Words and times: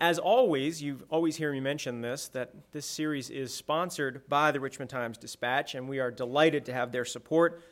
As 0.00 0.18
always, 0.18 0.82
you 0.82 1.00
always 1.10 1.36
hear 1.36 1.52
me 1.52 1.60
mention 1.60 2.00
this 2.00 2.28
that 2.28 2.54
this 2.72 2.86
series 2.86 3.28
is 3.28 3.52
sponsored 3.52 4.26
by 4.30 4.50
the 4.50 4.58
Richmond 4.58 4.88
Times 4.88 5.18
Dispatch, 5.18 5.74
and 5.74 5.86
we 5.90 6.00
are 6.00 6.10
delighted 6.10 6.64
to 6.64 6.72
have 6.72 6.90
their 6.90 7.04
support. 7.04 7.62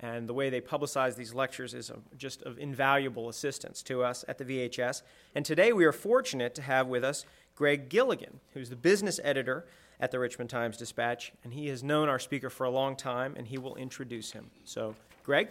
And 0.00 0.28
the 0.28 0.34
way 0.34 0.50
they 0.50 0.60
publicize 0.60 1.14
these 1.14 1.32
lectures 1.32 1.74
is 1.74 1.92
just 2.18 2.42
of 2.42 2.58
invaluable 2.58 3.28
assistance 3.28 3.82
to 3.84 4.02
us 4.02 4.24
at 4.26 4.36
the 4.36 4.44
VHS. 4.44 5.02
And 5.36 5.44
today 5.44 5.72
we 5.72 5.84
are 5.84 5.92
fortunate 5.92 6.56
to 6.56 6.62
have 6.62 6.88
with 6.88 7.04
us 7.04 7.24
Greg 7.54 7.88
Gilligan, 7.88 8.40
who's 8.52 8.68
the 8.68 8.76
business 8.76 9.20
editor 9.22 9.64
at 10.00 10.10
the 10.10 10.18
Richmond 10.18 10.50
Times 10.50 10.76
Dispatch, 10.76 11.32
and 11.44 11.54
he 11.54 11.68
has 11.68 11.84
known 11.84 12.08
our 12.08 12.18
speaker 12.18 12.50
for 12.50 12.64
a 12.64 12.70
long 12.70 12.96
time, 12.96 13.34
and 13.36 13.46
he 13.46 13.58
will 13.58 13.76
introduce 13.76 14.32
him. 14.32 14.50
So, 14.64 14.96
Greg? 15.22 15.50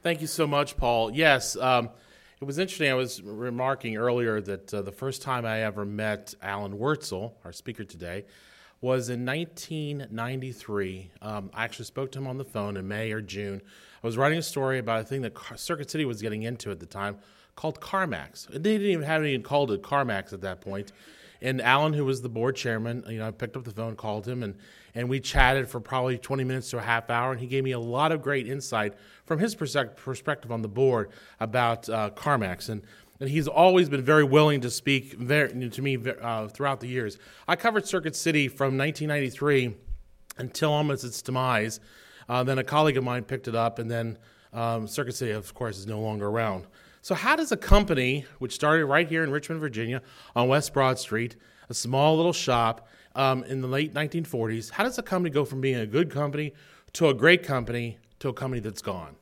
Thank 0.00 0.20
you 0.20 0.28
so 0.28 0.46
much, 0.46 0.76
Paul. 0.76 1.12
Yes, 1.12 1.56
um, 1.56 1.90
it 2.40 2.44
was 2.44 2.58
interesting. 2.58 2.88
I 2.88 2.94
was 2.94 3.20
remarking 3.20 3.96
earlier 3.96 4.40
that 4.40 4.72
uh, 4.72 4.82
the 4.82 4.92
first 4.92 5.22
time 5.22 5.44
I 5.44 5.62
ever 5.62 5.84
met 5.84 6.34
Alan 6.40 6.78
Wurtzel, 6.78 7.32
our 7.44 7.50
speaker 7.50 7.82
today, 7.82 8.24
was 8.80 9.08
in 9.08 9.26
1993. 9.26 11.10
Um, 11.20 11.50
I 11.52 11.64
actually 11.64 11.86
spoke 11.86 12.12
to 12.12 12.20
him 12.20 12.28
on 12.28 12.38
the 12.38 12.44
phone 12.44 12.76
in 12.76 12.86
May 12.86 13.10
or 13.10 13.20
June. 13.20 13.60
I 14.00 14.06
was 14.06 14.16
writing 14.16 14.38
a 14.38 14.42
story 14.42 14.78
about 14.78 15.00
a 15.00 15.04
thing 15.04 15.22
that 15.22 15.36
Circuit 15.56 15.90
City 15.90 16.04
was 16.04 16.22
getting 16.22 16.44
into 16.44 16.70
at 16.70 16.78
the 16.78 16.86
time 16.86 17.18
called 17.56 17.80
CarMax. 17.80 18.46
They 18.46 18.58
didn't 18.60 18.86
even 18.86 19.04
have 19.04 19.22
anything 19.22 19.42
called 19.42 19.72
it 19.72 19.82
CarMax 19.82 20.32
at 20.32 20.42
that 20.42 20.60
point. 20.60 20.92
And 21.40 21.60
Alan, 21.60 21.92
who 21.92 22.04
was 22.04 22.22
the 22.22 22.28
board 22.28 22.56
chairman, 22.56 23.04
you 23.08 23.18
know, 23.18 23.28
I 23.28 23.30
picked 23.30 23.56
up 23.56 23.64
the 23.64 23.70
phone, 23.70 23.94
called 23.94 24.26
him, 24.26 24.42
and 24.42 24.54
and 24.98 25.08
we 25.08 25.20
chatted 25.20 25.68
for 25.68 25.78
probably 25.78 26.18
20 26.18 26.42
minutes 26.42 26.70
to 26.70 26.78
a 26.78 26.82
half 26.82 27.08
hour, 27.08 27.30
and 27.30 27.40
he 27.40 27.46
gave 27.46 27.62
me 27.62 27.70
a 27.70 27.78
lot 27.78 28.10
of 28.10 28.20
great 28.20 28.48
insight 28.48 28.94
from 29.26 29.38
his 29.38 29.54
perspective 29.54 30.50
on 30.50 30.60
the 30.60 30.68
board 30.68 31.10
about 31.38 31.88
uh, 31.88 32.10
CarMax. 32.10 32.68
And, 32.68 32.82
and 33.20 33.28
he's 33.28 33.46
always 33.46 33.88
been 33.88 34.02
very 34.02 34.24
willing 34.24 34.60
to 34.62 34.70
speak 34.70 35.12
very, 35.12 35.70
to 35.70 35.82
me 35.82 35.98
uh, 36.20 36.48
throughout 36.48 36.80
the 36.80 36.88
years. 36.88 37.16
I 37.46 37.54
covered 37.54 37.86
Circuit 37.86 38.16
City 38.16 38.48
from 38.48 38.76
1993 38.76 39.76
until 40.38 40.72
almost 40.72 41.04
its 41.04 41.22
demise. 41.22 41.78
Uh, 42.28 42.42
then 42.42 42.58
a 42.58 42.64
colleague 42.64 42.96
of 42.96 43.04
mine 43.04 43.22
picked 43.22 43.46
it 43.46 43.54
up, 43.54 43.78
and 43.78 43.88
then 43.88 44.18
um, 44.52 44.88
Circuit 44.88 45.14
City, 45.14 45.30
of 45.30 45.54
course, 45.54 45.78
is 45.78 45.86
no 45.86 46.00
longer 46.00 46.26
around. 46.26 46.66
So, 47.00 47.14
how 47.14 47.36
does 47.36 47.52
a 47.52 47.56
company 47.56 48.26
which 48.38 48.54
started 48.54 48.86
right 48.86 49.08
here 49.08 49.22
in 49.24 49.30
Richmond, 49.30 49.60
Virginia, 49.60 50.02
on 50.34 50.48
West 50.48 50.72
Broad 50.72 50.98
Street, 50.98 51.36
a 51.68 51.74
small 51.74 52.16
little 52.16 52.32
shop, 52.32 52.88
um, 53.18 53.42
in 53.44 53.60
the 53.60 53.68
late 53.68 53.92
1940s. 53.92 54.70
How 54.70 54.84
does 54.84 54.96
a 54.96 55.02
company 55.02 55.30
go 55.30 55.44
from 55.44 55.60
being 55.60 55.76
a 55.76 55.86
good 55.86 56.10
company 56.10 56.54
to 56.94 57.08
a 57.08 57.14
great 57.14 57.42
company 57.42 57.98
to 58.20 58.28
a 58.28 58.32
company 58.32 58.60
that's 58.60 58.80
gone? 58.80 59.16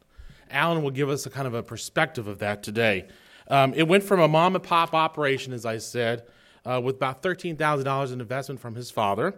Alan 0.51 0.83
will 0.83 0.91
give 0.91 1.09
us 1.09 1.27
a 1.27 1.31
kind 1.31 1.47
of 1.47 1.55
a 1.55 1.63
perspective 1.63 2.29
of 2.29 2.39
that 2.39 2.63
today. 2.63 3.09
Um, 3.49 3.75
it 3.75 3.89
went 3.89 4.05
from 4.05 4.21
a 4.21 4.29
mom 4.29 4.55
and 4.55 4.63
pop 4.63 4.95
operation, 4.95 5.53
as 5.53 5.65
I 5.65 5.79
said, 5.79 6.25
uh, 6.65 6.81
with 6.83 6.97
about 6.97 7.23
$13,000 7.23 8.13
in 8.13 8.21
investment 8.21 8.61
from 8.61 8.75
his 8.75 8.91
father. 8.91 9.35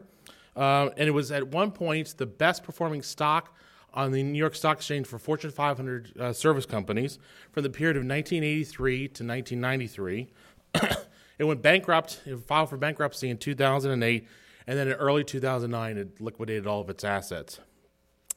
Uh, 0.57 0.91
and 0.97 1.09
it 1.09 1.13
was 1.13 1.31
at 1.31 1.47
one 1.47 1.71
point 1.71 2.15
the 2.17 2.27
best 2.27 2.65
performing 2.65 3.03
stock 3.03 3.55
on 3.95 4.13
the 4.13 4.23
New 4.23 4.39
York 4.39 4.55
Stock 4.55 4.79
Exchange 4.79 5.07
for 5.07 5.19
Fortune 5.19 5.51
500 5.51 6.13
uh, 6.19 6.33
service 6.33 6.67
companies 6.67 7.19
from 7.53 7.63
the 7.63 7.71
period 7.71 7.97
of 7.97 8.03
1983 8.03 8.99
to 8.99 9.25
1993. 9.25 10.29
it 11.39 11.45
went 11.45 11.63
bankrupt, 11.63 12.21
it 12.27 12.39
filed 12.41 12.69
for 12.69 12.77
bankruptcy 12.77 13.31
in 13.31 13.39
2008, 13.39 14.29
and 14.67 14.79
then 14.79 14.89
in 14.89 14.95
early 14.95 15.25
2009, 15.25 15.97
it 15.97 16.21
liquidated 16.21 16.67
all 16.67 16.81
of 16.81 16.91
its 16.91 17.05
assets. 17.05 17.61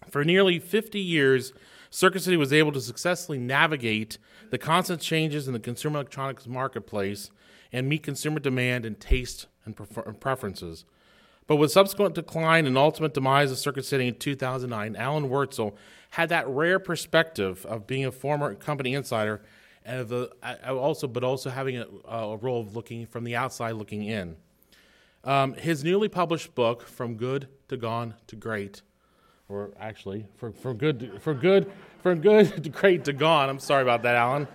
For 0.09 0.23
nearly 0.23 0.59
50 0.59 0.99
years, 0.99 1.53
Circuit 1.89 2.21
City 2.21 2.37
was 2.37 2.53
able 2.53 2.71
to 2.71 2.81
successfully 2.81 3.37
navigate 3.37 4.17
the 4.49 4.57
constant 4.57 5.01
changes 5.01 5.47
in 5.47 5.53
the 5.53 5.59
consumer 5.59 5.97
electronics 5.97 6.47
marketplace 6.47 7.31
and 7.71 7.87
meet 7.87 8.03
consumer 8.03 8.39
demand 8.39 8.85
and 8.85 8.99
taste 8.99 9.47
and 9.65 9.75
preferences. 10.19 10.85
But 11.51 11.57
with 11.57 11.73
subsequent 11.73 12.15
decline 12.15 12.65
and 12.65 12.77
ultimate 12.77 13.13
demise 13.13 13.51
of 13.51 13.57
Circuit 13.57 13.83
City 13.83 14.07
in 14.07 14.15
2009, 14.15 14.95
Alan 14.95 15.27
Wurtzel 15.27 15.75
had 16.11 16.29
that 16.29 16.47
rare 16.47 16.79
perspective 16.79 17.65
of 17.65 17.85
being 17.85 18.05
a 18.05 18.11
former 18.13 18.55
company 18.55 18.93
insider 18.93 19.41
and 19.83 20.07
the, 20.07 20.31
also, 20.65 21.09
but 21.09 21.25
also 21.25 21.49
having 21.49 21.75
a, 21.75 21.85
a 22.07 22.37
role 22.37 22.61
of 22.61 22.73
looking 22.73 23.05
from 23.05 23.25
the 23.25 23.35
outside 23.35 23.73
looking 23.73 24.03
in. 24.03 24.37
Um, 25.25 25.53
his 25.55 25.83
newly 25.83 26.07
published 26.07 26.55
book, 26.55 26.87
From 26.87 27.15
Good 27.15 27.49
to 27.67 27.75
Gone 27.75 28.13
to 28.27 28.37
Great, 28.37 28.81
or 29.49 29.71
actually, 29.77 30.27
from, 30.37 30.53
from 30.53 30.77
good, 30.77 30.99
to, 31.01 31.19
from 31.19 31.39
good, 31.39 31.69
from 32.01 32.21
good 32.21 32.63
to 32.63 32.69
great 32.69 33.03
to 33.03 33.11
gone. 33.11 33.49
I'm 33.49 33.59
sorry 33.59 33.81
about 33.81 34.03
that, 34.03 34.15
Alan. 34.15 34.47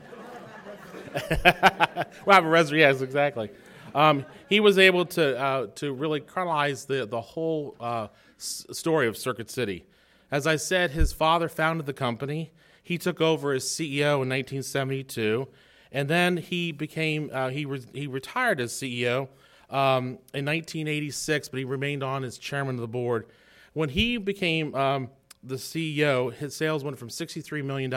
we'll 2.24 2.34
have 2.34 2.46
a 2.46 2.48
resurrection. 2.48 2.78
Yes, 2.78 3.02
exactly. 3.02 3.50
Um, 3.96 4.26
he 4.46 4.60
was 4.60 4.76
able 4.78 5.06
to 5.06 5.38
uh, 5.38 5.66
to 5.76 5.92
really 5.92 6.20
chronologize 6.20 6.84
the 6.84 7.06
the 7.06 7.20
whole 7.20 7.74
uh, 7.80 8.08
s- 8.38 8.66
story 8.70 9.08
of 9.08 9.16
Circuit 9.16 9.50
City. 9.50 9.86
As 10.30 10.46
I 10.46 10.56
said, 10.56 10.90
his 10.90 11.14
father 11.14 11.48
founded 11.48 11.86
the 11.86 11.94
company. 11.94 12.52
He 12.82 12.98
took 12.98 13.22
over 13.22 13.52
as 13.52 13.64
CEO 13.64 14.22
in 14.22 14.28
1972, 14.28 15.48
and 15.90 16.10
then 16.10 16.36
he 16.36 16.72
became 16.72 17.30
uh, 17.32 17.48
he 17.48 17.64
re- 17.64 17.86
he 17.94 18.06
retired 18.06 18.60
as 18.60 18.72
CEO 18.74 19.28
um, 19.70 20.18
in 20.34 20.44
1986, 20.44 21.48
but 21.48 21.58
he 21.58 21.64
remained 21.64 22.02
on 22.02 22.22
as 22.22 22.36
chairman 22.36 22.74
of 22.74 22.82
the 22.82 22.88
board. 22.88 23.26
When 23.72 23.88
he 23.88 24.18
became 24.18 24.74
um, 24.74 25.08
the 25.42 25.56
CEO, 25.56 26.32
his 26.34 26.54
sales 26.54 26.84
went 26.84 26.98
from 26.98 27.08
$63 27.08 27.64
million 27.64 27.92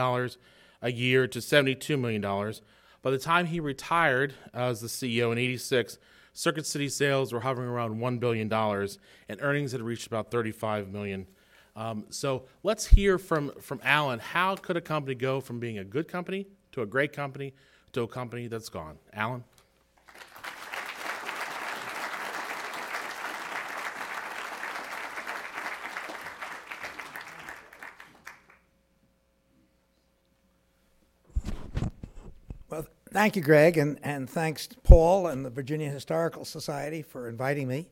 a 0.81 0.91
year 0.91 1.27
to 1.27 1.39
$72 1.39 1.99
million. 1.99 2.53
By 3.01 3.11
the 3.11 3.17
time 3.17 3.45
he 3.45 3.59
retired 3.59 4.33
as 4.53 4.81
the 4.81 4.87
CEO 4.87 5.31
in 5.31 5.37
86, 5.37 5.97
Circuit 6.33 6.65
City 6.65 6.89
sales 6.89 7.31
were 7.31 7.39
hovering 7.39 7.69
around 7.69 7.99
$1 7.99 8.19
billion, 8.19 8.51
and 8.51 9.41
earnings 9.41 9.71
had 9.71 9.81
reached 9.81 10.07
about 10.07 10.31
35 10.31 10.89
million. 10.89 11.27
Um, 11.75 12.05
so 12.09 12.43
let's 12.63 12.85
hear 12.87 13.17
from, 13.17 13.51
from 13.61 13.79
Alan. 13.83 14.19
How 14.19 14.55
could 14.55 14.75
a 14.75 14.81
company 14.81 15.15
go 15.15 15.39
from 15.39 15.59
being 15.59 15.77
a 15.77 15.83
good 15.83 16.07
company 16.07 16.47
to 16.73 16.81
a 16.81 16.85
great 16.85 17.13
company 17.13 17.53
to 17.93 18.01
a 18.01 18.07
company 18.07 18.47
that's 18.47 18.69
gone? 18.69 18.97
Alan? 19.13 19.43
Thank 33.11 33.35
you, 33.35 33.41
Greg, 33.41 33.79
and, 33.79 33.99
and 34.03 34.29
thanks 34.29 34.67
to 34.67 34.77
Paul 34.81 35.25
and 35.25 35.43
the 35.43 35.49
Virginia 35.49 35.89
Historical 35.89 36.45
Society 36.45 37.01
for 37.01 37.27
inviting 37.27 37.67
me. 37.67 37.89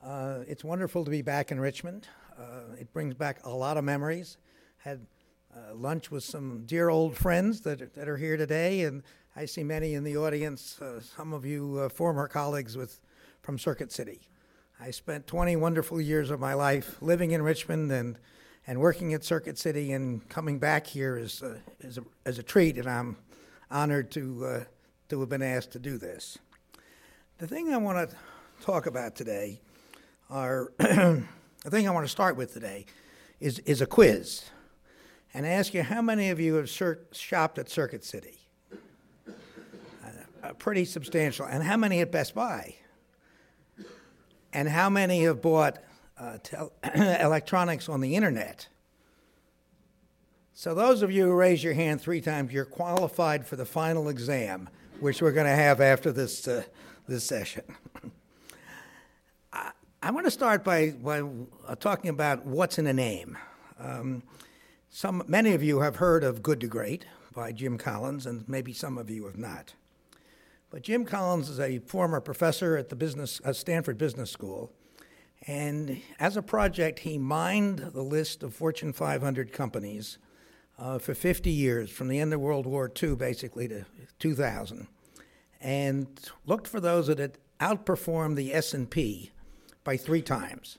Uh, 0.00 0.44
it's 0.46 0.62
wonderful 0.62 1.04
to 1.04 1.10
be 1.10 1.20
back 1.20 1.50
in 1.50 1.58
Richmond. 1.58 2.06
Uh, 2.38 2.76
it 2.78 2.92
brings 2.92 3.14
back 3.14 3.44
a 3.44 3.50
lot 3.50 3.76
of 3.76 3.82
memories. 3.82 4.36
Had 4.76 5.04
uh, 5.52 5.74
lunch 5.74 6.12
with 6.12 6.22
some 6.22 6.62
dear 6.64 6.90
old 6.90 7.16
friends 7.16 7.62
that, 7.62 7.92
that 7.94 8.08
are 8.08 8.16
here 8.16 8.36
today, 8.36 8.82
and 8.82 9.02
I 9.34 9.46
see 9.46 9.64
many 9.64 9.94
in 9.94 10.04
the 10.04 10.16
audience, 10.16 10.80
uh, 10.80 11.00
some 11.00 11.32
of 11.32 11.44
you 11.44 11.80
uh, 11.80 11.88
former 11.88 12.28
colleagues 12.28 12.76
with, 12.76 13.00
from 13.40 13.58
Circuit 13.58 13.90
City. 13.90 14.20
I 14.78 14.92
spent 14.92 15.26
20 15.26 15.56
wonderful 15.56 16.00
years 16.00 16.30
of 16.30 16.38
my 16.38 16.54
life 16.54 17.02
living 17.02 17.32
in 17.32 17.42
Richmond 17.42 17.90
and, 17.90 18.16
and 18.64 18.78
working 18.78 19.12
at 19.12 19.24
Circuit 19.24 19.58
City, 19.58 19.90
and 19.90 20.28
coming 20.28 20.60
back 20.60 20.86
here 20.86 21.16
is, 21.16 21.42
uh, 21.42 21.58
is, 21.80 21.98
a, 21.98 22.04
is 22.24 22.38
a 22.38 22.44
treat, 22.44 22.78
and 22.78 22.88
I'm 22.88 23.16
honored 23.72 24.10
to, 24.12 24.44
uh, 24.44 24.64
to 25.08 25.20
have 25.20 25.28
been 25.28 25.42
asked 25.42 25.72
to 25.72 25.78
do 25.78 25.98
this. 25.98 26.38
The 27.38 27.46
thing 27.46 27.72
I 27.72 27.78
want 27.78 28.10
to 28.10 28.16
talk 28.60 28.86
about 28.86 29.16
today 29.16 29.60
are 30.30 30.72
the 30.78 31.24
thing 31.68 31.88
I 31.88 31.90
want 31.90 32.04
to 32.04 32.10
start 32.10 32.36
with 32.36 32.52
today 32.52 32.86
is, 33.40 33.58
is 33.60 33.80
a 33.80 33.86
quiz 33.86 34.44
and 35.34 35.46
ask 35.46 35.74
you 35.74 35.82
how 35.82 36.02
many 36.02 36.30
of 36.30 36.38
you 36.38 36.54
have 36.54 36.70
shopped 36.70 37.58
at 37.58 37.68
Circuit 37.68 38.04
City? 38.04 38.38
Uh, 40.42 40.52
pretty 40.54 40.84
substantial. 40.84 41.46
And 41.46 41.62
how 41.62 41.76
many 41.76 42.00
at 42.00 42.10
Best 42.10 42.34
Buy? 42.34 42.74
And 44.52 44.68
how 44.68 44.90
many 44.90 45.22
have 45.22 45.40
bought 45.40 45.78
uh, 46.18 46.38
tel- 46.42 46.72
electronics 46.94 47.88
on 47.88 48.00
the 48.00 48.16
internet? 48.16 48.66
So, 50.54 50.74
those 50.74 51.00
of 51.00 51.10
you 51.10 51.24
who 51.24 51.32
raise 51.32 51.64
your 51.64 51.72
hand 51.72 52.02
three 52.02 52.20
times, 52.20 52.52
you're 52.52 52.66
qualified 52.66 53.46
for 53.46 53.56
the 53.56 53.64
final 53.64 54.10
exam, 54.10 54.68
which 55.00 55.22
we're 55.22 55.32
going 55.32 55.46
to 55.46 55.54
have 55.56 55.80
after 55.80 56.12
this, 56.12 56.46
uh, 56.46 56.62
this 57.08 57.24
session. 57.24 57.64
I, 59.52 59.70
I 60.02 60.10
want 60.10 60.26
to 60.26 60.30
start 60.30 60.62
by, 60.62 60.90
by 60.90 61.22
uh, 61.66 61.74
talking 61.76 62.10
about 62.10 62.44
what's 62.44 62.78
in 62.78 62.86
a 62.86 62.92
name. 62.92 63.38
Um, 63.80 64.22
some, 64.90 65.24
many 65.26 65.54
of 65.54 65.62
you 65.62 65.80
have 65.80 65.96
heard 65.96 66.22
of 66.22 66.42
Good 66.42 66.60
to 66.60 66.66
Great 66.66 67.06
by 67.34 67.52
Jim 67.52 67.78
Collins, 67.78 68.26
and 68.26 68.46
maybe 68.46 68.74
some 68.74 68.98
of 68.98 69.08
you 69.08 69.24
have 69.24 69.38
not. 69.38 69.72
But 70.68 70.82
Jim 70.82 71.06
Collins 71.06 71.48
is 71.48 71.60
a 71.60 71.78
former 71.78 72.20
professor 72.20 72.76
at 72.76 72.90
the 72.90 72.96
business, 72.96 73.40
uh, 73.42 73.54
Stanford 73.54 73.96
Business 73.96 74.30
School, 74.30 74.70
and 75.46 76.02
as 76.20 76.36
a 76.36 76.42
project, 76.42 77.00
he 77.00 77.16
mined 77.16 77.78
the 77.94 78.02
list 78.02 78.42
of 78.42 78.54
Fortune 78.54 78.92
500 78.92 79.50
companies 79.50 80.18
uh, 80.78 80.98
for 80.98 81.14
50 81.14 81.50
years, 81.50 81.90
from 81.90 82.08
the 82.08 82.18
end 82.18 82.32
of 82.32 82.40
World 82.40 82.66
War 82.66 82.90
II 83.00 83.16
basically 83.16 83.68
to 83.68 83.84
2000, 84.18 84.86
and 85.60 86.08
looked 86.46 86.66
for 86.66 86.80
those 86.80 87.06
that 87.06 87.18
had 87.18 87.38
outperformed 87.60 88.36
the 88.36 88.52
S&P 88.52 89.30
by 89.84 89.96
three 89.96 90.22
times. 90.22 90.78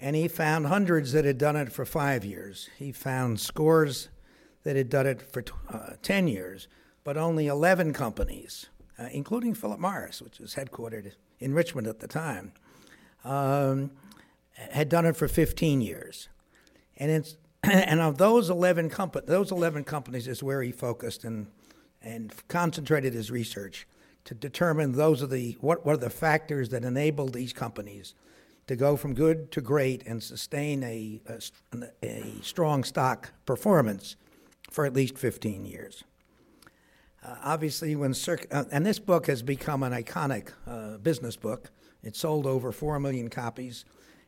And 0.00 0.14
he 0.14 0.28
found 0.28 0.66
hundreds 0.66 1.12
that 1.12 1.24
had 1.24 1.38
done 1.38 1.56
it 1.56 1.72
for 1.72 1.84
five 1.84 2.24
years. 2.24 2.68
He 2.76 2.92
found 2.92 3.40
scores 3.40 4.08
that 4.62 4.76
had 4.76 4.90
done 4.90 5.06
it 5.06 5.22
for 5.22 5.42
uh, 5.68 5.94
10 6.02 6.28
years, 6.28 6.68
but 7.04 7.16
only 7.16 7.46
11 7.46 7.92
companies, 7.94 8.66
uh, 8.98 9.08
including 9.10 9.54
Philip 9.54 9.80
Morris, 9.80 10.22
which 10.22 10.38
was 10.38 10.54
headquartered 10.54 11.12
in 11.40 11.54
Richmond 11.54 11.86
at 11.86 12.00
the 12.00 12.06
time, 12.06 12.52
um, 13.24 13.90
had 14.52 14.88
done 14.88 15.06
it 15.06 15.16
for 15.16 15.26
15 15.26 15.80
years. 15.80 16.28
And, 16.96 17.10
it's, 17.10 17.36
and 17.62 18.00
of 18.00 18.18
those 18.18 18.50
11, 18.50 18.90
compa- 18.90 19.26
those 19.26 19.50
11 19.50 19.84
companies 19.84 20.28
is 20.28 20.42
where 20.42 20.62
he 20.62 20.72
focused 20.72 21.24
and, 21.24 21.48
and 22.02 22.32
concentrated 22.48 23.12
his 23.12 23.30
research 23.30 23.86
to 24.24 24.34
determine 24.34 24.92
those 24.92 25.22
are 25.22 25.26
the, 25.26 25.56
what, 25.60 25.84
what 25.86 25.94
are 25.94 25.98
the 25.98 26.10
factors 26.10 26.68
that 26.68 26.84
enable 26.84 27.26
these 27.28 27.52
companies 27.52 28.14
to 28.66 28.76
go 28.76 28.96
from 28.96 29.14
good 29.14 29.50
to 29.50 29.60
great 29.60 30.06
and 30.06 30.22
sustain 30.22 30.82
a, 30.84 31.20
a, 31.26 31.40
a 32.02 32.24
strong 32.42 32.84
stock 32.84 33.32
performance 33.46 34.16
for 34.70 34.84
at 34.84 34.92
least 34.92 35.16
15 35.16 35.64
years. 35.64 36.04
Uh, 37.24 37.36
obviously, 37.42 37.96
when 37.96 38.14
Circ- 38.14 38.46
uh, 38.52 38.64
and 38.70 38.84
this 38.84 38.98
book 38.98 39.26
has 39.26 39.42
become 39.42 39.82
an 39.82 39.92
iconic 39.92 40.50
uh, 40.66 40.98
business 40.98 41.36
book. 41.36 41.70
It 42.02 42.14
sold 42.14 42.46
over 42.46 42.70
4 42.70 43.00
million 43.00 43.28
copies, 43.28 43.84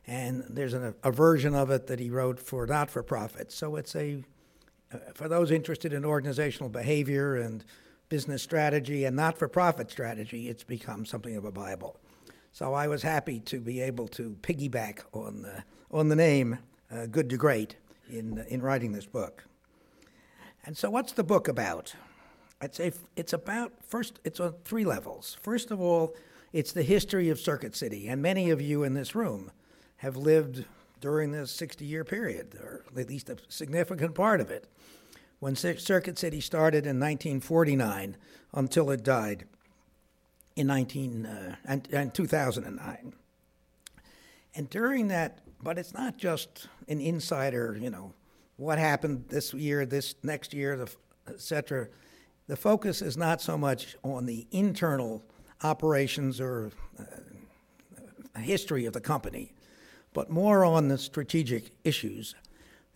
and 0.07 0.43
there's 0.49 0.73
an, 0.73 0.95
a 1.03 1.11
version 1.11 1.55
of 1.55 1.69
it 1.69 1.87
that 1.87 1.99
he 1.99 2.09
wrote 2.09 2.39
for 2.39 2.65
not 2.65 2.89
for 2.89 3.03
profit. 3.03 3.51
So 3.51 3.75
it's 3.75 3.95
a, 3.95 4.23
uh, 4.93 4.97
for 5.13 5.27
those 5.27 5.51
interested 5.51 5.93
in 5.93 6.03
organizational 6.05 6.69
behavior 6.69 7.35
and 7.35 7.63
business 8.09 8.43
strategy 8.43 9.05
and 9.05 9.15
not 9.15 9.37
for 9.37 9.47
profit 9.47 9.89
strategy, 9.91 10.49
it's 10.49 10.63
become 10.63 11.05
something 11.05 11.35
of 11.35 11.45
a 11.45 11.51
Bible. 11.51 11.97
So 12.51 12.73
I 12.73 12.87
was 12.87 13.01
happy 13.01 13.39
to 13.41 13.61
be 13.61 13.79
able 13.79 14.07
to 14.09 14.35
piggyback 14.41 14.99
on 15.13 15.43
the, 15.43 15.63
on 15.91 16.09
the 16.09 16.15
name 16.15 16.57
uh, 16.91 17.05
Good 17.05 17.29
to 17.29 17.37
Great 17.37 17.77
in, 18.09 18.43
in 18.49 18.61
writing 18.61 18.91
this 18.91 19.05
book. 19.05 19.45
And 20.65 20.77
so, 20.77 20.89
what's 20.89 21.13
the 21.13 21.23
book 21.23 21.47
about? 21.47 21.95
I'd 22.61 22.75
say 22.75 22.91
it's 23.15 23.33
about 23.33 23.71
first, 23.87 24.19
it's 24.23 24.39
on 24.39 24.53
three 24.63 24.85
levels. 24.85 25.37
First 25.41 25.71
of 25.71 25.81
all, 25.81 26.15
it's 26.53 26.73
the 26.73 26.83
history 26.83 27.29
of 27.29 27.39
Circuit 27.39 27.75
City, 27.75 28.07
and 28.07 28.21
many 28.21 28.51
of 28.51 28.61
you 28.61 28.83
in 28.83 28.93
this 28.93 29.15
room 29.15 29.51
have 30.01 30.17
lived 30.17 30.65
during 30.99 31.31
this 31.31 31.51
60 31.51 31.85
year 31.85 32.03
period, 32.03 32.55
or 32.55 32.83
at 32.97 33.07
least 33.07 33.29
a 33.29 33.37
significant 33.49 34.15
part 34.15 34.41
of 34.41 34.49
it, 34.49 34.67
when 35.39 35.55
Circuit 35.55 36.17
City 36.17 36.41
started 36.41 36.87
in 36.87 36.99
1949 36.99 38.17
until 38.51 38.89
it 38.89 39.03
died 39.03 39.45
in 40.55 40.65
19, 40.65 41.27
uh, 41.27 41.55
and, 41.65 41.87
and 41.93 42.15
2009. 42.15 43.13
And 44.55 44.69
during 44.71 45.07
that, 45.09 45.41
but 45.61 45.77
it's 45.77 45.93
not 45.93 46.17
just 46.17 46.67
an 46.87 46.99
insider, 46.99 47.77
you 47.79 47.91
know, 47.91 48.13
what 48.57 48.79
happened 48.79 49.25
this 49.29 49.53
year, 49.53 49.85
this 49.85 50.15
next 50.23 50.51
year, 50.51 50.83
et 51.27 51.39
cetera. 51.39 51.87
The 52.47 52.57
focus 52.57 53.03
is 53.03 53.17
not 53.17 53.39
so 53.39 53.55
much 53.55 53.95
on 54.03 54.25
the 54.25 54.47
internal 54.49 55.23
operations 55.61 56.41
or 56.41 56.71
uh, 56.99 58.39
history 58.39 58.85
of 58.87 58.93
the 58.93 59.01
company, 59.01 59.53
but 60.13 60.29
more 60.29 60.65
on 60.65 60.87
the 60.87 60.97
strategic 60.97 61.71
issues 61.83 62.35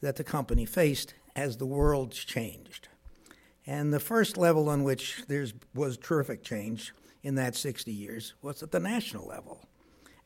that 0.02 0.16
the 0.16 0.24
company 0.24 0.66
faced 0.66 1.14
as 1.36 1.58
the 1.58 1.66
world 1.66 2.12
changed. 2.12 2.90
And 3.68 3.94
the 3.94 4.00
first 4.00 4.38
level 4.38 4.70
on 4.70 4.84
which 4.84 5.24
there 5.28 5.46
was 5.74 5.98
terrific 5.98 6.44
change 6.44 6.94
in 7.24 7.36
that 7.36 7.56
60 7.56 7.92
years 7.92 8.36
was 8.42 8.62
at 8.62 8.72
the 8.72 8.80
national 8.80 9.28
level. 9.28 9.66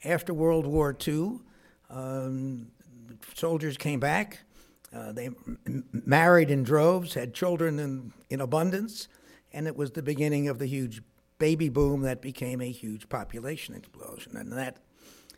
After 0.03 0.33
World 0.33 0.65
War 0.65 0.95
II, 1.07 1.39
um, 1.89 2.67
soldiers 3.33 3.77
came 3.77 3.99
back, 3.99 4.39
uh, 4.93 5.11
they 5.11 5.27
m- 5.27 5.85
married 5.91 6.51
in 6.51 6.63
droves, 6.63 7.13
had 7.13 7.33
children 7.33 7.79
in, 7.79 8.13
in 8.29 8.41
abundance, 8.41 9.07
and 9.53 9.67
it 9.67 9.75
was 9.75 9.91
the 9.91 10.03
beginning 10.03 10.47
of 10.47 10.59
the 10.59 10.65
huge 10.65 11.01
baby 11.37 11.69
boom 11.69 12.01
that 12.01 12.21
became 12.21 12.61
a 12.61 12.71
huge 12.71 13.07
population 13.07 13.75
explosion. 13.75 14.35
And 14.35 14.51
that, 14.53 14.77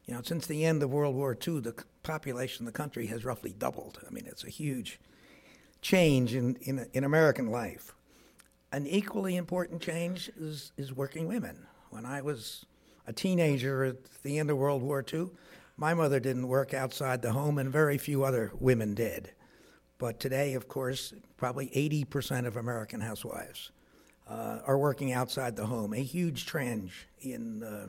you 0.06 0.14
know, 0.14 0.22
since 0.24 0.48
the 0.48 0.66
end 0.66 0.84
of 0.84 0.92
World 0.92 1.16
War 1.16 1.38
II, 1.48 1.60
the 1.60 1.76
population 2.04 2.66
of 2.66 2.74
the 2.74 2.78
country 2.78 3.08
has 3.08 3.24
roughly 3.24 3.54
doubled. 3.58 4.00
I 4.06 4.12
mean, 4.12 4.26
it's 4.26 4.44
a 4.44 4.50
huge 4.50 5.00
change 5.82 6.36
in, 6.36 6.56
in, 6.62 6.88
in 6.94 7.04
American 7.04 7.48
life. 7.48 7.94
An 8.72 8.88
equally 8.88 9.36
important 9.36 9.82
change 9.82 10.30
is, 10.40 10.72
is 10.78 10.94
working 10.94 11.28
women. 11.28 11.68
When 11.90 12.06
I 12.06 12.22
was 12.22 12.66
a 13.06 13.14
teenager 13.14 13.84
at 13.84 13.98
the 14.24 14.40
end 14.40 14.50
of 14.50 14.58
World 14.58 14.82
War 14.82 15.04
II, 15.12 15.30
my 15.78 15.94
mother 15.94 16.20
didn't 16.20 16.48
work 16.48 16.74
outside 16.74 17.22
the 17.22 17.32
home, 17.32 17.58
and 17.58 17.72
very 17.72 17.98
few 17.98 18.24
other 18.24 18.52
women 18.60 18.94
did. 18.94 19.32
But 19.98 20.20
today, 20.20 20.54
of 20.54 20.68
course, 20.68 21.14
probably 21.38 21.68
80% 21.68 22.46
of 22.46 22.56
American 22.56 23.02
housewives 23.02 23.72
uh, 24.28 24.60
are 24.66 24.78
working 24.78 25.12
outside 25.12 25.56
the 25.56 25.66
home, 25.66 25.94
a 25.94 26.04
huge 26.04 26.46
trend 26.46 26.92
in, 27.20 27.64
uh, 27.64 27.88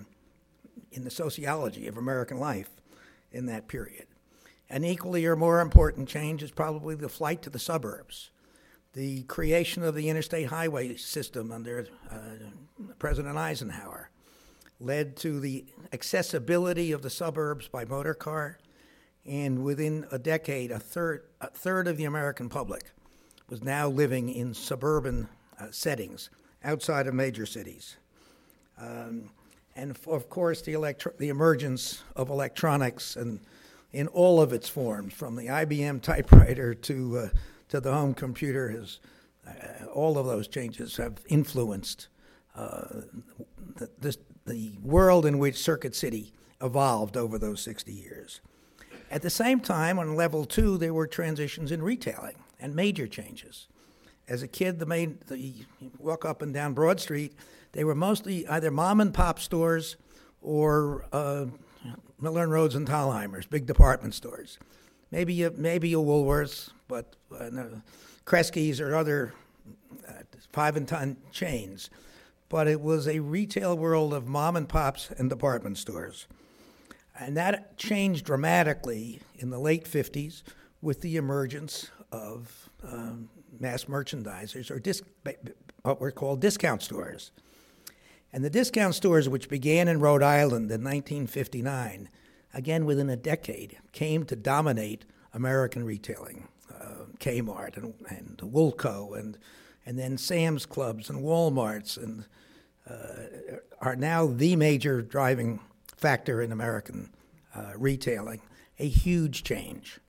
in 0.93 1.05
the 1.05 1.11
sociology 1.11 1.87
of 1.87 1.97
American 1.97 2.39
life 2.39 2.71
in 3.31 3.47
that 3.47 3.69
period. 3.69 4.06
An 4.69 4.85
equally 4.85 5.27
or 5.27 5.37
more 5.37 5.61
important 5.61 6.09
change 6.09 6.43
is 6.43 6.50
probably 6.50 6.94
the 6.94 7.09
flight 7.09 7.43
to 7.43 7.50
the 7.50 7.59
suburbs. 7.59 8.31
The 8.94 9.23
creation 9.25 9.83
of 9.83 9.94
the 9.94 10.09
interstate 10.09 10.49
highway 10.49 10.97
system 10.97 11.50
under 11.50 11.87
uh, 12.11 12.17
President 12.99 13.37
Eisenhower 13.37 14.11
led 14.81 15.17
to 15.17 15.41
the 15.41 15.65
accessibility 15.93 16.93
of 16.93 17.03
the 17.03 17.11
suburbs 17.11 17.69
by 17.69 17.85
motor 17.85 18.15
car 18.15 18.59
and 19.25 19.62
within 19.62 20.06
a 20.11 20.19
decade, 20.19 20.71
a 20.71 20.79
third, 20.79 21.25
a 21.41 21.49
third 21.49 21.87
of 21.87 21.97
the 21.97 22.05
American 22.05 22.49
public 22.49 22.91
was 23.49 23.62
now 23.62 23.88
living 23.88 24.29
in 24.29 24.55
suburban 24.55 25.29
uh, 25.61 25.67
settings 25.71 26.31
outside 26.65 27.06
of 27.06 27.15
major 27.15 27.47
cities. 27.47 27.97
Um, 28.79 29.31
and 29.75 29.97
of 30.07 30.29
course, 30.29 30.63
the, 30.63 30.73
electro- 30.73 31.15
the 31.19 31.29
emergence 31.29 32.03
of 32.17 32.29
electronics 32.29 33.17
and 33.17 33.41
in 33.93 34.09
all 34.09 34.41
of 34.41 34.53
its 34.53 34.69
forms, 34.69 35.13
from 35.13 35.37
the 35.37 35.47
IBM 35.47 36.01
typewriter 36.01 36.75
to, 36.75 37.19
uh, 37.19 37.29
to 37.69 37.81
the 37.81 37.93
home 37.93 38.15
computer, 38.15 38.71
has, 38.71 39.01
uh, 39.47 39.85
all 39.87 40.19
of 40.19 40.27
those 40.27 40.49
changes 40.49 40.97
have 40.97 41.19
influenced 41.29 42.09
uh, 42.57 43.02
the, 43.76 43.91
this, 43.99 44.17
the 44.47 44.79
world 44.83 45.26
in 45.26 45.38
which 45.38 45.57
Circuit 45.57 45.95
City 45.95 46.33
evolved 46.62 47.17
over 47.17 47.38
those 47.38 47.61
60 47.62 47.93
years. 47.93 48.41
At 49.11 49.21
the 49.21 49.31
same 49.31 49.61
time, 49.61 49.99
on 49.99 50.17
level 50.17 50.47
two, 50.47 50.79
there 50.79 50.95
were 50.95 51.07
transitions 51.07 51.71
in 51.71 51.83
retailing 51.83 52.37
and 52.59 52.75
major 52.75 53.07
changes. 53.07 53.69
As 54.26 54.43
a 54.43 54.49
kid, 54.49 54.79
the 54.79 54.87
main 54.87 55.19
the 55.26 55.52
walk 55.99 56.25
up 56.25 56.41
and 56.41 56.55
down 56.55 56.73
Broad 56.73 57.00
Street, 57.00 57.35
they 57.73 57.85
were 57.85 57.95
mostly 57.95 58.47
either 58.47 58.71
mom 58.71 59.00
and 59.00 59.12
pop 59.12 59.38
stores 59.38 59.97
or 60.41 61.07
uh, 61.12 61.47
Miller 62.21 62.45
and 62.45 62.52
Rhodes 62.52 62.75
and 62.75 62.87
Thalhimer's, 62.87 63.47
big 63.47 63.67
department 63.67 64.14
stores. 64.14 64.59
Maybe 65.11 65.43
a, 65.43 65.50
maybe 65.50 65.93
a 65.93 65.97
Woolworths, 65.97 66.71
but 66.88 67.17
uh, 67.38 67.50
Kresge's 68.25 68.81
or 68.81 68.95
other 68.95 69.35
uh, 70.09 70.12
five 70.52 70.76
and 70.76 70.87
ten 70.87 71.17
chains. 71.31 71.91
But 72.49 72.69
it 72.69 72.81
was 72.81 73.09
a 73.09 73.21
retail 73.21 73.76
world 73.76 74.12
of 74.12 74.26
mom 74.26 74.57
and 74.57 74.69
pops 74.69 75.11
and 75.11 75.29
department 75.29 75.79
stores. 75.79 76.26
And 77.19 77.37
that 77.37 77.76
changed 77.76 78.25
dramatically 78.25 79.21
in 79.38 79.50
the 79.50 79.59
late 79.59 79.85
50s 79.85 80.43
with 80.81 81.00
the 81.00 81.17
emergence 81.17 81.91
of 82.11 82.71
um, 82.83 83.29
mass 83.59 83.85
merchandisers, 83.85 84.71
or 84.71 84.81
what 85.83 86.00
were 86.00 86.11
called 86.11 86.41
discount 86.41 86.83
stores. 86.83 87.33
And 88.33 88.45
the 88.45 88.51
discount 88.51 88.95
stores, 88.95 89.29
which 89.29 89.49
began 89.49 89.89
in 89.89 90.01
Rhode 90.01 90.23
Island 90.23 90.71
in 90.71 90.83
1959, 90.83 92.09
again 92.55 92.85
within 92.85 93.11
a 93.11 93.17
decade, 93.17 93.79
came 93.93 94.25
to 94.25 94.37
dominate 94.37 95.05
American 95.35 95.85
retailing. 95.85 96.49
Uh, 96.71 97.05
Kmart 97.19 97.77
and, 97.77 97.95
and 98.09 98.39
Woolco, 98.39 99.19
and, 99.19 99.39
and 99.87 99.99
then 99.99 100.19
Sam's 100.19 100.67
Clubs 100.67 101.11
and 101.11 101.23
Walmarts, 101.23 101.97
and 101.97 102.25
uh, 102.89 103.59
are 103.81 103.97
now 103.97 104.27
the 104.27 104.57
major 104.57 105.03
driving 105.03 105.61
factor 105.97 106.43
in 106.43 106.51
American 106.51 107.11
uh, 107.55 107.73
retailing, 107.77 108.41
a 108.79 108.89
huge 108.89 109.45
change. 109.45 110.01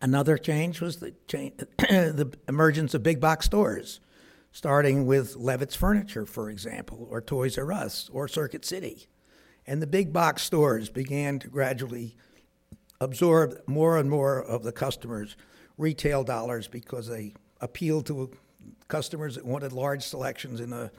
Another 0.00 0.38
change 0.38 0.80
was 0.80 0.96
the, 0.96 1.12
the 1.28 2.32
emergence 2.48 2.94
of 2.94 3.02
big 3.02 3.20
box 3.20 3.46
stores, 3.46 4.00
starting 4.52 5.06
with 5.06 5.36
Levitz 5.36 5.76
Furniture, 5.76 6.26
for 6.26 6.50
example, 6.50 7.06
or 7.10 7.20
Toys 7.20 7.56
R 7.56 7.72
Us, 7.72 8.10
or 8.12 8.28
Circuit 8.28 8.64
City. 8.64 9.08
And 9.66 9.80
the 9.80 9.86
big 9.86 10.12
box 10.12 10.42
stores 10.42 10.88
began 10.88 11.38
to 11.40 11.48
gradually 11.48 12.16
absorb 13.00 13.60
more 13.66 13.98
and 13.98 14.10
more 14.10 14.42
of 14.42 14.62
the 14.62 14.72
customers' 14.72 15.36
retail 15.78 16.24
dollars 16.24 16.68
because 16.68 17.08
they 17.08 17.34
appealed 17.60 18.06
to 18.06 18.30
customers 18.88 19.36
that 19.36 19.44
wanted 19.44 19.72
large 19.72 20.02
selections 20.02 20.60
in 20.60 20.72
a 20.72 20.90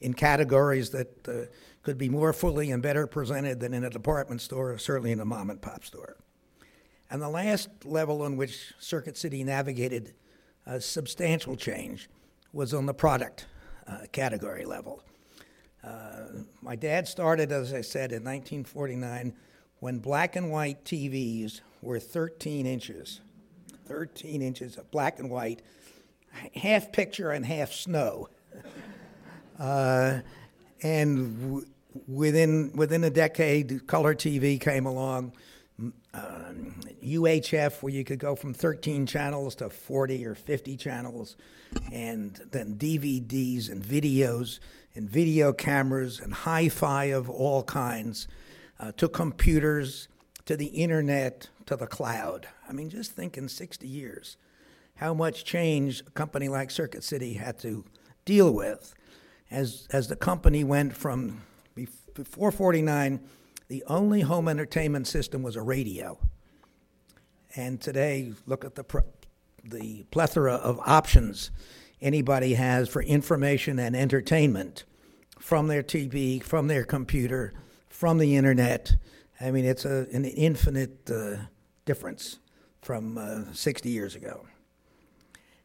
in 0.00 0.12
categories 0.12 0.90
that 0.90 1.28
uh, 1.28 1.46
could 1.82 1.96
be 1.96 2.08
more 2.08 2.32
fully 2.32 2.72
and 2.72 2.82
better 2.82 3.06
presented 3.06 3.60
than 3.60 3.72
in 3.72 3.84
a 3.84 3.90
department 3.90 4.40
store, 4.40 4.72
or 4.72 4.78
certainly 4.78 5.12
in 5.12 5.20
a 5.20 5.24
mom 5.24 5.48
and 5.48 5.62
pop 5.62 5.84
store. 5.84 6.16
And 7.08 7.22
the 7.22 7.28
last 7.28 7.68
level 7.84 8.22
on 8.22 8.36
which 8.36 8.72
Circuit 8.80 9.16
City 9.16 9.44
navigated 9.44 10.14
a 10.66 10.80
substantial 10.80 11.56
change 11.56 12.08
was 12.52 12.74
on 12.74 12.86
the 12.86 12.94
product 12.94 13.46
uh, 13.86 13.98
category 14.12 14.64
level. 14.64 15.02
Uh, 15.82 16.26
my 16.60 16.76
dad 16.76 17.08
started, 17.08 17.50
as 17.50 17.72
I 17.72 17.80
said, 17.80 18.12
in 18.12 18.22
1949 18.22 19.34
when 19.80 19.98
black 19.98 20.36
and 20.36 20.50
white 20.50 20.84
TVs 20.84 21.60
were 21.80 21.98
13 21.98 22.66
inches. 22.66 23.20
13 23.86 24.40
inches 24.42 24.76
of 24.76 24.88
black 24.90 25.18
and 25.18 25.28
white, 25.28 25.60
half 26.54 26.92
picture 26.92 27.32
and 27.32 27.44
half 27.44 27.72
snow. 27.72 28.28
Uh, 29.58 30.20
and 30.82 31.40
w- 31.40 31.66
within 32.06 32.72
within 32.74 33.04
a 33.04 33.10
decade, 33.10 33.86
color 33.86 34.14
TV 34.14 34.60
came 34.60 34.86
along. 34.86 35.32
Um, 36.14 36.80
UHF, 37.04 37.82
where 37.82 37.92
you 37.92 38.04
could 38.04 38.18
go 38.18 38.36
from 38.36 38.54
13 38.54 39.06
channels 39.06 39.54
to 39.56 39.68
40 39.68 40.24
or 40.26 40.34
50 40.34 40.76
channels, 40.76 41.36
and 41.92 42.40
then 42.50 42.76
DVDs 42.76 43.70
and 43.70 43.82
videos 43.82 44.58
and 44.94 45.08
video 45.08 45.52
cameras 45.52 46.20
and 46.20 46.32
hi-fi 46.32 47.04
of 47.04 47.30
all 47.30 47.62
kinds, 47.62 48.28
uh, 48.80 48.92
to 48.92 49.08
computers, 49.08 50.08
to 50.44 50.56
the 50.56 50.66
internet, 50.66 51.48
to 51.66 51.76
the 51.76 51.86
cloud. 51.86 52.46
I 52.68 52.72
mean, 52.72 52.90
just 52.90 53.12
think 53.12 53.38
in 53.38 53.48
60 53.48 53.86
years 53.86 54.36
how 54.96 55.14
much 55.14 55.44
change 55.44 56.02
a 56.06 56.10
company 56.10 56.48
like 56.48 56.70
Circuit 56.70 57.02
City 57.02 57.34
had 57.34 57.58
to 57.60 57.84
deal 58.24 58.52
with 58.52 58.94
as, 59.50 59.86
as 59.90 60.08
the 60.08 60.16
company 60.16 60.64
went 60.64 60.96
from 60.96 61.42
before 62.14 62.50
49, 62.50 63.20
the 63.68 63.82
only 63.86 64.20
home 64.20 64.48
entertainment 64.48 65.06
system 65.06 65.42
was 65.42 65.56
a 65.56 65.62
radio. 65.62 66.18
And 67.56 67.80
today, 67.80 68.32
look 68.46 68.64
at 68.64 68.74
the, 68.74 68.84
the 69.64 70.04
plethora 70.10 70.54
of 70.54 70.80
options 70.86 71.50
anybody 72.00 72.54
has 72.54 72.88
for 72.88 73.02
information 73.02 73.78
and 73.78 73.94
entertainment 73.94 74.84
from 75.38 75.68
their 75.68 75.82
TV, 75.82 76.42
from 76.42 76.66
their 76.68 76.84
computer, 76.84 77.52
from 77.88 78.18
the 78.18 78.36
internet. 78.36 78.96
I 79.40 79.50
mean, 79.50 79.64
it's 79.64 79.84
a, 79.84 80.06
an 80.12 80.24
infinite 80.24 81.10
uh, 81.10 81.36
difference 81.84 82.38
from 82.80 83.18
uh, 83.18 83.52
60 83.52 83.88
years 83.88 84.14
ago. 84.14 84.46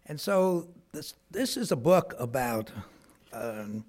And 0.06 0.20
so, 0.20 0.68
this, 0.94 1.16
this 1.30 1.58
is 1.58 1.72
a 1.72 1.75
book 1.75 2.16
about 2.18 2.72
um, 3.34 3.84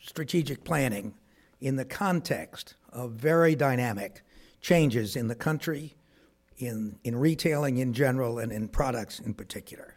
strategic 0.00 0.64
planning 0.64 1.14
in 1.60 1.76
the 1.76 1.84
context 1.84 2.74
of 2.92 3.12
very 3.12 3.54
dynamic 3.54 4.22
changes 4.60 5.14
in 5.16 5.28
the 5.28 5.34
country, 5.34 5.94
in, 6.58 6.98
in 7.04 7.16
retailing 7.16 7.78
in 7.78 7.92
general, 7.92 8.38
and 8.38 8.52
in 8.52 8.68
products 8.68 9.18
in 9.18 9.34
particular. 9.34 9.96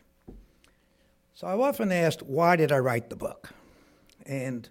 So 1.33 1.47
I've 1.47 1.59
often 1.59 1.91
asked, 1.91 2.23
why 2.23 2.55
did 2.55 2.71
I 2.71 2.79
write 2.79 3.09
the 3.09 3.15
book? 3.15 3.49
And 4.25 4.67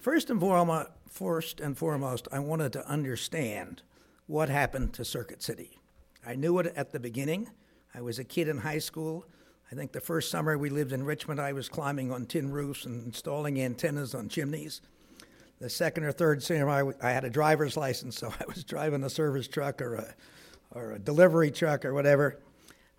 first 0.00 0.30
and 0.30 0.38
foremost, 0.38 0.88
first 1.08 1.60
and 1.60 1.76
foremost, 1.76 2.28
I 2.30 2.38
wanted 2.38 2.72
to 2.74 2.88
understand 2.88 3.82
what 4.26 4.48
happened 4.48 4.92
to 4.94 5.04
Circuit 5.04 5.42
City. 5.42 5.78
I 6.26 6.36
knew 6.36 6.58
it 6.58 6.72
at 6.76 6.92
the 6.92 7.00
beginning. 7.00 7.50
I 7.94 8.00
was 8.00 8.18
a 8.18 8.24
kid 8.24 8.48
in 8.48 8.58
high 8.58 8.78
school. 8.78 9.26
I 9.70 9.74
think 9.74 9.92
the 9.92 10.00
first 10.00 10.30
summer 10.30 10.56
we 10.56 10.70
lived 10.70 10.92
in 10.92 11.04
Richmond, 11.04 11.40
I 11.40 11.52
was 11.52 11.68
climbing 11.68 12.12
on 12.12 12.26
tin 12.26 12.50
roofs 12.50 12.84
and 12.84 13.06
installing 13.06 13.60
antennas 13.60 14.14
on 14.14 14.28
chimneys. 14.28 14.80
The 15.60 15.70
second 15.70 16.04
or 16.04 16.12
third 16.12 16.42
summer, 16.42 16.68
I, 16.68 17.08
I 17.08 17.12
had 17.12 17.24
a 17.24 17.30
driver's 17.30 17.76
license, 17.76 18.18
so 18.18 18.32
I 18.40 18.44
was 18.46 18.64
driving 18.64 19.02
a 19.02 19.10
service 19.10 19.48
truck 19.48 19.82
or 19.82 19.94
a, 19.96 20.14
or 20.74 20.92
a 20.92 20.98
delivery 20.98 21.50
truck 21.50 21.84
or 21.84 21.94
whatever. 21.94 22.38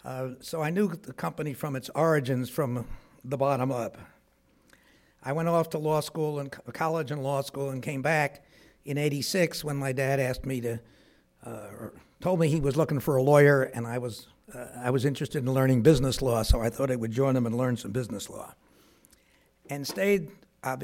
Uh, 0.04 0.30
so 0.40 0.62
I 0.62 0.70
knew 0.70 0.88
the 0.88 1.14
company 1.14 1.54
from 1.54 1.76
its 1.76 1.90
origins 1.96 2.50
from 2.50 2.88
the 3.24 3.38
bottom 3.38 3.72
up. 3.72 3.98
I 5.24 5.34
went 5.34 5.50
off 5.50 5.72
to 5.72 5.80
law 5.80 6.02
school 6.02 6.40
and 6.40 6.52
college 6.52 7.12
and 7.12 7.24
law 7.24 7.42
school 7.42 7.72
and 7.72 7.82
came 7.82 8.02
back 8.02 8.44
in 8.86 8.98
86 8.98 9.64
when 9.64 9.78
my 9.78 9.92
dad 9.92 10.20
asked 10.20 10.46
me 10.46 10.62
to, 10.62 10.80
uh, 11.44 11.70
told 12.22 12.40
me 12.40 12.48
he 12.48 12.60
was 12.60 12.78
looking 12.78 13.00
for 13.00 13.16
a 13.16 13.24
lawyer 13.24 13.64
and 13.64 13.88
I 13.88 13.98
was 13.98 14.28
uh, 14.54 14.68
I 14.84 14.90
was 14.92 15.06
interested 15.06 15.44
in 15.44 15.52
learning 15.52 15.82
business 15.82 16.22
law, 16.22 16.44
so 16.44 16.62
I 16.62 16.70
thought 16.70 16.92
I 16.92 16.96
would 16.96 17.12
join 17.12 17.36
him 17.36 17.46
and 17.46 17.58
learn 17.58 17.78
some 17.78 17.92
business 17.92 18.30
law. 18.30 18.54
And 19.70 19.88
stayed, 19.88 20.30
I 20.64 20.78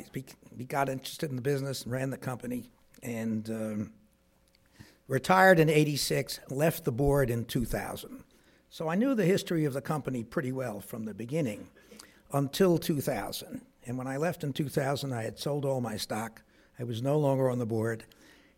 got 0.68 0.90
interested 0.90 1.30
in 1.30 1.36
the 1.36 1.42
business 1.42 1.84
and 1.84 1.92
ran 1.92 2.10
the 2.10 2.18
company, 2.18 2.72
and 3.04 3.50
um, 3.50 3.92
retired 5.12 5.60
in 5.60 5.70
86, 5.70 6.40
left 6.50 6.86
the 6.86 6.92
board 6.92 7.30
in 7.30 7.44
2000. 7.44 8.24
So 8.70 8.88
I 8.88 8.96
knew 8.96 9.14
the 9.14 9.26
history 9.26 9.66
of 9.66 9.74
the 9.74 9.82
company 9.82 10.24
pretty 10.24 10.54
well 10.54 10.80
from 10.80 11.04
the 11.04 11.14
beginning 11.14 11.68
until 12.32 12.78
2000. 12.78 13.60
And 13.86 13.98
when 13.98 14.08
I 14.08 14.16
left 14.16 14.42
in 14.42 14.54
2000, 14.54 15.12
I 15.12 15.24
had 15.24 15.38
sold 15.38 15.66
all 15.66 15.82
my 15.82 15.98
stock. 15.98 16.44
I 16.80 16.86
was 16.86 17.02
no 17.02 17.20
longer 17.20 17.50
on 17.50 17.60
the 17.60 17.66
board. 17.66 18.06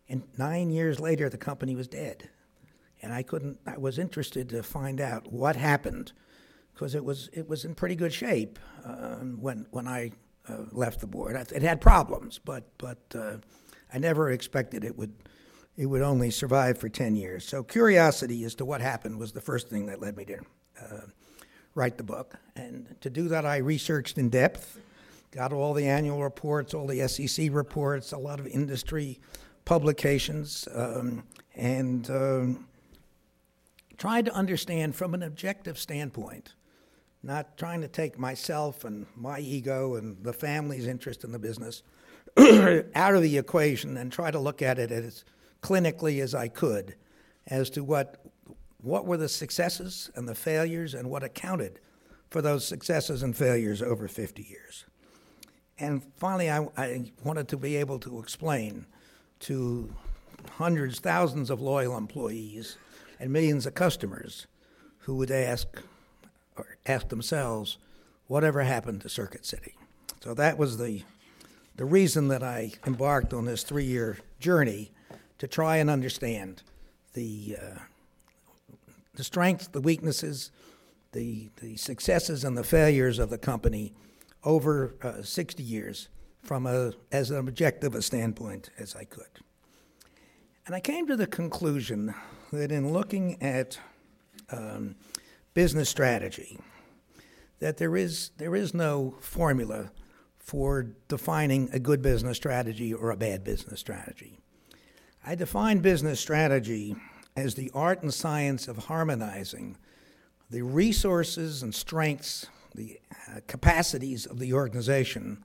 And 0.08 0.22
nine 0.38 0.70
years 0.70 1.00
later, 1.00 1.28
the 1.28 1.36
company 1.36 1.74
was 1.74 1.88
dead 1.88 2.30
and 3.02 3.12
I 3.12 3.24
couldn't. 3.24 3.58
I 3.66 3.76
was 3.76 3.98
interested 3.98 4.48
to 4.50 4.62
find 4.62 5.00
out 5.00 5.32
what 5.32 5.56
happened 5.56 6.12
because 6.72 6.94
it 6.94 7.04
was 7.04 7.30
it 7.32 7.48
was 7.48 7.64
in 7.64 7.74
pretty 7.74 7.96
good 7.96 8.12
shape 8.12 8.60
uh, 8.84 9.16
when 9.16 9.66
when 9.72 9.88
I 9.88 10.12
uh, 10.48 10.58
left 10.70 11.00
the 11.00 11.08
board. 11.08 11.34
It 11.34 11.62
had 11.62 11.80
problems, 11.80 12.38
but 12.38 12.64
but 12.78 12.98
uh, 13.12 13.38
I 13.92 13.98
never 13.98 14.30
expected 14.30 14.84
it 14.84 14.96
would 14.96 15.12
it 15.76 15.86
would 15.86 16.02
only 16.02 16.30
survive 16.30 16.78
for 16.78 16.88
ten 16.88 17.16
years. 17.16 17.44
So 17.44 17.62
curiosity 17.62 18.44
as 18.44 18.54
to 18.56 18.64
what 18.64 18.80
happened 18.80 19.18
was 19.18 19.32
the 19.32 19.40
first 19.40 19.68
thing 19.68 19.86
that 19.86 20.00
led 20.00 20.16
me 20.16 20.24
to 20.26 20.38
uh, 20.80 21.00
write 21.74 21.96
the 21.96 22.04
book. 22.04 22.36
And 22.56 22.94
to 23.00 23.10
do 23.10 23.28
that, 23.28 23.44
I 23.44 23.58
researched 23.58 24.18
in 24.18 24.28
depth, 24.28 24.78
got 25.30 25.52
all 25.52 25.74
the 25.74 25.86
annual 25.86 26.22
reports, 26.22 26.74
all 26.74 26.86
the 26.86 27.06
SEC 27.08 27.48
reports, 27.50 28.12
a 28.12 28.18
lot 28.18 28.40
of 28.40 28.46
industry 28.46 29.18
publications, 29.64 30.68
um, 30.74 31.24
and 31.56 32.08
um, 32.10 32.68
tried 33.96 34.26
to 34.26 34.32
understand 34.32 34.94
from 34.94 35.14
an 35.14 35.22
objective 35.22 35.78
standpoint, 35.78 36.54
not 37.22 37.56
trying 37.56 37.80
to 37.80 37.88
take 37.88 38.18
myself 38.18 38.84
and 38.84 39.06
my 39.16 39.40
ego 39.40 39.94
and 39.94 40.22
the 40.22 40.32
family's 40.32 40.86
interest 40.86 41.24
in 41.24 41.32
the 41.32 41.38
business 41.38 41.82
out 42.94 43.14
of 43.14 43.22
the 43.22 43.38
equation 43.38 43.96
and 43.96 44.12
try 44.12 44.30
to 44.30 44.38
look 44.38 44.60
at 44.62 44.78
it 44.78 44.90
as 44.90 45.24
clinically 45.64 46.22
as 46.22 46.34
I 46.34 46.48
could 46.48 46.94
as 47.46 47.70
to 47.70 47.82
what 47.82 48.20
what 48.82 49.06
were 49.06 49.16
the 49.16 49.30
successes 49.30 50.10
and 50.14 50.28
the 50.28 50.34
failures 50.34 50.92
and 50.92 51.08
what 51.08 51.22
accounted 51.22 51.80
for 52.28 52.42
those 52.42 52.66
successes 52.66 53.22
and 53.22 53.34
failures 53.34 53.80
over 53.80 54.06
50 54.06 54.42
years. 54.42 54.84
And 55.78 56.02
finally, 56.18 56.50
I, 56.50 56.68
I 56.76 57.10
wanted 57.24 57.48
to 57.48 57.56
be 57.56 57.76
able 57.76 57.98
to 58.00 58.18
explain 58.18 58.84
to 59.40 59.90
hundreds, 60.58 61.00
thousands 61.00 61.48
of 61.48 61.62
loyal 61.62 61.96
employees 61.96 62.76
and 63.18 63.32
millions 63.32 63.64
of 63.64 63.74
customers 63.74 64.46
who 64.98 65.16
would 65.16 65.30
ask 65.30 65.66
or 66.58 66.76
ask 66.84 67.08
themselves, 67.08 67.78
whatever 68.26 68.62
happened 68.64 69.00
to 69.00 69.08
Circuit 69.08 69.46
City? 69.46 69.74
So 70.20 70.34
that 70.34 70.58
was 70.58 70.76
the 70.76 71.04
the 71.76 71.84
reason 71.86 72.28
that 72.28 72.42
I 72.42 72.72
embarked 72.86 73.32
on 73.32 73.46
this 73.46 73.64
three-year 73.64 74.18
journey 74.38 74.92
to 75.44 75.48
try 75.48 75.76
and 75.76 75.90
understand 75.90 76.62
the 77.12 77.58
uh, 77.60 77.78
the 79.14 79.22
strengths, 79.22 79.66
the 79.66 79.80
weaknesses, 79.80 80.50
the 81.12 81.50
the 81.60 81.76
successes 81.76 82.44
and 82.44 82.56
the 82.56 82.64
failures 82.64 83.18
of 83.18 83.28
the 83.28 83.36
company 83.36 83.92
over 84.42 84.94
uh, 85.02 85.20
60 85.22 85.62
years 85.62 86.08
from 86.42 86.66
a 86.66 86.92
as 87.12 87.30
an 87.30 87.46
objective 87.46 87.94
a 87.94 88.00
standpoint 88.00 88.70
as 88.78 88.96
I 88.96 89.04
could. 89.04 89.28
And 90.64 90.74
I 90.74 90.80
came 90.80 91.06
to 91.08 91.16
the 91.16 91.26
conclusion 91.26 92.14
that 92.50 92.72
in 92.72 92.94
looking 92.94 93.42
at 93.42 93.78
um, 94.50 94.94
business 95.52 95.90
strategy, 95.90 96.58
that 97.58 97.76
there 97.76 97.98
is 97.98 98.30
there 98.38 98.56
is 98.56 98.72
no 98.72 99.14
formula 99.20 99.90
for 100.38 100.86
defining 101.08 101.68
a 101.70 101.78
good 101.78 102.00
business 102.00 102.38
strategy 102.38 102.94
or 102.94 103.10
a 103.10 103.16
bad 103.16 103.44
business 103.44 103.78
strategy. 103.78 104.40
I 105.26 105.34
define 105.34 105.78
business 105.78 106.20
strategy 106.20 106.96
as 107.34 107.54
the 107.54 107.70
art 107.74 108.02
and 108.02 108.12
science 108.12 108.68
of 108.68 108.76
harmonizing 108.76 109.78
the 110.50 110.60
resources 110.60 111.62
and 111.62 111.74
strengths, 111.74 112.46
the 112.74 113.00
uh, 113.10 113.40
capacities 113.46 114.26
of 114.26 114.38
the 114.38 114.52
organization 114.52 115.42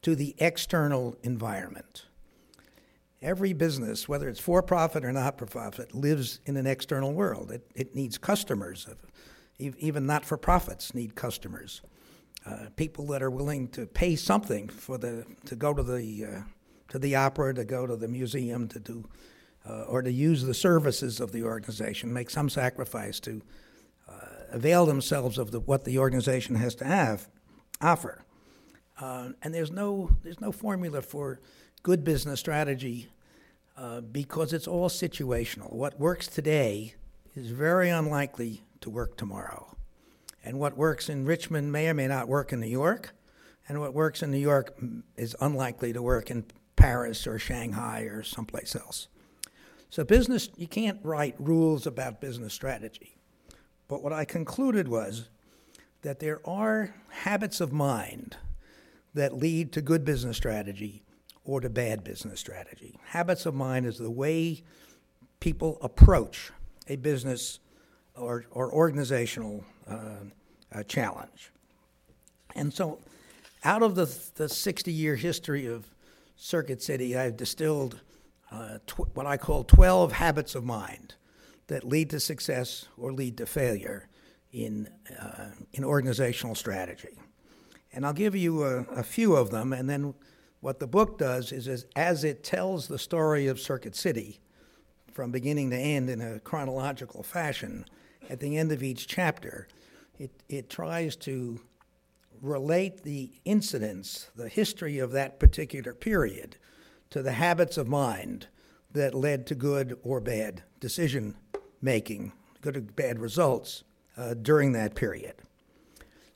to 0.00 0.16
the 0.16 0.34
external 0.38 1.14
environment. 1.22 2.06
Every 3.20 3.52
business, 3.52 4.08
whether 4.08 4.30
it's 4.30 4.40
for 4.40 4.62
profit 4.62 5.04
or 5.04 5.12
not 5.12 5.38
for 5.38 5.44
profit, 5.44 5.94
lives 5.94 6.40
in 6.46 6.56
an 6.56 6.66
external 6.66 7.12
world. 7.12 7.50
It, 7.50 7.70
it 7.74 7.94
needs 7.94 8.16
customers. 8.16 8.88
Even 9.58 10.06
not 10.06 10.24
for 10.24 10.38
profits 10.38 10.94
need 10.94 11.14
customers. 11.14 11.82
Uh, 12.46 12.68
people 12.76 13.06
that 13.08 13.22
are 13.22 13.30
willing 13.30 13.68
to 13.68 13.84
pay 13.84 14.16
something 14.16 14.68
for 14.68 14.96
the 14.96 15.26
to 15.44 15.56
go 15.56 15.74
to 15.74 15.82
the 15.82 16.24
uh, 16.24 16.40
to 16.88 16.98
the 16.98 17.14
opera, 17.16 17.54
to 17.54 17.64
go 17.64 17.86
to 17.86 17.96
the 17.96 18.08
museum, 18.08 18.68
to 18.68 18.80
do 18.80 19.04
uh, 19.68 19.82
or 19.82 20.02
to 20.02 20.10
use 20.10 20.44
the 20.44 20.54
services 20.54 21.20
of 21.20 21.32
the 21.32 21.42
organization, 21.42 22.12
make 22.12 22.30
some 22.30 22.48
sacrifice 22.48 23.20
to 23.20 23.42
uh, 24.08 24.12
avail 24.50 24.86
themselves 24.86 25.36
of 25.36 25.50
the, 25.50 25.60
what 25.60 25.84
the 25.84 25.98
organization 25.98 26.54
has 26.54 26.74
to 26.76 26.84
have 26.84 27.28
offer. 27.80 28.24
Uh, 28.98 29.30
and 29.42 29.54
there's 29.54 29.70
no 29.70 30.10
there's 30.22 30.40
no 30.40 30.50
formula 30.50 31.02
for 31.02 31.40
good 31.82 32.02
business 32.02 32.40
strategy 32.40 33.08
uh, 33.76 34.00
because 34.00 34.52
it's 34.52 34.66
all 34.66 34.88
situational. 34.88 35.72
What 35.72 36.00
works 36.00 36.26
today 36.26 36.94
is 37.36 37.50
very 37.50 37.90
unlikely 37.90 38.62
to 38.80 38.90
work 38.90 39.16
tomorrow. 39.16 39.76
And 40.44 40.58
what 40.58 40.76
works 40.76 41.08
in 41.08 41.24
Richmond 41.24 41.70
may 41.70 41.88
or 41.88 41.94
may 41.94 42.08
not 42.08 42.26
work 42.26 42.52
in 42.52 42.60
New 42.60 42.68
York, 42.68 43.14
and 43.68 43.80
what 43.80 43.92
works 43.94 44.22
in 44.22 44.30
New 44.30 44.38
York 44.38 44.76
is 45.16 45.36
unlikely 45.40 45.92
to 45.92 46.02
work 46.02 46.30
in 46.30 46.44
Paris 46.78 47.26
or 47.26 47.40
Shanghai 47.40 48.02
or 48.02 48.22
someplace 48.22 48.76
else. 48.76 49.08
So, 49.90 50.04
business, 50.04 50.48
you 50.56 50.68
can't 50.68 51.00
write 51.02 51.34
rules 51.38 51.86
about 51.86 52.20
business 52.20 52.54
strategy. 52.54 53.16
But 53.88 54.02
what 54.02 54.12
I 54.12 54.24
concluded 54.24 54.86
was 54.86 55.28
that 56.02 56.20
there 56.20 56.40
are 56.46 56.94
habits 57.08 57.60
of 57.60 57.72
mind 57.72 58.36
that 59.14 59.36
lead 59.36 59.72
to 59.72 59.82
good 59.82 60.04
business 60.04 60.36
strategy 60.36 61.02
or 61.44 61.60
to 61.60 61.68
bad 61.68 62.04
business 62.04 62.38
strategy. 62.38 62.96
Habits 63.06 63.44
of 63.44 63.54
mind 63.54 63.84
is 63.84 63.98
the 63.98 64.10
way 64.10 64.62
people 65.40 65.78
approach 65.82 66.52
a 66.86 66.94
business 66.94 67.58
or, 68.14 68.44
or 68.52 68.72
organizational 68.72 69.64
uh, 69.88 69.98
uh, 70.72 70.82
challenge. 70.84 71.50
And 72.54 72.72
so, 72.72 73.00
out 73.64 73.82
of 73.82 73.96
the, 73.96 74.06
the 74.36 74.48
60 74.48 74.92
year 74.92 75.16
history 75.16 75.66
of 75.66 75.84
Circuit 76.40 76.80
City, 76.80 77.16
I've 77.18 77.36
distilled 77.36 78.00
uh, 78.52 78.78
tw- 78.86 79.14
what 79.14 79.26
I 79.26 79.36
call 79.36 79.64
12 79.64 80.12
habits 80.12 80.54
of 80.54 80.64
mind 80.64 81.16
that 81.66 81.82
lead 81.82 82.10
to 82.10 82.20
success 82.20 82.86
or 82.96 83.12
lead 83.12 83.36
to 83.38 83.44
failure 83.44 84.08
in, 84.52 84.88
uh, 85.20 85.50
in 85.72 85.84
organizational 85.84 86.54
strategy. 86.54 87.18
And 87.92 88.06
I'll 88.06 88.12
give 88.12 88.36
you 88.36 88.62
a, 88.62 88.78
a, 88.84 89.02
few 89.02 89.34
of 89.34 89.50
them, 89.50 89.72
and 89.72 89.90
then 89.90 90.14
what 90.60 90.78
the 90.78 90.86
book 90.86 91.18
does 91.18 91.50
is, 91.50 91.66
is 91.66 91.86
as 91.96 92.22
it 92.22 92.44
tells 92.44 92.86
the 92.86 92.98
story 92.98 93.48
of 93.48 93.58
Circuit 93.58 93.96
City 93.96 94.38
from 95.12 95.32
beginning 95.32 95.70
to 95.70 95.76
end 95.76 96.08
in 96.08 96.20
a 96.20 96.38
chronological 96.38 97.24
fashion, 97.24 97.84
at 98.30 98.38
the 98.38 98.56
end 98.56 98.70
of 98.70 98.82
each 98.82 99.08
chapter, 99.08 99.66
it, 100.18 100.30
it 100.48 100.70
tries 100.70 101.16
to 101.16 101.60
relate 102.40 103.02
the 103.02 103.32
incidents, 103.44 104.30
the 104.36 104.48
history 104.48 104.98
of 104.98 105.12
that 105.12 105.38
particular 105.38 105.94
period, 105.94 106.56
to 107.10 107.22
the 107.22 107.32
habits 107.32 107.76
of 107.76 107.88
mind 107.88 108.48
that 108.92 109.14
led 109.14 109.46
to 109.46 109.54
good 109.54 109.98
or 110.02 110.20
bad 110.20 110.62
decision 110.80 111.36
making, 111.80 112.32
good 112.60 112.76
or 112.76 112.80
bad 112.80 113.18
results 113.18 113.84
uh, 114.16 114.34
during 114.34 114.72
that 114.72 114.94
period. 114.94 115.34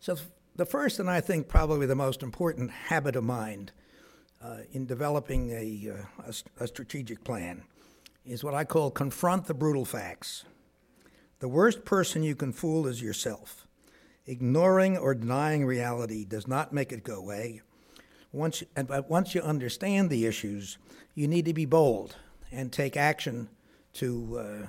So, 0.00 0.16
the 0.54 0.66
first 0.66 0.99
and 0.99 1.09
I 1.09 1.21
think 1.21 1.49
probably 1.49 1.87
the 1.87 1.94
most 1.94 2.23
important 2.23 2.71
habit 2.71 3.16
of 3.16 3.25
mind 3.25 3.73
uh, 4.42 4.59
in 4.73 4.85
developing 4.85 5.50
a, 5.50 5.92
uh, 5.92 6.30
a, 6.59 6.64
a 6.64 6.66
strategic 6.66 7.25
plan 7.25 7.62
is 8.26 8.44
what 8.44 8.54
I 8.54 8.64
call 8.64 8.90
confront 8.90 9.47
the 9.47 9.54
brutal 9.54 9.85
facts. 9.85 10.44
The 11.38 11.49
worst 11.49 11.85
person 11.85 12.23
you 12.23 12.37
can 12.37 12.52
fool 12.52 12.87
is 12.87 13.02
yourself. 13.02 13.62
Ignoring 14.26 14.97
or 14.97 15.14
denying 15.14 15.64
reality 15.64 16.25
does 16.25 16.47
not 16.47 16.73
make 16.73 16.93
it 16.93 17.02
go 17.02 17.17
away. 17.17 17.61
Once, 18.33 18.62
but 18.75 19.11
once 19.11 19.35
you 19.35 19.42
understand 19.42 20.11
the 20.11 20.27
issues, 20.27 20.79
you 21.14 21.27
need 21.29 21.44
to 21.44 21.53
be 21.53 21.66
bold 21.66 22.16
and 22.51 22.73
take 22.73 22.96
action 22.96 23.49
to, 23.94 24.38
uh, 24.38 24.66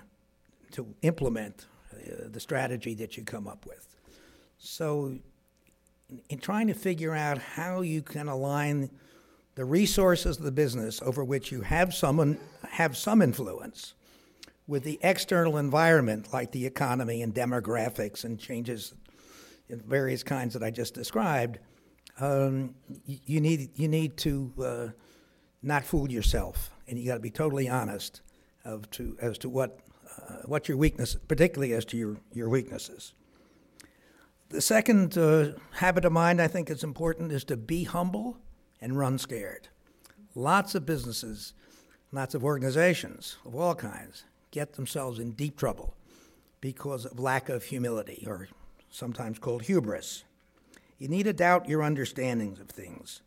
to 0.71 0.87
implement 1.01 1.67
uh, 1.93 2.27
the 2.29 2.39
strategy 2.39 2.93
that 2.95 3.15
you 3.15 3.23
come 3.23 3.47
up 3.47 3.65
with. 3.65 3.95
So, 4.57 5.05
in, 6.09 6.21
in 6.29 6.39
trying 6.39 6.67
to 6.67 6.73
figure 6.73 7.13
out 7.13 7.37
how 7.37 7.81
you 7.81 8.01
can 8.01 8.27
align 8.27 8.89
the 9.55 9.65
resources 9.65 10.37
of 10.37 10.43
the 10.43 10.51
business 10.51 11.01
over 11.01 11.23
which 11.23 11.51
you 11.51 11.61
have 11.61 11.93
some, 11.93 12.37
have 12.71 12.97
some 12.97 13.21
influence 13.21 13.93
with 14.67 14.83
the 14.83 14.99
external 15.03 15.57
environment, 15.57 16.33
like 16.33 16.51
the 16.51 16.65
economy 16.65 17.21
and 17.21 17.35
demographics 17.35 18.23
and 18.23 18.39
changes 18.39 18.93
various 19.81 20.23
kinds 20.23 20.53
that 20.53 20.63
I 20.63 20.71
just 20.71 20.93
described, 20.93 21.59
um, 22.19 22.75
you 23.05 23.41
need 23.41 23.71
you 23.75 23.87
need 23.87 24.17
to 24.17 24.53
uh, 24.63 24.87
not 25.61 25.83
fool 25.83 26.11
yourself, 26.11 26.71
and 26.87 26.99
you 26.99 27.05
got 27.05 27.15
to 27.15 27.19
be 27.19 27.31
totally 27.31 27.67
honest 27.69 28.21
of 28.65 28.89
to 28.91 29.17
as 29.21 29.37
to 29.39 29.49
what 29.49 29.79
uh, 30.17 30.37
what 30.45 30.67
your 30.67 30.77
weakness, 30.77 31.15
particularly 31.27 31.73
as 31.73 31.85
to 31.85 31.97
your 31.97 32.17
your 32.33 32.49
weaknesses. 32.49 33.13
The 34.49 34.61
second 34.61 35.17
uh, 35.17 35.53
habit 35.71 36.05
of 36.05 36.11
mind 36.11 36.39
I 36.39 36.47
think 36.47 36.69
is 36.69 36.83
important 36.83 37.31
is 37.31 37.43
to 37.45 37.57
be 37.57 37.85
humble 37.85 38.37
and 38.79 38.97
run 38.97 39.17
scared. 39.17 39.69
Lots 40.35 40.75
of 40.75 40.85
businesses, 40.85 41.53
lots 42.11 42.35
of 42.35 42.43
organizations 42.43 43.37
of 43.45 43.55
all 43.55 43.73
kinds 43.73 44.25
get 44.51 44.73
themselves 44.73 45.17
in 45.17 45.31
deep 45.31 45.57
trouble 45.57 45.95
because 46.61 47.05
of 47.05 47.19
lack 47.19 47.49
of 47.49 47.63
humility, 47.63 48.23
or 48.27 48.47
sometimes 48.93 49.39
called 49.39 49.63
hubris. 49.63 50.23
You 50.99 51.07
need 51.07 51.23
to 51.23 51.33
doubt 51.33 51.67
your 51.67 51.81
understandings 51.81 52.59
of 52.59 52.69
things. 52.69 53.23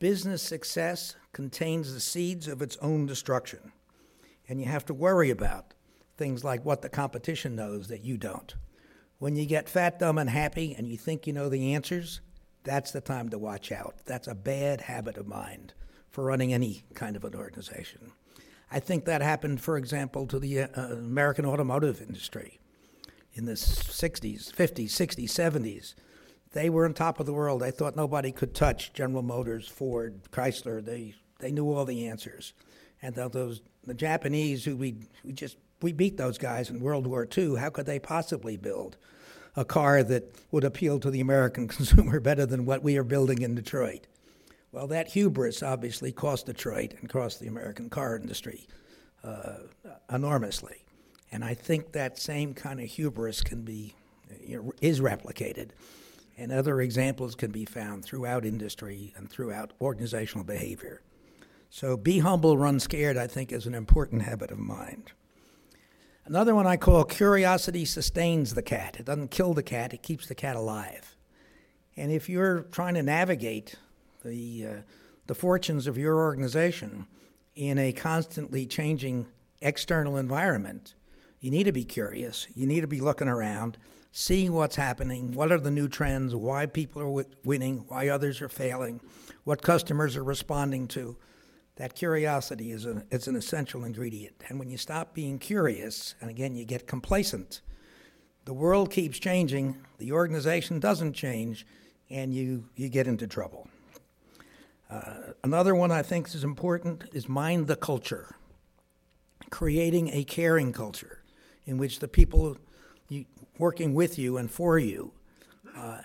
Business 0.00 0.42
success 0.42 1.14
contains 1.32 1.94
the 1.94 2.00
seeds 2.00 2.48
of 2.48 2.60
its 2.60 2.76
own 2.82 3.06
destruction, 3.06 3.72
and 4.48 4.60
you 4.60 4.66
have 4.66 4.84
to 4.86 4.94
worry 4.94 5.30
about 5.30 5.74
things 6.16 6.42
like 6.42 6.64
what 6.64 6.82
the 6.82 6.88
competition 6.88 7.54
knows 7.54 7.86
that 7.88 8.04
you 8.04 8.16
don't. 8.16 8.54
When 9.18 9.36
you 9.36 9.46
get 9.46 9.68
fat, 9.68 10.00
dumb, 10.00 10.18
and 10.18 10.30
happy 10.30 10.74
and 10.76 10.86
you 10.86 10.96
think 10.96 11.26
you 11.26 11.32
know 11.32 11.48
the 11.48 11.74
answers, 11.74 12.20
that's 12.64 12.90
the 12.90 13.00
time 13.00 13.28
to 13.30 13.38
watch 13.38 13.70
out. 13.70 13.94
That's 14.04 14.26
a 14.26 14.34
bad 14.34 14.82
habit 14.82 15.16
of 15.16 15.28
mind 15.28 15.74
for 16.10 16.24
running 16.24 16.52
any 16.52 16.82
kind 16.94 17.14
of 17.14 17.24
an 17.24 17.36
organization. 17.36 18.12
I 18.70 18.80
think 18.80 19.04
that 19.04 19.22
happened, 19.22 19.60
for 19.60 19.76
example, 19.76 20.26
to 20.26 20.38
the 20.40 20.62
uh, 20.62 20.68
American 20.74 21.46
automotive 21.46 22.02
industry 22.02 22.58
in 23.38 23.44
the 23.44 23.52
60s, 23.52 24.52
50s, 24.52 24.90
60s, 24.90 25.30
70s. 25.30 25.94
They 26.52 26.68
were 26.68 26.84
on 26.84 26.92
top 26.92 27.20
of 27.20 27.26
the 27.26 27.32
world. 27.32 27.62
They 27.62 27.70
thought 27.70 27.94
nobody 27.94 28.32
could 28.32 28.52
touch 28.52 28.92
General 28.92 29.22
Motors, 29.22 29.68
Ford, 29.68 30.20
Chrysler. 30.32 30.84
They, 30.84 31.14
they 31.38 31.52
knew 31.52 31.72
all 31.72 31.84
the 31.84 32.08
answers. 32.08 32.52
And 33.00 33.14
those 33.14 33.62
the 33.84 33.94
Japanese 33.94 34.64
who 34.64 34.76
we, 34.76 34.96
we 35.24 35.32
just 35.32 35.56
we 35.80 35.92
beat 35.92 36.16
those 36.16 36.36
guys 36.36 36.68
in 36.68 36.80
World 36.80 37.06
War 37.06 37.28
II. 37.36 37.56
How 37.56 37.70
could 37.70 37.86
they 37.86 38.00
possibly 38.00 38.56
build 38.56 38.96
a 39.54 39.64
car 39.64 40.02
that 40.02 40.34
would 40.50 40.64
appeal 40.64 40.98
to 40.98 41.10
the 41.10 41.20
American 41.20 41.68
consumer 41.76 42.18
better 42.18 42.44
than 42.44 42.66
what 42.66 42.82
we 42.82 42.96
are 42.98 43.04
building 43.04 43.42
in 43.42 43.54
Detroit? 43.54 44.08
Well, 44.72 44.88
that 44.88 45.08
hubris 45.08 45.62
obviously 45.62 46.10
cost 46.10 46.46
Detroit 46.46 46.94
and 47.00 47.08
cost 47.08 47.38
the 47.38 47.46
American 47.46 47.88
car 47.88 48.16
industry 48.16 48.66
uh, 49.22 49.58
enormously. 50.12 50.84
And 51.30 51.44
I 51.44 51.54
think 51.54 51.92
that 51.92 52.18
same 52.18 52.54
kind 52.54 52.80
of 52.80 52.86
hubris 52.86 53.42
can 53.42 53.62
be 53.62 53.94
you 54.40 54.62
know, 54.62 54.72
is 54.80 55.00
replicated, 55.00 55.70
and 56.36 56.52
other 56.52 56.80
examples 56.80 57.34
can 57.34 57.50
be 57.50 57.64
found 57.64 58.04
throughout 58.04 58.44
industry 58.44 59.12
and 59.16 59.30
throughout 59.30 59.72
organizational 59.80 60.44
behavior. 60.44 61.02
So, 61.70 61.96
be 61.96 62.20
humble, 62.20 62.56
run 62.56 62.80
scared. 62.80 63.16
I 63.16 63.26
think 63.26 63.52
is 63.52 63.66
an 63.66 63.74
important 63.74 64.22
habit 64.22 64.50
of 64.50 64.58
mind. 64.58 65.12
Another 66.24 66.54
one 66.54 66.66
I 66.66 66.76
call 66.76 67.04
curiosity 67.04 67.84
sustains 67.84 68.54
the 68.54 68.62
cat. 68.62 68.96
It 68.98 69.06
doesn't 69.06 69.30
kill 69.30 69.54
the 69.54 69.62
cat; 69.62 69.92
it 69.92 70.02
keeps 70.02 70.26
the 70.26 70.34
cat 70.34 70.56
alive. 70.56 71.16
And 71.96 72.12
if 72.12 72.28
you're 72.28 72.60
trying 72.70 72.94
to 72.94 73.02
navigate 73.02 73.74
the, 74.24 74.66
uh, 74.66 74.74
the 75.26 75.34
fortunes 75.34 75.86
of 75.86 75.98
your 75.98 76.16
organization 76.16 77.06
in 77.56 77.76
a 77.76 77.92
constantly 77.92 78.66
changing 78.66 79.26
external 79.60 80.16
environment, 80.16 80.94
you 81.40 81.50
need 81.50 81.64
to 81.64 81.72
be 81.72 81.84
curious. 81.84 82.46
You 82.54 82.66
need 82.66 82.80
to 82.80 82.88
be 82.88 83.00
looking 83.00 83.28
around, 83.28 83.78
seeing 84.10 84.52
what's 84.52 84.76
happening, 84.76 85.32
what 85.32 85.52
are 85.52 85.60
the 85.60 85.70
new 85.70 85.88
trends, 85.88 86.34
why 86.34 86.66
people 86.66 87.02
are 87.02 87.24
winning, 87.44 87.84
why 87.88 88.08
others 88.08 88.42
are 88.42 88.48
failing, 88.48 89.00
what 89.44 89.62
customers 89.62 90.16
are 90.16 90.24
responding 90.24 90.88
to. 90.88 91.16
That 91.76 91.94
curiosity 91.94 92.72
is, 92.72 92.86
a, 92.86 93.04
is 93.12 93.28
an 93.28 93.36
essential 93.36 93.84
ingredient. 93.84 94.42
And 94.48 94.58
when 94.58 94.68
you 94.68 94.76
stop 94.76 95.14
being 95.14 95.38
curious, 95.38 96.16
and 96.20 96.28
again, 96.28 96.56
you 96.56 96.64
get 96.64 96.88
complacent, 96.88 97.60
the 98.44 98.52
world 98.52 98.90
keeps 98.90 99.18
changing, 99.18 99.76
the 99.98 100.10
organization 100.10 100.80
doesn't 100.80 101.12
change, 101.12 101.64
and 102.10 102.34
you, 102.34 102.64
you 102.74 102.88
get 102.88 103.06
into 103.06 103.28
trouble. 103.28 103.68
Uh, 104.90 105.34
another 105.44 105.74
one 105.74 105.92
I 105.92 106.02
think 106.02 106.34
is 106.34 106.42
important 106.42 107.04
is 107.12 107.28
mind 107.28 107.68
the 107.68 107.76
culture, 107.76 108.34
creating 109.50 110.10
a 110.12 110.24
caring 110.24 110.72
culture 110.72 111.17
in 111.68 111.76
which 111.76 111.98
the 112.00 112.08
people 112.08 112.56
working 113.58 113.94
with 113.94 114.18
you 114.18 114.38
and 114.38 114.50
for 114.50 114.78
you 114.78 115.12
uh, 115.76 115.98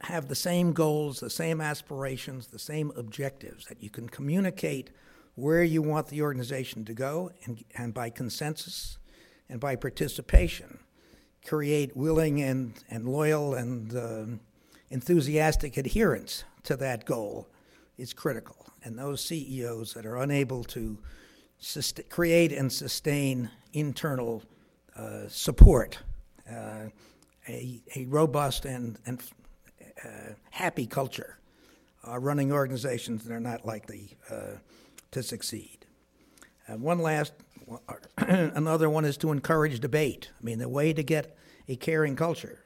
have 0.00 0.28
the 0.28 0.34
same 0.34 0.72
goals, 0.72 1.20
the 1.20 1.30
same 1.30 1.60
aspirations, 1.60 2.46
the 2.46 2.58
same 2.58 2.90
objectives, 2.96 3.66
that 3.66 3.82
you 3.82 3.90
can 3.90 4.08
communicate 4.08 4.90
where 5.34 5.62
you 5.62 5.82
want 5.82 6.06
the 6.08 6.22
organization 6.22 6.84
to 6.86 6.94
go, 6.94 7.30
and, 7.44 7.62
and 7.74 7.92
by 7.92 8.08
consensus 8.08 8.96
and 9.50 9.60
by 9.60 9.76
participation, 9.76 10.78
create 11.46 11.94
willing 11.94 12.40
and, 12.40 12.72
and 12.88 13.06
loyal 13.06 13.54
and 13.54 13.94
uh, 13.94 14.24
enthusiastic 14.88 15.76
adherence 15.76 16.44
to 16.62 16.74
that 16.74 17.04
goal 17.04 17.46
is 17.98 18.14
critical. 18.14 18.56
And 18.82 18.98
those 18.98 19.22
CEOs 19.24 19.92
that 19.92 20.06
are 20.06 20.16
unable 20.16 20.64
to 20.64 20.98
sust- 21.58 22.08
create 22.08 22.50
and 22.50 22.72
sustain 22.72 23.50
internal 23.74 24.42
support, 25.28 25.98
uh, 26.50 26.86
a, 27.48 27.82
a 27.94 28.04
robust 28.06 28.64
and, 28.64 28.98
and 29.06 29.22
uh, 30.04 30.32
happy 30.50 30.86
culture, 30.86 31.38
are 32.04 32.20
running 32.20 32.52
organizations 32.52 33.24
that 33.24 33.32
are 33.32 33.40
not 33.40 33.66
likely 33.66 34.16
uh, 34.30 34.56
to 35.10 35.22
succeed. 35.22 35.86
Uh, 36.68 36.76
one 36.76 37.00
last, 37.00 37.32
another 38.18 38.88
one 38.88 39.04
is 39.04 39.16
to 39.16 39.32
encourage 39.32 39.80
debate. 39.80 40.30
I 40.40 40.44
mean, 40.44 40.58
the 40.58 40.68
way 40.68 40.92
to 40.92 41.02
get 41.02 41.36
a 41.68 41.76
caring 41.76 42.16
culture 42.16 42.60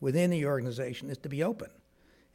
within 0.00 0.30
the 0.30 0.46
organization 0.46 1.10
is 1.10 1.18
to 1.18 1.28
be 1.28 1.42
open 1.42 1.70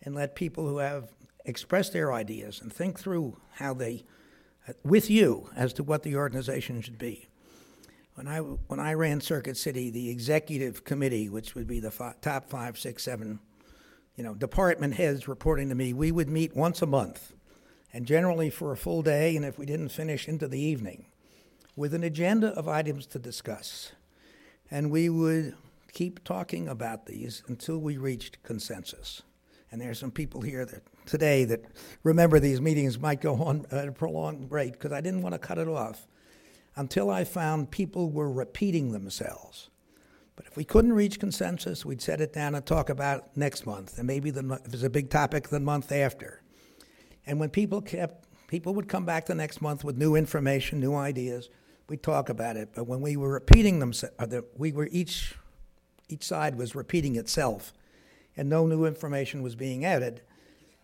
and 0.02 0.16
let 0.16 0.36
people 0.36 0.68
who 0.68 0.78
have 0.78 1.10
expressed 1.46 1.94
their 1.94 2.12
ideas 2.12 2.62
and 2.62 2.72
think 2.72 3.00
through 3.00 3.38
how 3.56 3.74
they, 3.74 4.04
uh, 4.68 4.74
with 4.84 5.10
you, 5.10 5.50
as 5.56 5.74
to 5.74 5.84
what 5.84 6.04
the 6.04 6.16
organization 6.16 6.82
should 6.82 6.98
be. 6.98 7.28
When 8.18 8.28
I, 8.28 8.40
when 8.40 8.80
I 8.80 8.96
ran 8.96 9.22
Circuit 9.22 9.58
City, 9.58 9.92
the 9.92 10.10
executive 10.10 10.84
committee, 10.84 11.30
which 11.30 11.54
would 11.54 11.68
be 11.68 11.80
the 11.80 11.92
top 12.20 12.50
five, 12.50 12.80
six, 12.80 13.04
seven, 13.04 13.38
you 14.16 14.24
know, 14.24 14.34
department 14.34 14.96
heads 14.96 15.28
reporting 15.28 15.70
to 15.70 15.76
me, 15.76 15.94
we 15.94 16.12
would 16.12 16.28
meet 16.28 16.56
once 16.56 16.82
a 16.82 16.88
month, 16.88 17.34
and 17.94 18.08
generally 18.08 18.50
for 18.50 18.72
a 18.72 18.76
full 18.76 19.04
day, 19.04 19.36
and 19.36 19.46
if 19.46 19.60
we 19.60 19.68
didn't 19.68 19.90
finish 19.90 20.28
into 20.28 20.48
the 20.48 20.60
evening, 20.60 21.06
with 21.76 21.94
an 21.94 22.04
agenda 22.04 22.48
of 22.54 22.68
items 22.68 23.06
to 23.06 23.20
discuss. 23.20 23.92
And 24.72 24.90
we 24.90 25.10
would 25.10 25.54
keep 25.94 26.24
talking 26.24 26.68
about 26.68 27.06
these 27.06 27.44
until 27.46 27.78
we 27.78 27.98
reached 27.98 28.42
consensus. 28.42 29.22
And 29.72 29.80
there 29.80 29.92
are 29.92 29.94
some 29.94 30.10
people 30.10 30.42
here 30.42 30.66
that 30.66 30.82
today 31.06 31.46
that 31.46 31.66
remember 32.02 32.40
these 32.40 32.62
meetings 32.62 32.98
might 32.98 33.22
go 33.22 33.36
on 33.36 33.68
at 33.70 33.88
a 33.88 33.92
prolonged 33.92 34.52
rate 34.52 34.74
because 34.74 34.92
I 34.92 35.02
didn't 35.02 35.22
want 35.22 35.34
to 35.34 35.40
cut 35.40 35.60
it 35.60 35.68
off 35.68 36.08
until 36.78 37.10
I 37.10 37.24
found 37.24 37.72
people 37.72 38.10
were 38.12 38.32
repeating 38.32 38.92
themselves. 38.92 39.70
But 40.36 40.46
if 40.46 40.56
we 40.56 40.64
couldn't 40.64 40.94
reach 40.94 41.20
consensus, 41.20 41.84
we'd 41.84 42.02
set 42.02 42.22
it 42.22 42.32
down 42.32 42.54
and 42.54 42.64
talk 42.64 42.90
about 42.90 43.24
it 43.24 43.32
next 43.36 43.66
month, 43.66 43.98
and 43.98 44.06
maybe 44.06 44.30
the, 44.30 44.62
if 44.64 44.72
there's 44.72 44.84
a 44.84 44.90
big 44.90 45.10
topic, 45.10 45.50
the 45.50 45.60
month 45.60 45.92
after. 45.92 46.44
And 47.26 47.40
when 47.40 47.50
people 47.50 47.82
kept, 47.82 48.26
people 48.48 48.76
would 48.76 48.88
come 48.88 49.04
back 49.04 49.26
the 49.26 49.34
next 49.34 49.62
month 49.62 49.84
with 49.84 49.98
new 49.98 50.16
information, 50.16 50.80
new 50.80 50.94
ideas. 50.94 51.50
We'd 51.90 52.04
talk 52.04 52.30
about 52.30 52.56
it. 52.56 52.70
But 52.76 52.86
when 52.86 53.02
we 53.02 53.18
were 53.18 53.32
repeating 53.32 53.80
them, 53.80 53.94
uh, 54.20 54.42
we 54.56 54.72
were 54.72 54.88
each, 54.92 55.34
each 56.08 56.24
side 56.24 56.56
was 56.56 56.76
repeating 56.76 57.16
itself, 57.16 57.74
and 58.38 58.48
no 58.48 58.68
new 58.68 58.86
information 58.86 59.42
was 59.42 59.56
being 59.56 59.84
added. 59.84 60.22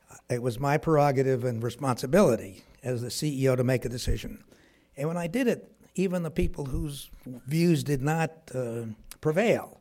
Uh, 0.10 0.16
it 0.32 0.42
was 0.42 0.60
my 0.60 0.80
prerogative 0.80 1.44
and 1.44 1.62
responsibility 1.62 2.64
as 2.82 3.04
the 3.04 3.10
CEO 3.10 3.56
to 3.56 3.64
make 3.64 3.86
a 3.86 3.90
decision. 3.90 4.44
And 4.98 5.08
when 5.08 5.18
I 5.18 5.28
did 5.28 5.48
it, 5.48 5.70
even 5.96 6.24
the 6.24 6.32
people 6.32 6.66
whose 6.66 7.10
views 7.26 7.84
did 7.84 8.02
not 8.02 8.32
uh, 8.54 8.86
prevail 9.22 9.80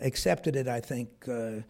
accepted 0.00 0.56
it, 0.56 0.68
I 0.68 0.80
think, 0.80 1.10
uh, 1.28 1.32
uh, 1.32 1.60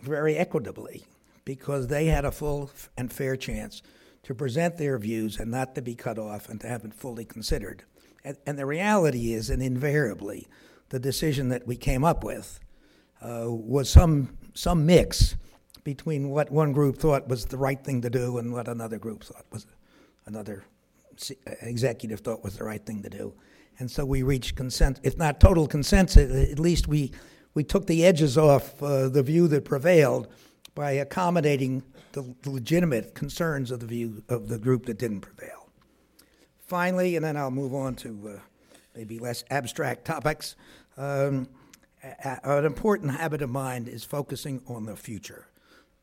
very 0.00 0.36
equitably 0.36 1.04
because 1.44 1.86
they 1.88 2.06
had 2.06 2.24
a 2.24 2.32
full 2.32 2.70
and 2.96 3.12
fair 3.12 3.36
chance 3.36 3.82
to 4.22 4.34
present 4.34 4.76
their 4.76 4.98
views 4.98 5.38
and 5.38 5.50
not 5.50 5.74
to 5.74 5.82
be 5.82 5.94
cut 5.94 6.18
off 6.18 6.48
and 6.48 6.60
to 6.60 6.68
have 6.68 6.84
it 6.84 6.94
fully 6.94 7.24
considered. 7.24 7.84
And, 8.24 8.36
and 8.46 8.58
the 8.58 8.66
reality 8.66 9.32
is, 9.32 9.50
and 9.50 9.62
invariably, 9.62 10.48
the 10.88 10.98
decision 10.98 11.48
that 11.50 11.66
we 11.66 11.76
came 11.76 12.04
up 12.04 12.24
with 12.24 12.60
uh, 13.20 13.46
was 13.48 13.88
some 13.88 14.36
some 14.54 14.86
mix 14.86 15.34
between 15.82 16.30
what 16.30 16.50
one 16.50 16.72
group 16.72 16.98
thought 16.98 17.28
was 17.28 17.46
the 17.46 17.56
right 17.56 17.82
thing 17.82 18.00
to 18.02 18.10
do 18.10 18.38
and 18.38 18.52
what 18.52 18.68
another 18.68 18.98
group 18.98 19.24
thought 19.24 19.44
was 19.50 19.66
another 20.26 20.64
executive 21.62 22.20
thought 22.20 22.42
was 22.44 22.56
the 22.56 22.64
right 22.64 22.84
thing 22.84 23.02
to 23.02 23.10
do. 23.10 23.34
And 23.78 23.90
so 23.90 24.04
we 24.04 24.22
reached 24.22 24.54
consent, 24.54 25.00
if 25.02 25.18
not 25.18 25.40
total 25.40 25.66
consensus, 25.66 26.52
at 26.52 26.58
least 26.58 26.86
we, 26.86 27.12
we 27.54 27.64
took 27.64 27.86
the 27.86 28.04
edges 28.04 28.38
off 28.38 28.80
uh, 28.82 29.08
the 29.08 29.22
view 29.22 29.48
that 29.48 29.64
prevailed 29.64 30.28
by 30.74 30.92
accommodating 30.92 31.82
the 32.12 32.34
legitimate 32.46 33.14
concerns 33.14 33.70
of 33.70 33.80
the 33.80 33.86
view 33.86 34.22
of 34.28 34.48
the 34.48 34.58
group 34.58 34.86
that 34.86 34.98
didn't 34.98 35.20
prevail. 35.20 35.68
Finally, 36.66 37.16
and 37.16 37.24
then 37.24 37.36
I'll 37.36 37.50
move 37.50 37.74
on 37.74 37.94
to 37.96 38.36
uh, 38.36 38.40
maybe 38.94 39.18
less 39.18 39.44
abstract 39.50 40.04
topics. 40.04 40.56
Um, 40.96 41.48
an 42.22 42.64
important 42.64 43.12
habit 43.12 43.42
of 43.42 43.50
mind 43.50 43.88
is 43.88 44.04
focusing 44.04 44.62
on 44.66 44.86
the 44.86 44.94
future, 44.94 45.48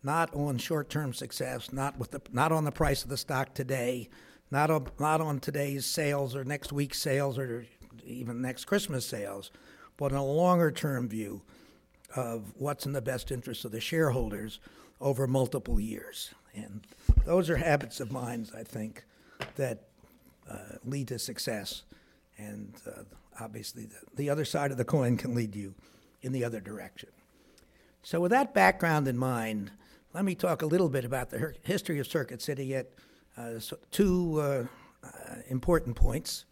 not 0.04 0.34
on 0.34 0.58
short-term 0.58 1.14
success, 1.14 1.72
not 1.72 1.98
with 1.98 2.12
the, 2.12 2.22
not 2.32 2.52
on 2.52 2.66
the 2.66 2.72
price 2.72 3.04
of 3.04 3.10
the 3.10 3.18
stock 3.18 3.54
today, 3.54 4.10
not 4.52 4.70
on, 4.70 4.88
not 5.00 5.22
on 5.22 5.40
today's 5.40 5.86
sales 5.86 6.36
or 6.36 6.44
next 6.44 6.74
week's 6.74 7.00
sales 7.00 7.38
or 7.38 7.66
even 8.06 8.42
next 8.42 8.66
Christmas 8.66 9.06
sales, 9.06 9.50
but 9.98 10.12
in 10.12 10.18
a 10.18 10.26
longer 10.26 10.72
term 10.72 11.08
view 11.08 11.42
of 12.16 12.54
what's 12.58 12.86
in 12.86 12.92
the 12.92 13.02
best 13.02 13.32
interest 13.32 13.64
of 13.64 13.72
the 13.72 13.80
shareholders 13.80 14.60
over 15.00 15.26
multiple 15.26 15.80
years. 15.80 16.32
And 16.54 16.82
those 17.26 17.50
are 17.50 17.56
habits 17.56 18.00
of 18.02 18.12
mine, 18.12 18.46
I 18.56 18.64
think, 18.64 19.06
that 19.56 19.84
uh, 20.50 20.58
lead 20.84 21.08
to 21.08 21.20
success. 21.20 21.84
And 22.38 22.74
uh, 22.86 23.04
obviously, 23.40 23.86
the, 23.86 24.00
the 24.16 24.30
other 24.30 24.44
side 24.44 24.72
of 24.72 24.78
the 24.78 24.86
coin 24.86 25.16
can 25.16 25.34
lead 25.34 25.56
you 25.56 25.74
in 26.22 26.34
the 26.34 26.44
other 26.44 26.60
direction. 26.60 27.10
So, 28.04 28.20
with 28.20 28.32
that 28.32 28.54
background 28.54 29.08
in 29.08 29.18
mind, 29.18 29.72
let 30.14 30.26
me 30.26 30.36
talk 30.36 30.62
a 30.62 30.66
little 30.66 30.90
bit 30.90 31.06
about 31.06 31.30
the 31.30 31.54
history 31.64 32.00
of 32.00 32.08
Circuit 32.08 32.42
City 32.42 32.66
so 33.60 33.78
two 33.92 34.40
uh, 34.40 34.66
uh, 35.04 35.36
important 35.48 35.96
points, 35.96 36.46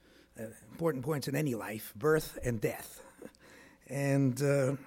important 0.72 1.04
points 1.04 1.28
in 1.28 1.36
any 1.36 1.56
life 1.56 1.94
birth 1.96 2.38
and 2.44 2.60
death. 2.62 3.02
And 3.88 4.78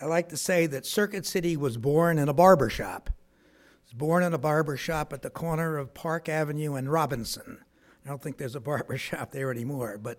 I 0.00 0.04
like 0.04 0.28
to 0.28 0.36
say 0.36 0.66
that 0.66 0.84
Circuit 0.84 1.24
City 1.24 1.56
was 1.56 1.78
born 1.78 2.18
in 2.18 2.28
a 2.28 2.34
barber 2.34 2.68
shop. 2.68 3.08
It 3.08 3.84
was 3.86 3.92
born 3.94 4.22
in 4.22 4.34
a 4.34 4.38
barber 4.38 4.76
shop 4.76 5.12
at 5.14 5.22
the 5.22 5.30
corner 5.30 5.78
of 5.78 5.94
Park 5.94 6.28
Avenue 6.28 6.74
and 6.74 6.92
Robinson. 6.92 7.58
I 8.04 8.08
don't 8.10 8.22
think 8.22 8.36
there's 8.36 8.54
a 8.54 8.60
barber 8.60 8.98
shop 8.98 9.32
there 9.32 9.50
anymore. 9.50 9.98
But 10.00 10.18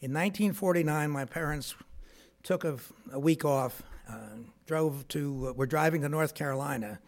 in 0.00 0.12
1949, 0.12 1.10
my 1.10 1.24
parents 1.24 1.76
took 2.42 2.64
a, 2.64 2.78
a 3.12 3.20
week 3.20 3.44
off, 3.44 3.84
uh, 4.10 4.38
drove 4.66 5.06
to, 5.08 5.50
uh, 5.50 5.52
were 5.52 5.66
driving 5.66 6.02
to 6.02 6.08
North 6.08 6.34
Carolina 6.34 6.98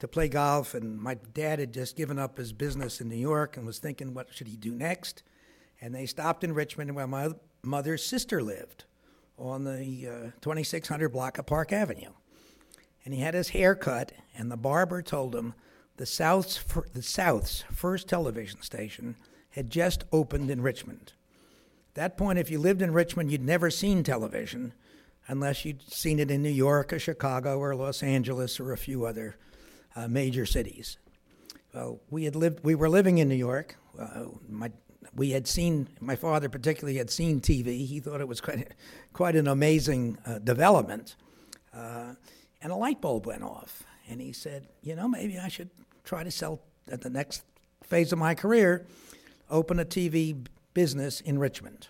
to 0.00 0.08
play 0.08 0.28
golf, 0.28 0.74
and 0.74 0.98
my 0.98 1.14
dad 1.34 1.58
had 1.58 1.72
just 1.72 1.94
given 1.94 2.18
up 2.18 2.38
his 2.38 2.52
business 2.52 3.00
in 3.00 3.08
New 3.08 3.16
York 3.16 3.56
and 3.56 3.66
was 3.66 3.78
thinking, 3.78 4.12
what 4.14 4.34
should 4.34 4.48
he 4.48 4.56
do 4.56 4.74
next? 4.74 5.22
And 5.80 5.94
they 5.94 6.06
stopped 6.06 6.42
in 6.42 6.54
Richmond, 6.54 6.94
where 6.94 7.06
my 7.06 7.28
mother's 7.62 8.04
sister 8.04 8.42
lived, 8.42 8.84
on 9.38 9.64
the 9.64 10.08
uh, 10.08 10.30
2600 10.40 11.10
block 11.10 11.38
of 11.38 11.46
Park 11.46 11.72
Avenue. 11.72 12.10
And 13.04 13.14
he 13.14 13.20
had 13.20 13.34
his 13.34 13.50
hair 13.50 13.74
cut, 13.74 14.12
and 14.36 14.50
the 14.50 14.56
barber 14.56 15.02
told 15.02 15.34
him 15.34 15.54
the 15.96 16.06
South's, 16.06 16.62
the 16.92 17.02
South's 17.02 17.64
first 17.70 18.08
television 18.08 18.62
station 18.62 19.16
had 19.50 19.70
just 19.70 20.04
opened 20.12 20.50
in 20.50 20.62
Richmond. 20.62 21.12
At 21.90 21.94
that 21.94 22.16
point, 22.16 22.38
if 22.38 22.50
you 22.50 22.58
lived 22.58 22.82
in 22.82 22.92
Richmond, 22.92 23.30
you'd 23.30 23.42
never 23.42 23.70
seen 23.70 24.02
television 24.02 24.72
unless 25.26 25.64
you'd 25.64 25.82
seen 25.82 26.18
it 26.18 26.30
in 26.30 26.42
New 26.42 26.48
York 26.48 26.92
or 26.92 26.98
Chicago 26.98 27.58
or 27.58 27.74
Los 27.74 28.02
Angeles 28.02 28.58
or 28.58 28.72
a 28.72 28.78
few 28.78 29.04
other 29.04 29.36
uh, 30.00 30.08
major 30.08 30.46
cities. 30.46 30.98
Well, 31.74 32.00
we 32.10 32.24
had 32.24 32.36
lived. 32.36 32.60
We 32.62 32.74
were 32.74 32.88
living 32.88 33.18
in 33.18 33.28
New 33.28 33.34
York. 33.34 33.76
Uh, 33.98 34.26
my 34.48 34.70
we 35.14 35.30
had 35.30 35.46
seen 35.46 35.88
my 36.00 36.16
father 36.16 36.48
particularly 36.48 36.98
had 36.98 37.10
seen 37.10 37.40
TV. 37.40 37.86
He 37.86 38.00
thought 38.00 38.20
it 38.20 38.28
was 38.28 38.40
quite 38.40 38.68
quite 39.12 39.36
an 39.36 39.46
amazing 39.46 40.18
uh, 40.26 40.38
development. 40.38 41.16
Uh, 41.74 42.14
and 42.62 42.72
a 42.72 42.76
light 42.76 43.00
bulb 43.00 43.26
went 43.26 43.42
off, 43.42 43.84
and 44.08 44.20
he 44.20 44.32
said, 44.32 44.68
"You 44.82 44.96
know, 44.96 45.08
maybe 45.08 45.38
I 45.38 45.48
should 45.48 45.70
try 46.04 46.24
to 46.24 46.30
sell 46.30 46.60
at 46.90 47.02
the 47.02 47.10
next 47.10 47.42
phase 47.82 48.12
of 48.12 48.18
my 48.18 48.34
career, 48.34 48.86
open 49.48 49.78
a 49.78 49.84
TV 49.84 50.46
business 50.74 51.20
in 51.20 51.38
Richmond." 51.38 51.88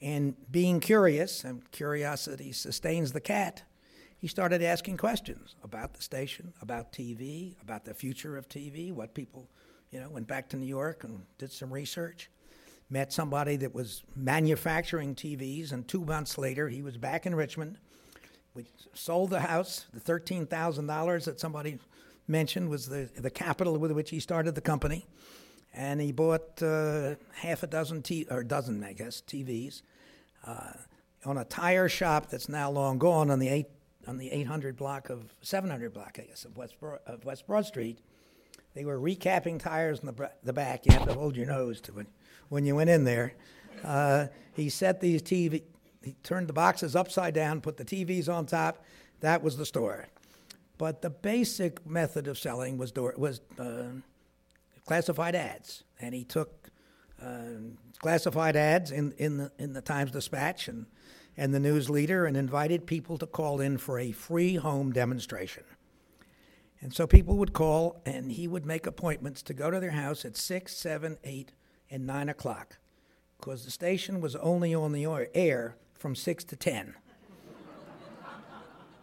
And 0.00 0.34
being 0.50 0.80
curious, 0.80 1.44
and 1.44 1.70
curiosity 1.70 2.50
sustains 2.50 3.12
the 3.12 3.20
cat, 3.20 3.62
he 4.22 4.28
started 4.28 4.62
asking 4.62 4.98
questions 4.98 5.56
about 5.64 5.94
the 5.94 6.02
station, 6.02 6.52
about 6.62 6.92
TV, 6.92 7.60
about 7.60 7.84
the 7.84 7.92
future 7.92 8.36
of 8.36 8.48
TV, 8.48 8.92
what 8.92 9.14
people, 9.14 9.50
you 9.90 9.98
know, 9.98 10.08
went 10.08 10.28
back 10.28 10.48
to 10.50 10.56
New 10.56 10.66
York 10.66 11.02
and 11.02 11.22
did 11.38 11.50
some 11.50 11.72
research. 11.72 12.30
Met 12.88 13.12
somebody 13.12 13.56
that 13.56 13.74
was 13.74 14.04
manufacturing 14.14 15.16
TVs, 15.16 15.72
and 15.72 15.88
two 15.88 16.04
months 16.04 16.38
later, 16.38 16.68
he 16.68 16.82
was 16.82 16.96
back 16.96 17.26
in 17.26 17.34
Richmond. 17.34 17.78
We 18.54 18.66
sold 18.94 19.30
the 19.30 19.40
house. 19.40 19.86
The 19.92 19.98
thirteen 19.98 20.46
thousand 20.46 20.86
dollars 20.86 21.24
that 21.24 21.40
somebody 21.40 21.80
mentioned 22.28 22.68
was 22.68 22.86
the 22.86 23.10
the 23.16 23.30
capital 23.30 23.76
with 23.76 23.90
which 23.90 24.10
he 24.10 24.20
started 24.20 24.54
the 24.54 24.60
company, 24.60 25.04
and 25.74 26.00
he 26.00 26.12
bought 26.12 26.62
uh, 26.62 27.16
half 27.34 27.64
a 27.64 27.66
dozen 27.66 28.02
t- 28.02 28.28
or 28.30 28.44
dozen, 28.44 28.84
I 28.84 28.92
guess, 28.92 29.20
TVs 29.26 29.82
uh, 30.46 30.74
on 31.24 31.38
a 31.38 31.44
tire 31.44 31.88
shop 31.88 32.30
that's 32.30 32.48
now 32.48 32.70
long 32.70 32.98
gone 32.98 33.28
on 33.28 33.40
the 33.40 33.48
eight 33.48 33.66
on 34.06 34.18
the 34.18 34.30
800 34.30 34.76
block 34.76 35.10
of 35.10 35.34
700 35.42 35.92
block, 35.92 36.18
I 36.20 36.26
guess, 36.26 36.44
of 36.44 36.56
West 36.56 36.78
Broad, 36.80 37.00
of 37.06 37.24
West 37.24 37.46
Broad 37.46 37.66
Street. 37.66 37.98
They 38.74 38.84
were 38.84 38.98
recapping 38.98 39.58
tires 39.60 40.00
in 40.00 40.06
the, 40.06 40.30
the 40.42 40.52
back. 40.52 40.86
You 40.86 40.92
had 40.92 41.06
to 41.06 41.14
hold 41.14 41.36
your 41.36 41.46
nose 41.46 41.80
to 41.82 41.98
it 41.98 42.06
when 42.48 42.64
you 42.64 42.74
went 42.76 42.90
in 42.90 43.04
there. 43.04 43.34
Uh, 43.84 44.26
he 44.54 44.68
set 44.68 45.00
these 45.00 45.22
TV, 45.22 45.62
he 46.02 46.14
turned 46.22 46.48
the 46.48 46.52
boxes 46.52 46.96
upside 46.96 47.34
down, 47.34 47.60
put 47.60 47.76
the 47.76 47.84
TVs 47.84 48.28
on 48.28 48.46
top. 48.46 48.84
That 49.20 49.42
was 49.42 49.56
the 49.56 49.66
store. 49.66 50.08
But 50.78 51.02
the 51.02 51.10
basic 51.10 51.86
method 51.86 52.26
of 52.26 52.38
selling 52.38 52.76
was 52.76 52.92
door, 52.92 53.14
was 53.16 53.40
uh, 53.58 53.84
classified 54.86 55.34
ads, 55.34 55.84
and 56.00 56.14
he 56.14 56.24
took 56.24 56.70
uh, 57.22 57.60
classified 58.00 58.56
ads 58.56 58.90
in 58.90 59.12
in 59.16 59.36
the 59.36 59.52
in 59.58 59.74
the 59.74 59.80
Times 59.80 60.10
Dispatch 60.10 60.66
and 60.66 60.86
and 61.36 61.54
the 61.54 61.60
news 61.60 61.88
leader 61.88 62.26
and 62.26 62.36
invited 62.36 62.86
people 62.86 63.18
to 63.18 63.26
call 63.26 63.60
in 63.60 63.78
for 63.78 63.98
a 63.98 64.12
free 64.12 64.56
home 64.56 64.92
demonstration. 64.92 65.64
And 66.80 66.92
so 66.92 67.06
people 67.06 67.36
would 67.36 67.52
call, 67.52 68.02
and 68.04 68.32
he 68.32 68.48
would 68.48 68.66
make 68.66 68.86
appointments 68.86 69.40
to 69.42 69.54
go 69.54 69.70
to 69.70 69.78
their 69.78 69.92
house 69.92 70.24
at 70.24 70.36
6, 70.36 70.74
7, 70.74 71.16
8, 71.22 71.52
and 71.90 72.06
9 72.06 72.28
o'clock, 72.28 72.78
because 73.38 73.64
the 73.64 73.70
station 73.70 74.20
was 74.20 74.34
only 74.36 74.74
on 74.74 74.92
the 74.92 75.06
air 75.32 75.76
from 75.94 76.16
6 76.16 76.44
to 76.44 76.56
10. 76.56 76.94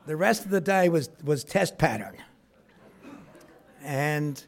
the 0.06 0.16
rest 0.18 0.44
of 0.44 0.52
the 0.52 0.62
day 0.62 0.90
was, 0.90 1.10
was 1.24 1.44
test 1.46 1.78
pattern. 1.78 2.18
And, 3.82 4.46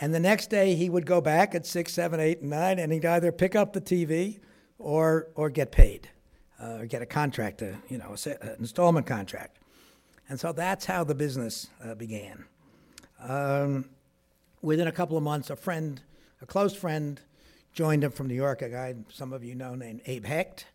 and 0.00 0.14
the 0.14 0.20
next 0.20 0.48
day 0.48 0.76
he 0.76 0.88
would 0.88 1.04
go 1.04 1.20
back 1.20 1.56
at 1.56 1.66
6, 1.66 1.92
7, 1.92 2.20
8, 2.20 2.40
and 2.42 2.50
9, 2.50 2.78
and 2.78 2.92
he'd 2.92 3.04
either 3.04 3.32
pick 3.32 3.56
up 3.56 3.72
the 3.72 3.80
TV 3.80 4.38
or, 4.78 5.26
or 5.34 5.50
get 5.50 5.72
paid 5.72 6.11
uh, 6.62 6.78
or 6.80 6.86
get 6.86 7.02
a 7.02 7.06
contract, 7.06 7.62
a, 7.62 7.76
you 7.88 7.98
know, 7.98 8.14
an 8.26 8.56
installment 8.58 9.06
contract. 9.06 9.58
And 10.28 10.38
so 10.38 10.52
that's 10.52 10.84
how 10.84 11.04
the 11.04 11.14
business 11.14 11.68
uh, 11.84 11.94
began. 11.94 12.44
Um, 13.20 13.86
within 14.62 14.86
a 14.86 14.92
couple 14.92 15.16
of 15.16 15.22
months, 15.22 15.50
a 15.50 15.56
friend, 15.56 16.00
a 16.40 16.46
close 16.46 16.74
friend, 16.74 17.20
joined 17.72 18.04
him 18.04 18.12
from 18.12 18.28
New 18.28 18.34
York, 18.34 18.62
a 18.62 18.68
guy 18.68 18.94
some 19.08 19.32
of 19.32 19.44
you 19.44 19.54
know 19.54 19.74
named 19.74 20.02
Abe 20.06 20.24
Hecht, 20.24 20.66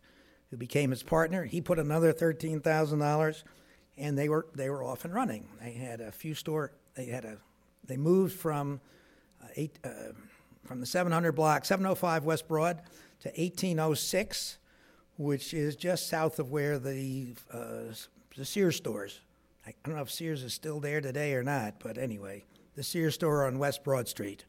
who 0.50 0.56
became 0.56 0.90
his 0.90 1.02
partner. 1.02 1.44
He 1.44 1.60
put 1.60 1.78
another 1.78 2.12
thirteen 2.12 2.60
thousand 2.60 2.98
dollars, 2.98 3.44
and 3.96 4.18
they 4.18 4.28
were 4.28 4.46
they 4.54 4.68
were 4.70 4.82
off 4.82 5.04
and 5.04 5.14
running. 5.14 5.48
They 5.62 5.72
had 5.72 6.00
a 6.00 6.12
few 6.12 6.34
store. 6.34 6.72
They 6.94 7.06
had 7.06 7.24
a. 7.24 7.38
They 7.84 7.96
moved 7.96 8.34
from 8.34 8.80
uh, 9.42 9.46
eight 9.56 9.78
uh, 9.84 10.12
from 10.64 10.80
the 10.80 10.86
700 10.86 11.32
block, 11.32 11.64
705 11.64 12.24
West 12.24 12.46
Broad, 12.46 12.82
to 13.20 13.28
1806 13.28 14.58
which 15.18 15.52
is 15.52 15.76
just 15.76 16.08
south 16.08 16.38
of 16.38 16.50
where 16.50 16.78
the 16.78 17.34
uh, 17.52 17.92
the 18.36 18.44
Sears 18.44 18.76
stores. 18.76 19.20
I 19.66 19.74
don't 19.84 19.96
know 19.96 20.02
if 20.02 20.10
Sears 20.10 20.42
is 20.42 20.54
still 20.54 20.80
there 20.80 21.00
today 21.00 21.34
or 21.34 21.42
not, 21.42 21.74
but 21.80 21.98
anyway, 21.98 22.44
the 22.76 22.82
Sears 22.82 23.14
store 23.14 23.44
on 23.44 23.58
West 23.58 23.84
Broad 23.84 24.08
Street, 24.08 24.46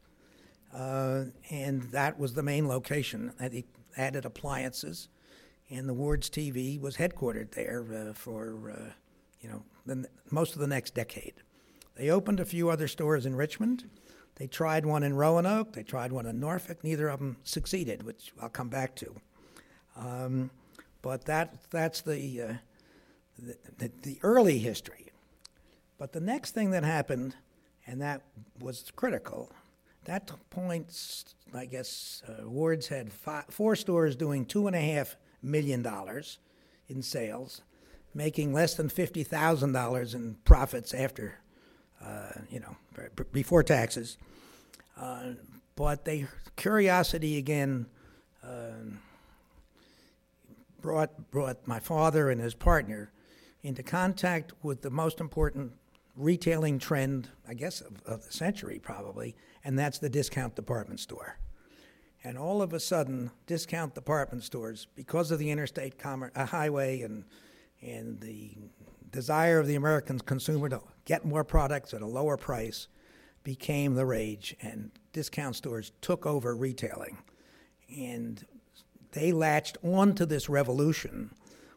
uh, 0.74 1.24
and 1.50 1.82
that 1.90 2.18
was 2.18 2.32
the 2.32 2.42
main 2.42 2.68
location. 2.68 3.32
They 3.38 3.64
added 3.96 4.24
appliances, 4.24 5.08
and 5.68 5.88
the 5.88 5.94
Wards 5.94 6.30
TV 6.30 6.80
was 6.80 6.96
headquartered 6.96 7.50
there 7.50 7.84
uh, 7.92 8.14
for 8.14 8.70
uh, 8.70 8.92
you 9.40 9.50
know 9.50 9.64
the, 9.84 10.08
most 10.30 10.54
of 10.54 10.60
the 10.60 10.68
next 10.68 10.94
decade. 10.94 11.34
They 11.96 12.10
opened 12.10 12.38
a 12.40 12.46
few 12.46 12.70
other 12.70 12.88
stores 12.88 13.26
in 13.26 13.34
Richmond. 13.34 13.90
They 14.36 14.46
tried 14.46 14.86
one 14.86 15.02
in 15.02 15.14
Roanoke. 15.14 15.72
They 15.72 15.82
tried 15.82 16.12
one 16.12 16.24
in 16.26 16.40
Norfolk. 16.40 16.82
Neither 16.82 17.08
of 17.08 17.18
them 17.18 17.36
succeeded, 17.42 18.04
which 18.04 18.32
I'll 18.40 18.48
come 18.48 18.68
back 18.70 18.94
to. 18.96 19.16
Um, 19.96 20.50
but 21.02 21.24
that, 21.26 21.54
that's 21.70 22.02
the, 22.02 22.42
uh, 22.42 22.52
the, 23.78 23.90
the, 24.02 24.18
early 24.22 24.58
history. 24.58 25.06
But 25.98 26.12
the 26.12 26.20
next 26.20 26.52
thing 26.52 26.70
that 26.70 26.84
happened, 26.84 27.34
and 27.86 28.00
that 28.00 28.22
was 28.60 28.90
critical, 28.94 29.50
that 30.04 30.30
point, 30.50 31.24
I 31.54 31.66
guess, 31.66 32.22
uh, 32.26 32.48
Wards 32.48 32.88
had 32.88 33.12
five, 33.12 33.44
four 33.50 33.76
stores 33.76 34.16
doing 34.16 34.46
two 34.46 34.66
and 34.66 34.74
a 34.74 34.80
half 34.80 35.16
million 35.42 35.82
dollars 35.82 36.38
in 36.88 37.02
sales, 37.02 37.62
making 38.14 38.52
less 38.52 38.74
than 38.74 38.88
fifty 38.88 39.22
thousand 39.22 39.72
dollars 39.72 40.14
in 40.14 40.36
profits 40.44 40.94
after, 40.94 41.38
uh, 42.02 42.32
you 42.50 42.60
know, 42.60 42.76
before 43.32 43.62
taxes. 43.62 44.16
Uh, 44.98 45.32
but 45.76 46.04
they 46.04 46.26
curiosity 46.56 47.38
again 47.38 47.86
uh, 48.42 48.72
brought, 50.80 51.30
brought 51.30 51.66
my 51.66 51.80
father 51.80 52.30
and 52.30 52.40
his 52.40 52.54
partner 52.54 53.12
into 53.62 53.82
contact 53.82 54.52
with 54.62 54.82
the 54.82 54.90
most 54.90 55.20
important 55.20 55.72
retailing 56.16 56.78
trend, 56.78 57.28
I 57.48 57.54
guess, 57.54 57.80
of, 57.80 58.02
of, 58.06 58.24
the 58.24 58.32
century 58.32 58.78
probably, 58.78 59.36
and 59.64 59.78
that's 59.78 59.98
the 59.98 60.08
discount 60.08 60.56
department 60.56 61.00
store. 61.00 61.38
And 62.22 62.36
all 62.36 62.60
of 62.60 62.72
a 62.72 62.80
sudden, 62.80 63.30
discount 63.46 63.94
department 63.94 64.44
stores, 64.44 64.86
because 64.94 65.30
of 65.30 65.38
the 65.38 65.50
interstate 65.50 65.98
commerce, 65.98 66.32
uh, 66.34 66.44
highway 66.46 67.00
and, 67.00 67.24
and 67.80 68.20
the 68.20 68.52
desire 69.10 69.58
of 69.58 69.66
the 69.66 69.76
American 69.76 70.18
consumer 70.18 70.68
to 70.68 70.80
get 71.06 71.24
more 71.24 71.44
products 71.44 71.94
at 71.94 72.02
a 72.02 72.06
lower 72.06 72.36
price, 72.36 72.88
became 73.42 73.94
the 73.94 74.04
rage, 74.04 74.54
and 74.60 74.90
discount 75.12 75.56
stores 75.56 75.92
took 76.02 76.26
over 76.26 76.54
retailing. 76.54 77.16
And 77.96 78.44
they 79.12 79.32
latched 79.32 79.78
onto 79.82 80.24
this 80.26 80.48
revolution 80.48 81.32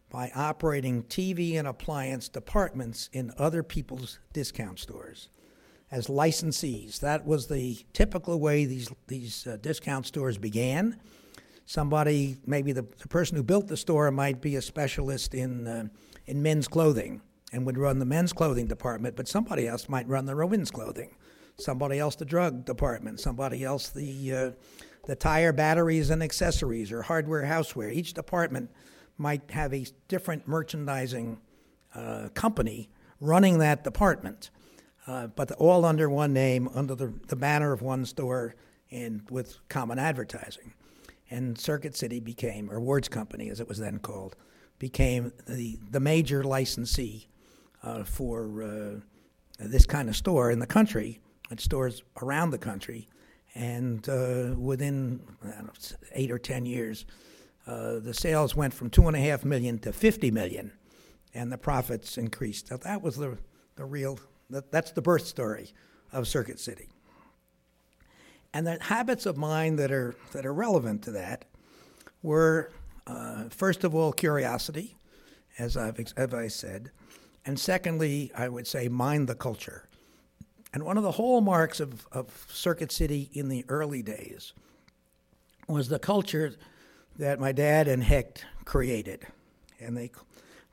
by 0.09 0.31
operating 0.35 1.03
TV 1.03 1.57
and 1.57 1.67
appliance 1.67 2.29
departments 2.29 3.09
in 3.13 3.33
other 3.37 3.63
people's 3.63 4.19
discount 4.31 4.79
stores 4.79 5.29
as 5.93 6.07
licensees. 6.07 6.99
That 6.99 7.25
was 7.25 7.47
the 7.47 7.77
typical 7.93 8.39
way 8.39 8.65
these 8.65 8.91
these 9.07 9.47
uh, 9.47 9.57
discount 9.61 10.05
stores 10.05 10.37
began. 10.37 10.99
Somebody, 11.65 12.37
maybe 12.45 12.73
the, 12.73 12.85
the 12.99 13.07
person 13.07 13.37
who 13.37 13.43
built 13.43 13.67
the 13.67 13.77
store, 13.77 14.11
might 14.11 14.41
be 14.41 14.55
a 14.55 14.61
specialist 14.61 15.33
in 15.33 15.67
uh, 15.67 15.87
in 16.25 16.41
men's 16.41 16.67
clothing 16.67 17.21
and 17.51 17.65
would 17.65 17.77
run 17.77 17.99
the 17.99 18.05
men's 18.05 18.33
clothing 18.33 18.67
department, 18.67 19.15
but 19.15 19.27
somebody 19.27 19.67
else 19.67 19.87
might 19.87 20.07
run 20.07 20.25
the 20.25 20.35
women's 20.35 20.71
clothing. 20.71 21.15
Somebody 21.57 21.99
else 21.99 22.15
the 22.15 22.25
drug 22.25 22.65
department. 22.65 23.19
Somebody 23.19 23.63
else 23.63 23.89
the 23.89 24.33
uh, 24.33 24.51
the 25.05 25.15
tire 25.15 25.51
batteries 25.51 26.09
and 26.09 26.23
accessories 26.23 26.91
or 26.91 27.01
hardware 27.01 27.43
houseware. 27.43 27.93
Each 27.93 28.13
department 28.13 28.71
might 29.17 29.51
have 29.51 29.73
a 29.73 29.85
different 30.07 30.47
merchandising 30.47 31.39
uh, 31.93 32.29
company 32.33 32.89
running 33.19 33.59
that 33.59 33.83
department, 33.83 34.49
uh, 35.07 35.27
but 35.27 35.51
all 35.53 35.85
under 35.85 36.09
one 36.09 36.33
name, 36.33 36.69
under 36.73 36.95
the, 36.95 37.13
the 37.27 37.35
banner 37.35 37.71
of 37.71 37.81
one 37.81 38.05
store, 38.05 38.55
and 38.91 39.21
with 39.29 39.57
common 39.69 39.99
advertising. 39.99 40.73
And 41.29 41.57
Circuit 41.57 41.95
City 41.95 42.19
became, 42.19 42.69
or 42.69 42.79
Wards 42.79 43.07
Company 43.07 43.49
as 43.49 43.59
it 43.59 43.67
was 43.67 43.79
then 43.79 43.99
called, 43.99 44.35
became 44.77 45.31
the, 45.47 45.79
the 45.89 45.99
major 45.99 46.43
licensee 46.43 47.27
uh, 47.81 48.03
for 48.03 48.63
uh, 48.63 48.99
this 49.59 49.85
kind 49.85 50.09
of 50.09 50.15
store 50.15 50.51
in 50.51 50.59
the 50.59 50.67
country, 50.67 51.19
and 51.49 51.59
stores 51.59 52.03
around 52.21 52.49
the 52.49 52.57
country 52.57 53.07
and 53.55 54.07
uh, 54.09 54.55
within 54.57 55.21
know, 55.43 55.69
eight 56.13 56.31
or 56.31 56.39
ten 56.39 56.65
years, 56.65 57.05
uh, 57.65 57.99
the 57.99 58.13
sales 58.13 58.55
went 58.55 58.73
from 58.73 58.89
two 58.89 59.07
and 59.07 59.15
a 59.15 59.19
half 59.19 59.45
million 59.45 59.79
to 59.79 59.93
50 59.93 60.31
million, 60.31 60.71
and 61.33 61.51
the 61.51 61.57
profits 61.57 62.17
increased. 62.17 62.67
So 62.67 62.77
that 62.77 63.01
was 63.01 63.15
the, 63.15 63.37
the 63.75 63.85
real, 63.85 64.19
that, 64.49 64.71
that's 64.71 64.91
the 64.91 65.01
birth 65.01 65.25
story 65.25 65.71
of 66.11 66.27
Circuit 66.27 66.59
City. 66.59 66.89
And 68.53 68.67
the 68.67 68.77
habits 68.81 69.25
of 69.25 69.37
mind 69.37 69.79
that 69.79 69.91
are, 69.91 70.13
that 70.33 70.45
are 70.45 70.53
relevant 70.53 71.03
to 71.03 71.11
that 71.11 71.45
were, 72.21 72.71
uh, 73.07 73.45
first 73.49 73.83
of 73.83 73.95
all, 73.95 74.11
curiosity, 74.11 74.95
as 75.57 75.77
I've 75.77 75.99
as 76.17 76.33
I 76.33 76.47
said, 76.47 76.91
and 77.45 77.59
secondly, 77.59 78.31
I 78.35 78.49
would 78.49 78.67
say 78.67 78.87
mind 78.87 79.27
the 79.27 79.35
culture. 79.35 79.87
And 80.73 80.83
one 80.83 80.97
of 80.97 81.03
the 81.03 81.13
hallmarks 81.13 81.79
of, 81.79 82.07
of 82.11 82.47
Circuit 82.49 82.91
City 82.91 83.29
in 83.31 83.47
the 83.47 83.63
early 83.69 84.01
days 84.01 84.53
was 85.67 85.87
the 85.87 85.99
culture 85.99 86.55
that 87.17 87.39
my 87.39 87.51
dad 87.51 87.87
and 87.87 88.03
Hecht 88.03 88.45
created. 88.65 89.27
And 89.79 89.95
they, 89.95 90.11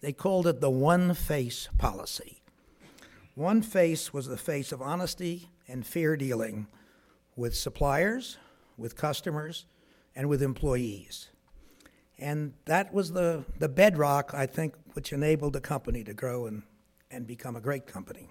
They 0.01 0.13
called 0.13 0.47
it 0.47 0.61
the 0.61 0.71
one 0.71 1.13
face 1.15 1.69
policy. 1.77 2.41
One 3.35 3.63
face 3.63 4.13
was 4.13 4.27
the 4.27 4.37
face 4.37 4.73
of 4.73 4.81
honesty 4.81 5.51
and 5.69 5.87
fair 5.87 6.17
dealing 6.17 6.67
with 7.37 7.55
suppliers, 7.55 8.39
with 8.77 8.97
customers, 8.97 9.67
and 10.17 10.29
with 10.29 10.43
employees. 10.43 11.29
And 12.19 12.55
that 12.65 12.93
was 12.93 13.13
the, 13.13 13.45
the 13.59 13.69
bedrock, 13.69 14.33
I 14.35 14.47
think, 14.47 14.75
which 14.95 15.13
enabled 15.13 15.53
the 15.53 15.61
company 15.61 16.03
to 16.05 16.15
grow 16.15 16.47
and, 16.47 16.63
and 17.11 17.27
become 17.27 17.57
a 17.57 17.61
great 17.61 17.87
company. 17.87 18.29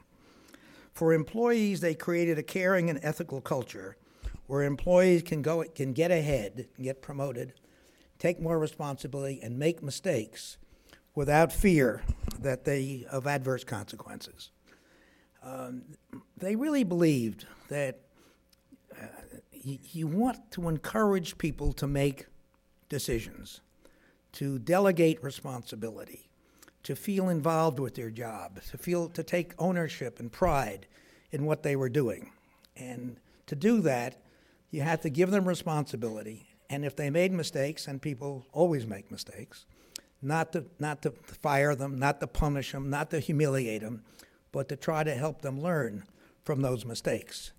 For 0.99 1.13
employees, 1.13 1.79
they 1.79 1.95
created 1.95 2.37
a 2.37 2.43
caring 2.43 2.89
and 2.89 2.99
ethical 3.01 3.39
culture 3.39 3.95
where 4.47 4.63
employees 4.63 5.23
can, 5.23 5.41
go, 5.41 5.63
can 5.63 5.93
get 5.93 6.11
ahead, 6.11 6.67
get 6.77 7.01
promoted, 7.01 7.53
take 8.17 8.41
more 8.41 8.59
responsibility, 8.59 9.39
and 9.41 9.57
make 9.57 9.81
mistakes 9.81 10.57
without 11.15 11.53
fear 11.53 12.01
that 12.41 12.65
they, 12.65 13.05
of 13.09 13.27
adverse 13.27 13.63
consequences. 13.63 14.51
Um, 15.41 15.83
they 16.35 16.57
really 16.57 16.83
believed 16.83 17.45
that 17.69 18.01
uh, 18.91 19.05
you, 19.53 19.77
you 19.93 20.07
want 20.07 20.51
to 20.51 20.67
encourage 20.67 21.37
people 21.37 21.71
to 21.71 21.87
make 21.87 22.25
decisions, 22.89 23.61
to 24.33 24.59
delegate 24.59 25.23
responsibility, 25.23 26.28
to 26.83 26.95
feel 26.95 27.29
involved 27.29 27.79
with 27.79 27.95
their 27.95 28.09
job, 28.09 28.61
to 28.71 28.77
feel 28.77 29.09
to 29.09 29.23
take 29.23 29.53
ownership 29.59 30.19
and 30.19 30.31
pride 30.31 30.87
in 31.31 31.45
what 31.45 31.63
they 31.63 31.75
were 31.75 31.89
doing. 31.89 32.31
And 32.77 33.17
to 33.47 33.55
do 33.55 33.81
that, 33.81 34.21
you 34.71 34.81
had 34.81 35.01
to 35.01 35.09
give 35.09 35.31
them 35.31 35.47
responsibility. 35.47 36.47
And 36.69 36.85
if 36.85 36.95
they 36.95 37.09
made 37.09 37.31
mistakes, 37.31 37.87
and 37.87 38.01
people 38.01 38.45
always 38.53 38.85
make 38.85 39.11
mistakes, 39.11 39.65
not 40.21 40.53
to, 40.53 40.65
not 40.79 41.01
to 41.01 41.11
fire 41.11 41.75
them, 41.75 41.97
not 41.97 42.19
to 42.19 42.27
punish 42.27 42.71
them, 42.71 42.89
not 42.89 43.09
to 43.11 43.19
humiliate 43.19 43.81
them, 43.81 44.03
but 44.51 44.69
to 44.69 44.75
try 44.75 45.03
to 45.03 45.13
help 45.15 45.41
them 45.41 45.61
learn 45.61 46.03
from 46.43 46.61
those 46.61 46.85
mistakes. 46.85 47.51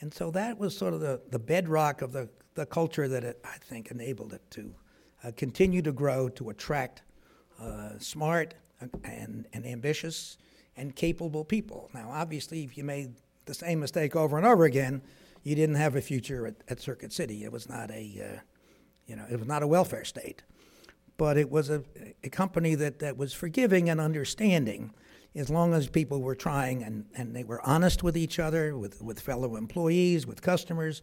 And 0.00 0.12
so 0.12 0.30
that 0.32 0.58
was 0.58 0.76
sort 0.76 0.94
of 0.94 1.00
the, 1.00 1.20
the 1.30 1.38
bedrock 1.38 2.02
of 2.02 2.12
the, 2.12 2.28
the 2.54 2.66
culture 2.66 3.08
that 3.08 3.24
it, 3.24 3.40
I 3.44 3.56
think 3.58 3.90
enabled 3.90 4.32
it 4.32 4.42
to 4.50 4.74
uh, 5.24 5.32
continue 5.36 5.82
to 5.82 5.92
grow, 5.92 6.28
to 6.30 6.50
attract 6.50 7.02
uh, 7.62 7.98
smart 7.98 8.54
and, 9.04 9.46
and 9.52 9.66
ambitious 9.66 10.38
and 10.76 10.96
capable 10.96 11.44
people. 11.44 11.90
Now, 11.94 12.10
obviously, 12.10 12.64
if 12.64 12.76
you 12.76 12.84
made 12.84 13.14
the 13.44 13.54
same 13.54 13.80
mistake 13.80 14.16
over 14.16 14.36
and 14.36 14.46
over 14.46 14.64
again, 14.64 15.02
you 15.42 15.54
didn't 15.54 15.76
have 15.76 15.96
a 15.96 16.00
future 16.00 16.46
at, 16.46 16.54
at 16.68 16.80
Circuit 16.80 17.12
City. 17.12 17.44
It 17.44 17.52
was 17.52 17.68
not 17.68 17.90
a, 17.90 18.34
uh, 18.36 18.40
you 19.06 19.16
know, 19.16 19.24
it 19.30 19.38
was 19.38 19.48
not 19.48 19.62
a 19.62 19.66
welfare 19.66 20.04
state 20.04 20.42
but 21.16 21.36
it 21.36 21.50
was 21.50 21.70
a, 21.70 21.82
a 22.24 22.28
company 22.28 22.74
that, 22.74 22.98
that 22.98 23.16
was 23.16 23.32
forgiving 23.32 23.88
and 23.88 24.00
understanding 24.00 24.92
as 25.34 25.48
long 25.48 25.72
as 25.72 25.88
people 25.88 26.20
were 26.20 26.34
trying 26.34 26.82
and, 26.82 27.06
and 27.14 27.34
they 27.34 27.44
were 27.44 27.64
honest 27.66 28.02
with 28.02 28.16
each 28.16 28.38
other, 28.38 28.76
with, 28.76 29.00
with 29.00 29.20
fellow 29.20 29.56
employees, 29.56 30.26
with 30.26 30.42
customers, 30.42 31.00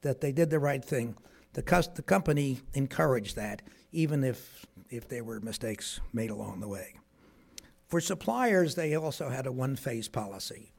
that 0.00 0.20
they 0.20 0.32
did 0.32 0.50
the 0.50 0.58
right 0.58 0.84
thing. 0.84 1.14
The, 1.54 1.90
the 1.94 2.02
company 2.02 2.60
encouraged 2.74 3.36
that, 3.36 3.62
even 3.92 4.22
if, 4.22 4.66
if 4.90 5.08
there 5.08 5.24
were 5.24 5.40
mistakes 5.40 6.00
made 6.12 6.30
along 6.30 6.60
the 6.60 6.68
way. 6.68 6.94
For 7.88 8.00
suppliers, 8.00 8.74
they 8.74 8.94
also 8.94 9.30
had 9.30 9.46
a 9.46 9.52
one 9.52 9.74
phase 9.74 10.08
policy, 10.08 10.72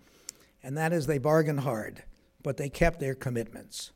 and 0.61 0.77
that 0.77 0.93
is 0.93 1.07
they 1.07 1.17
bargained 1.17 1.61
hard, 1.61 2.03
but 2.43 2.57
they 2.57 2.69
kept 2.69 2.99
their 2.99 3.15
commitments. 3.15 3.91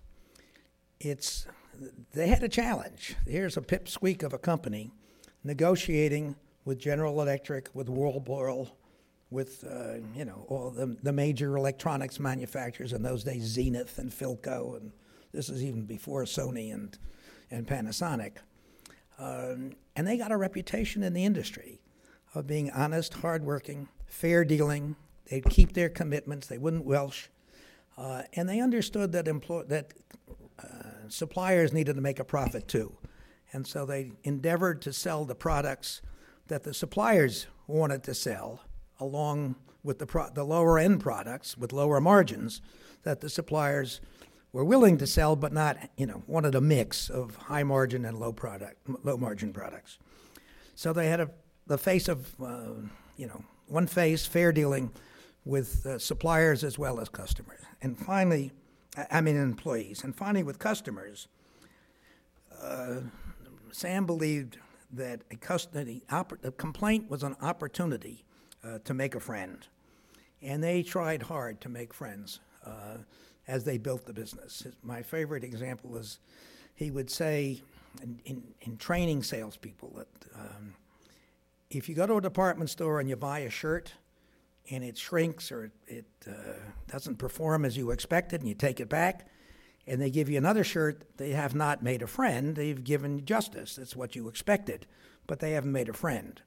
It's 0.99 1.45
they 2.13 2.27
had 2.27 2.43
a 2.43 2.49
challenge. 2.49 3.15
Here's 3.27 3.57
a 3.57 3.61
pipsqueak 3.61 4.23
of 4.23 4.33
a 4.33 4.37
company 4.37 4.91
negotiating 5.43 6.35
with 6.65 6.79
General 6.79 7.21
Electric, 7.21 7.69
with 7.73 7.89
Whirlpool, 7.89 8.75
with 9.29 9.63
uh, 9.63 9.95
you 10.15 10.25
know 10.25 10.45
all 10.47 10.71
the, 10.71 10.97
the 11.03 11.11
major 11.11 11.55
electronics 11.57 12.19
manufacturers 12.19 12.93
in 12.93 13.03
those 13.03 13.23
days, 13.23 13.43
Zenith 13.43 13.97
and 13.99 14.11
Philco, 14.11 14.77
and 14.77 14.91
this 15.33 15.49
is 15.49 15.63
even 15.63 15.85
before 15.85 16.23
Sony 16.23 16.73
and 16.73 16.97
and 17.51 17.67
Panasonic. 17.67 18.37
Um, 19.19 19.73
and 19.95 20.07
they 20.07 20.17
got 20.17 20.31
a 20.31 20.37
reputation 20.37 21.03
in 21.03 21.13
the 21.13 21.23
industry 21.23 21.81
of 22.33 22.47
being 22.47 22.71
honest, 22.71 23.13
hardworking, 23.15 23.87
fair 24.07 24.43
dealing. 24.43 24.95
They'd 25.29 25.45
keep 25.45 25.73
their 25.73 25.89
commitments. 25.89 26.47
They 26.47 26.57
wouldn't 26.57 26.85
welsh, 26.85 27.27
uh, 27.97 28.23
and 28.33 28.49
they 28.49 28.59
understood 28.59 29.11
that 29.11 29.25
that 29.25 29.93
suppliers 31.09 31.73
needed 31.73 31.95
to 31.95 32.01
make 32.01 32.19
a 32.19 32.23
profit 32.23 32.67
too. 32.67 32.97
And 33.51 33.67
so 33.67 33.85
they 33.85 34.13
endeavored 34.23 34.81
to 34.83 34.93
sell 34.93 35.25
the 35.25 35.35
products 35.35 36.01
that 36.47 36.63
the 36.63 36.73
suppliers 36.73 37.47
wanted 37.67 38.03
to 38.03 38.13
sell, 38.13 38.61
along 38.99 39.55
with 39.83 39.99
the, 39.99 40.05
pro- 40.05 40.29
the 40.29 40.43
lower 40.43 40.79
end 40.79 41.01
products 41.01 41.57
with 41.57 41.71
lower 41.71 42.01
margins 42.01 42.61
that 43.03 43.21
the 43.21 43.29
suppliers 43.29 44.01
were 44.53 44.63
willing 44.63 44.97
to 44.99 45.07
sell, 45.07 45.35
but 45.35 45.51
not, 45.51 45.77
you 45.97 46.05
know, 46.05 46.23
wanted 46.27 46.55
a 46.55 46.61
mix 46.61 47.09
of 47.09 47.35
high 47.35 47.63
margin 47.63 48.05
and 48.05 48.17
low 48.19 48.31
product, 48.31 48.77
low 49.03 49.17
margin 49.17 49.51
products. 49.51 49.97
So 50.75 50.93
they 50.93 51.07
had 51.07 51.19
a, 51.19 51.29
the 51.67 51.77
face 51.77 52.07
of, 52.07 52.29
uh, 52.41 52.73
you 53.17 53.27
know, 53.27 53.43
one 53.67 53.87
face, 53.87 54.25
fair 54.25 54.51
dealing 54.51 54.91
with 55.43 55.85
uh, 55.85 55.97
suppliers 55.99 56.63
as 56.63 56.77
well 56.77 56.99
as 56.99 57.09
customers. 57.09 57.59
And 57.81 57.97
finally, 57.97 58.51
I 59.11 59.21
mean 59.21 59.35
employees. 59.35 60.03
And 60.03 60.15
finally, 60.15 60.43
with 60.43 60.59
customers, 60.59 61.27
uh, 62.61 63.01
Sam 63.71 64.05
believed 64.05 64.57
that 64.91 65.21
a, 65.31 65.35
custody, 65.35 66.03
a 66.09 66.51
complaint 66.51 67.09
was 67.09 67.23
an 67.23 67.35
opportunity 67.41 68.23
uh, 68.63 68.77
to 68.83 68.93
make 68.93 69.15
a 69.15 69.19
friend. 69.19 69.67
And 70.43 70.63
they 70.63 70.83
tried 70.83 71.23
hard 71.23 71.59
to 71.61 71.69
make 71.69 71.93
friends 71.93 72.39
uh, 72.65 72.97
as 73.47 73.63
they 73.63 73.77
built 73.77 74.05
the 74.05 74.13
business. 74.13 74.65
My 74.81 75.01
favorite 75.01 75.43
example 75.43 75.97
is 75.97 76.19
he 76.75 76.91
would 76.91 77.09
say 77.09 77.61
in, 78.01 78.19
in, 78.25 78.43
in 78.61 78.77
training 78.77 79.23
salespeople 79.23 79.93
that 79.97 80.07
um, 80.35 80.73
if 81.69 81.89
you 81.89 81.95
go 81.95 82.07
to 82.07 82.17
a 82.17 82.21
department 82.21 82.69
store 82.69 82.99
and 82.99 83.09
you 83.09 83.15
buy 83.15 83.39
a 83.39 83.49
shirt, 83.49 83.93
and 84.69 84.83
it 84.83 84.97
shrinks 84.97 85.51
or 85.51 85.71
it 85.87 86.05
uh, 86.27 86.31
doesn't 86.87 87.17
perform 87.17 87.65
as 87.65 87.75
you 87.75 87.91
expected 87.91 88.41
and 88.41 88.47
you 88.47 88.55
take 88.55 88.79
it 88.79 88.89
back 88.89 89.27
and 89.85 90.01
they 90.01 90.09
give 90.09 90.29
you 90.29 90.37
another 90.37 90.63
shirt, 90.63 91.03
they 91.17 91.31
have 91.31 91.53
not 91.53 91.83
made 91.83 92.01
a 92.01 92.07
friend. 92.07 92.55
They've 92.55 92.81
given 92.81 93.25
justice. 93.25 93.75
That's 93.75 93.95
what 93.95 94.15
you 94.15 94.29
expected, 94.29 94.87
but 95.27 95.39
they 95.39 95.51
haven't 95.51 95.73
made 95.73 95.89
a 95.89 95.93
friend. 95.93 96.41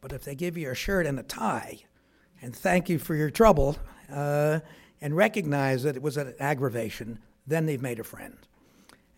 But 0.00 0.12
if 0.12 0.24
they 0.24 0.34
give 0.34 0.56
you 0.56 0.70
a 0.70 0.74
shirt 0.74 1.06
and 1.06 1.18
a 1.18 1.22
tie 1.22 1.80
and 2.40 2.56
thank 2.56 2.88
you 2.88 2.98
for 2.98 3.14
your 3.14 3.30
trouble 3.30 3.76
uh, 4.10 4.60
and 5.02 5.14
recognize 5.14 5.82
that 5.82 5.96
it 5.96 6.02
was 6.02 6.16
an 6.16 6.34
aggravation, 6.40 7.18
then 7.46 7.66
they've 7.66 7.82
made 7.82 8.00
a 8.00 8.04
friend. 8.04 8.38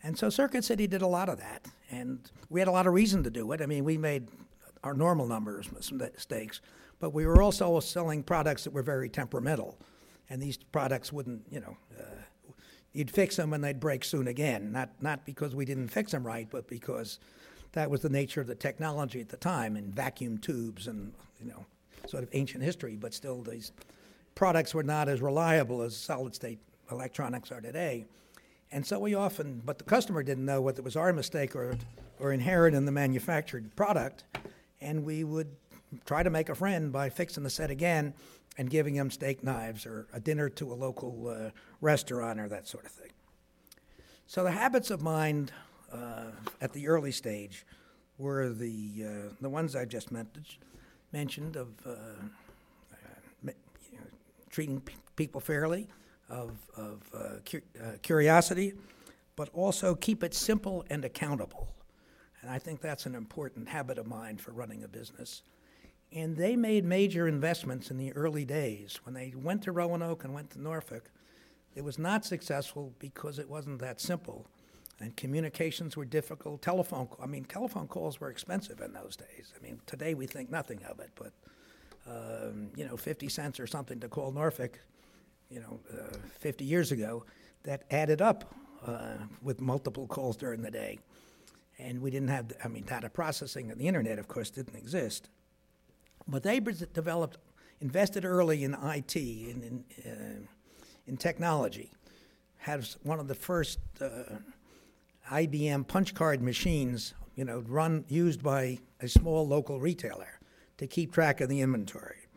And 0.02 0.18
so 0.18 0.28
Circuit 0.30 0.64
City 0.64 0.88
did 0.88 1.02
a 1.02 1.06
lot 1.06 1.28
of 1.28 1.38
that. 1.38 1.66
And 1.90 2.18
we 2.50 2.60
had 2.60 2.68
a 2.68 2.72
lot 2.72 2.88
of 2.88 2.92
reason 2.92 3.22
to 3.22 3.30
do 3.30 3.52
it. 3.52 3.62
I 3.62 3.66
mean, 3.66 3.84
we 3.84 3.96
made 3.96 4.26
our 4.82 4.94
normal 4.94 5.26
numbers 5.26 5.70
mistakes 5.72 6.60
but 7.04 7.12
we 7.12 7.26
were 7.26 7.42
also 7.42 7.78
selling 7.80 8.22
products 8.22 8.64
that 8.64 8.72
were 8.72 8.82
very 8.82 9.10
temperamental. 9.10 9.76
And 10.30 10.40
these 10.40 10.56
products 10.56 11.12
wouldn't, 11.12 11.42
you 11.50 11.60
know, 11.60 11.76
uh, 12.00 12.22
you'd 12.94 13.10
fix 13.10 13.36
them 13.36 13.52
and 13.52 13.62
they'd 13.62 13.78
break 13.78 14.04
soon 14.04 14.26
again. 14.26 14.72
Not, 14.72 14.90
not 15.02 15.26
because 15.26 15.54
we 15.54 15.66
didn't 15.66 15.88
fix 15.88 16.12
them 16.12 16.26
right, 16.26 16.48
but 16.50 16.66
because 16.66 17.18
that 17.72 17.90
was 17.90 18.00
the 18.00 18.08
nature 18.08 18.40
of 18.40 18.46
the 18.46 18.54
technology 18.54 19.20
at 19.20 19.28
the 19.28 19.36
time 19.36 19.76
in 19.76 19.92
vacuum 19.92 20.38
tubes 20.38 20.86
and, 20.86 21.12
you 21.38 21.46
know, 21.46 21.66
sort 22.06 22.22
of 22.22 22.30
ancient 22.32 22.64
history. 22.64 22.96
But 22.96 23.12
still, 23.12 23.42
these 23.42 23.72
products 24.34 24.74
were 24.74 24.82
not 24.82 25.08
as 25.08 25.20
reliable 25.20 25.82
as 25.82 25.96
solid 25.96 26.34
state 26.34 26.58
electronics 26.90 27.50
are 27.50 27.60
today. 27.60 28.04
And 28.72 28.84
so 28.84 28.98
we 28.98 29.14
often, 29.14 29.62
but 29.64 29.78
the 29.78 29.84
customer 29.84 30.22
didn't 30.22 30.44
know 30.44 30.60
whether 30.60 30.80
it 30.80 30.84
was 30.84 30.96
our 30.96 31.12
mistake 31.12 31.54
or, 31.54 31.76
or 32.18 32.32
inherent 32.32 32.74
in 32.74 32.84
the 32.84 32.92
manufactured 32.92 33.74
product. 33.76 34.24
And 34.80 35.04
we 35.04 35.24
would 35.24 35.54
try 36.04 36.22
to 36.22 36.30
make 36.30 36.48
a 36.48 36.54
friend 36.54 36.92
by 36.92 37.08
fixing 37.08 37.44
the 37.44 37.50
set 37.50 37.70
again 37.70 38.14
and 38.58 38.70
giving 38.70 38.94
him 38.94 39.10
steak 39.10 39.42
knives 39.42 39.86
or 39.86 40.06
a 40.12 40.20
dinner 40.20 40.48
to 40.48 40.72
a 40.72 40.74
local 40.74 41.28
uh, 41.28 41.50
restaurant 41.80 42.40
or 42.40 42.48
that 42.48 42.66
sort 42.66 42.84
of 42.84 42.90
thing. 42.90 43.10
So 44.26 44.42
the 44.42 44.50
habits 44.50 44.90
of 44.90 45.02
mind 45.02 45.52
uh, 45.92 46.30
at 46.60 46.72
the 46.72 46.88
early 46.88 47.12
stage 47.12 47.66
were 48.18 48.48
the 48.48 49.04
uh, 49.04 49.34
the 49.40 49.48
ones 49.48 49.76
I 49.76 49.84
just 49.84 50.08
mentioned 51.12 51.56
of 51.56 51.68
uh, 51.86 51.94
treating 54.54 54.80
pe- 54.80 54.94
people 55.16 55.40
fairly, 55.40 55.88
of, 56.28 56.52
of 56.76 57.02
uh, 57.12 57.20
cu- 57.44 57.60
uh, 57.82 57.98
curiosity, 58.02 58.72
but 59.36 59.48
also 59.52 59.94
keep 59.96 60.22
it 60.22 60.32
simple 60.34 60.84
and 60.90 61.04
accountable. 61.04 61.68
And 62.40 62.50
I 62.50 62.58
think 62.60 62.80
that's 62.80 63.06
an 63.06 63.14
important 63.16 63.68
habit 63.68 63.98
of 63.98 64.06
mind 64.06 64.40
for 64.40 64.52
running 64.52 64.84
a 64.84 64.88
business. 64.88 65.42
And 66.12 66.36
they 66.36 66.56
made 66.56 66.84
major 66.84 67.26
investments 67.26 67.90
in 67.90 67.98
the 67.98 68.12
early 68.12 68.44
days. 68.44 69.00
When 69.04 69.14
they 69.14 69.34
went 69.36 69.62
to 69.64 69.72
Roanoke 69.72 70.24
and 70.24 70.32
went 70.32 70.50
to 70.50 70.60
Norfolk, 70.62 71.10
it 71.74 71.82
was 71.82 71.98
not 71.98 72.24
successful 72.24 72.92
because 73.00 73.40
it 73.40 73.50
wasn't 73.50 73.80
that 73.80 74.00
simple. 74.00 74.46
and 75.00 75.16
communications 75.16 75.96
were 75.96 76.04
difficult. 76.04 76.62
Telephone, 76.62 77.08
I 77.22 77.26
mean, 77.26 77.44
telephone 77.44 77.88
calls 77.88 78.20
were 78.20 78.30
expensive 78.30 78.80
in 78.80 78.92
those 78.92 79.16
days. 79.16 79.52
I 79.58 79.62
mean, 79.64 79.80
today 79.86 80.14
we 80.14 80.26
think 80.26 80.50
nothing 80.50 80.80
of 80.84 81.00
it, 81.00 81.10
but 81.16 81.32
um, 82.06 82.70
you 82.76 82.86
know, 82.86 82.96
50 82.96 83.28
cents 83.28 83.58
or 83.58 83.66
something 83.66 84.00
to 84.00 84.08
call 84.08 84.32
Norfolk, 84.32 84.78
you 85.50 85.60
know, 85.60 85.80
uh, 85.92 86.16
50 86.38 86.64
years 86.64 86.92
ago, 86.92 87.24
that 87.62 87.84
added 87.90 88.20
up 88.20 88.54
uh, 88.86 89.16
with 89.42 89.60
multiple 89.60 90.06
calls 90.06 90.36
during 90.36 90.62
the 90.62 90.70
day. 90.70 90.98
And 91.78 92.00
we 92.00 92.10
didn't 92.10 92.28
have, 92.28 92.52
I 92.62 92.68
mean, 92.68 92.84
data 92.84 93.08
processing 93.08 93.70
and 93.70 93.80
the 93.80 93.88
internet, 93.88 94.18
of 94.18 94.28
course, 94.28 94.50
didn't 94.50 94.76
exist. 94.76 95.28
But 96.28 96.42
they 96.42 96.60
developed, 96.60 97.38
invested 97.80 98.24
early 98.24 98.64
in 98.64 98.74
IT, 98.74 99.16
in, 99.16 99.84
in, 100.04 100.10
uh, 100.10 100.46
in 101.06 101.16
technology, 101.16 101.90
had 102.58 102.86
one 103.02 103.18
of 103.18 103.28
the 103.28 103.34
first 103.34 103.78
uh, 104.00 104.36
IBM 105.30 105.86
punch 105.86 106.14
card 106.14 106.42
machines, 106.42 107.14
you 107.34 107.44
know, 107.44 107.64
run, 107.66 108.04
used 108.08 108.42
by 108.42 108.78
a 109.00 109.08
small 109.08 109.46
local 109.46 109.80
retailer 109.80 110.38
to 110.84 110.94
keep 110.94 111.12
track 111.12 111.40
of 111.40 111.48
the 111.48 111.62
inventory 111.62 112.28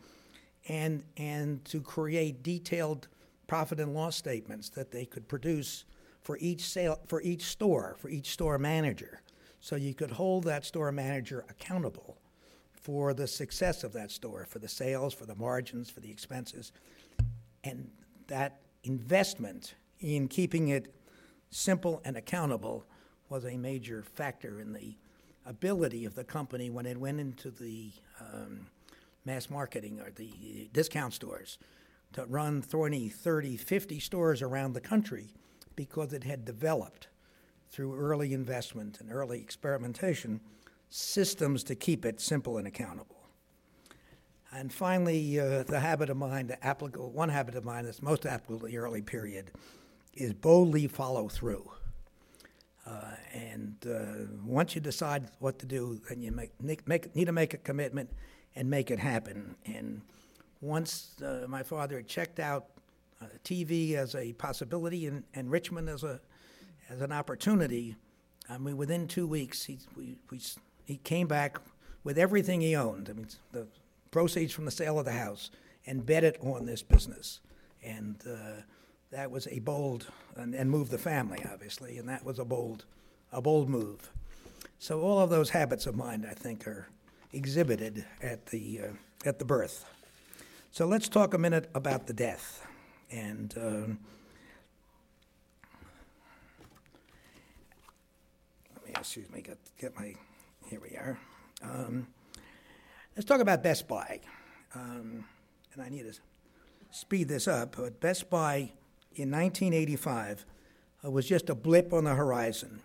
and, 0.68 1.04
and 1.18 1.62
to 1.66 1.82
create 1.82 2.42
detailed 2.42 3.06
profit 3.46 3.78
and 3.78 3.92
loss 3.92 4.16
statements 4.16 4.70
that 4.70 4.90
they 4.90 5.04
could 5.04 5.28
produce 5.28 5.84
for 6.22 6.38
each 6.40 6.62
sale 6.62 6.98
for 7.06 7.20
each 7.22 7.42
store 7.42 7.96
for 7.98 8.08
each 8.08 8.30
store 8.30 8.58
manager. 8.58 9.20
So 9.60 9.76
you 9.76 9.94
could 9.94 10.10
hold 10.10 10.44
that 10.44 10.64
store 10.64 10.90
manager 10.92 11.44
accountable 11.50 12.16
for 12.72 13.12
the 13.12 13.26
success 13.26 13.84
of 13.84 13.92
that 13.92 14.10
store 14.10 14.46
for 14.48 14.58
the 14.58 14.68
sales 14.68 15.12
for 15.12 15.26
the 15.26 15.34
margins 15.34 15.90
for 15.90 16.00
the 16.00 16.10
expenses. 16.10 16.72
And 17.64 17.90
that 18.28 18.60
investment 18.84 19.74
in 20.00 20.26
keeping 20.26 20.68
it 20.68 20.94
simple 21.50 22.00
and 22.04 22.16
accountable 22.16 22.86
was 23.28 23.44
a 23.44 23.58
major 23.58 24.02
factor 24.02 24.58
in 24.60 24.72
the 24.72 24.96
ability 25.48 26.04
of 26.04 26.14
the 26.14 26.24
company 26.24 26.70
when 26.70 26.86
it 26.86 26.98
went 26.98 27.18
into 27.18 27.50
the 27.50 27.90
um, 28.20 28.66
mass 29.24 29.50
marketing 29.50 30.00
or 30.00 30.10
the 30.10 30.68
discount 30.72 31.14
stores 31.14 31.58
to 32.12 32.24
run 32.26 32.62
20, 32.62 33.08
30, 33.08 33.56
50 33.56 34.00
stores 34.00 34.42
around 34.42 34.72
the 34.74 34.80
country 34.80 35.34
because 35.74 36.12
it 36.12 36.24
had 36.24 36.44
developed 36.44 37.08
through 37.70 37.96
early 37.96 38.32
investment 38.32 39.00
and 39.00 39.12
early 39.12 39.40
experimentation 39.40 40.40
systems 40.88 41.62
to 41.64 41.74
keep 41.74 42.04
it 42.04 42.20
simple 42.20 42.56
and 42.56 42.66
accountable. 42.66 43.16
And 44.50 44.72
finally, 44.72 45.38
uh, 45.38 45.62
the 45.64 45.80
habit 45.80 46.08
of 46.08 46.16
mind, 46.16 46.48
the 46.48 46.64
applicable, 46.64 47.12
one 47.12 47.28
habit 47.28 47.54
of 47.54 47.64
mind 47.64 47.86
that's 47.86 48.00
most 48.00 48.24
applicable 48.24 48.60
to 48.60 48.66
the 48.66 48.78
early 48.78 49.02
period 49.02 49.50
is 50.14 50.32
boldly 50.32 50.86
follow 50.88 51.28
through. 51.28 51.70
Uh, 52.88 53.00
and 53.34 53.76
uh, 53.86 54.32
once 54.44 54.74
you 54.74 54.80
decide 54.80 55.28
what 55.40 55.58
to 55.58 55.66
do, 55.66 56.00
then 56.08 56.22
you 56.22 56.32
make, 56.32 56.52
make, 56.86 57.14
need 57.14 57.26
to 57.26 57.32
make 57.32 57.52
a 57.52 57.58
commitment 57.58 58.10
and 58.56 58.70
make 58.70 58.90
it 58.90 58.98
happen. 58.98 59.56
And 59.66 60.00
once 60.60 61.20
uh, 61.22 61.44
my 61.48 61.62
father 61.62 62.00
checked 62.02 62.40
out 62.40 62.66
uh, 63.20 63.26
TV 63.44 63.94
as 63.94 64.14
a 64.14 64.32
possibility 64.34 65.06
and, 65.06 65.22
and 65.34 65.50
Richmond 65.50 65.88
as, 65.88 66.02
a, 66.02 66.20
as 66.88 67.02
an 67.02 67.12
opportunity, 67.12 67.96
I 68.48 68.56
mean, 68.56 68.76
within 68.76 69.06
two 69.06 69.26
weeks, 69.26 69.64
he, 69.64 69.78
we, 69.96 70.16
we, 70.30 70.40
he 70.86 70.96
came 70.96 71.26
back 71.26 71.58
with 72.04 72.16
everything 72.16 72.62
he 72.62 72.74
owned. 72.74 73.10
I 73.10 73.12
mean, 73.12 73.28
the 73.52 73.66
proceeds 74.10 74.52
from 74.52 74.64
the 74.64 74.70
sale 74.70 74.98
of 74.98 75.04
the 75.04 75.12
house 75.12 75.50
and 75.86 76.06
bet 76.06 76.24
it 76.24 76.38
on 76.40 76.64
this 76.64 76.82
business. 76.82 77.40
And 77.82 78.16
uh, 78.26 78.62
that 79.10 79.30
was 79.30 79.46
a 79.48 79.58
bold, 79.58 80.06
and, 80.36 80.54
and 80.54 80.70
moved 80.70 80.90
the 80.90 80.98
family, 80.98 81.44
obviously, 81.50 81.98
and 81.98 82.08
that 82.08 82.24
was 82.24 82.38
a 82.38 82.44
bold, 82.44 82.84
a 83.32 83.40
bold 83.40 83.68
move. 83.68 84.10
So 84.78 85.00
all 85.00 85.18
of 85.18 85.30
those 85.30 85.50
habits 85.50 85.86
of 85.86 85.96
mind, 85.96 86.26
I 86.28 86.34
think, 86.34 86.66
are 86.66 86.88
exhibited 87.32 88.04
at 88.22 88.46
the, 88.46 88.80
uh, 88.80 89.28
at 89.28 89.38
the 89.38 89.44
birth. 89.44 89.84
So 90.70 90.86
let's 90.86 91.08
talk 91.08 91.34
a 91.34 91.38
minute 91.38 91.70
about 91.74 92.06
the 92.06 92.12
death. 92.12 92.66
And 93.10 93.54
um, 93.56 93.98
let 98.74 98.86
me, 98.86 98.92
excuse 98.96 99.30
me, 99.30 99.40
get, 99.40 99.58
get 99.80 99.96
my, 99.96 100.14
here 100.68 100.80
we 100.80 100.96
are. 100.96 101.18
Um, 101.62 102.06
let's 103.16 103.26
talk 103.26 103.40
about 103.40 103.62
Best 103.62 103.88
Buy. 103.88 104.20
Um, 104.74 105.24
and 105.72 105.82
I 105.82 105.88
need 105.88 106.02
to 106.02 106.12
speed 106.90 107.28
this 107.28 107.48
up, 107.48 107.76
but 107.76 107.98
Best 108.00 108.28
Buy 108.28 108.72
in 109.14 109.30
1985 109.30 110.46
uh, 111.04 111.10
was 111.10 111.26
just 111.26 111.50
a 111.50 111.54
blip 111.54 111.92
on 111.92 112.04
the 112.04 112.14
horizon. 112.14 112.80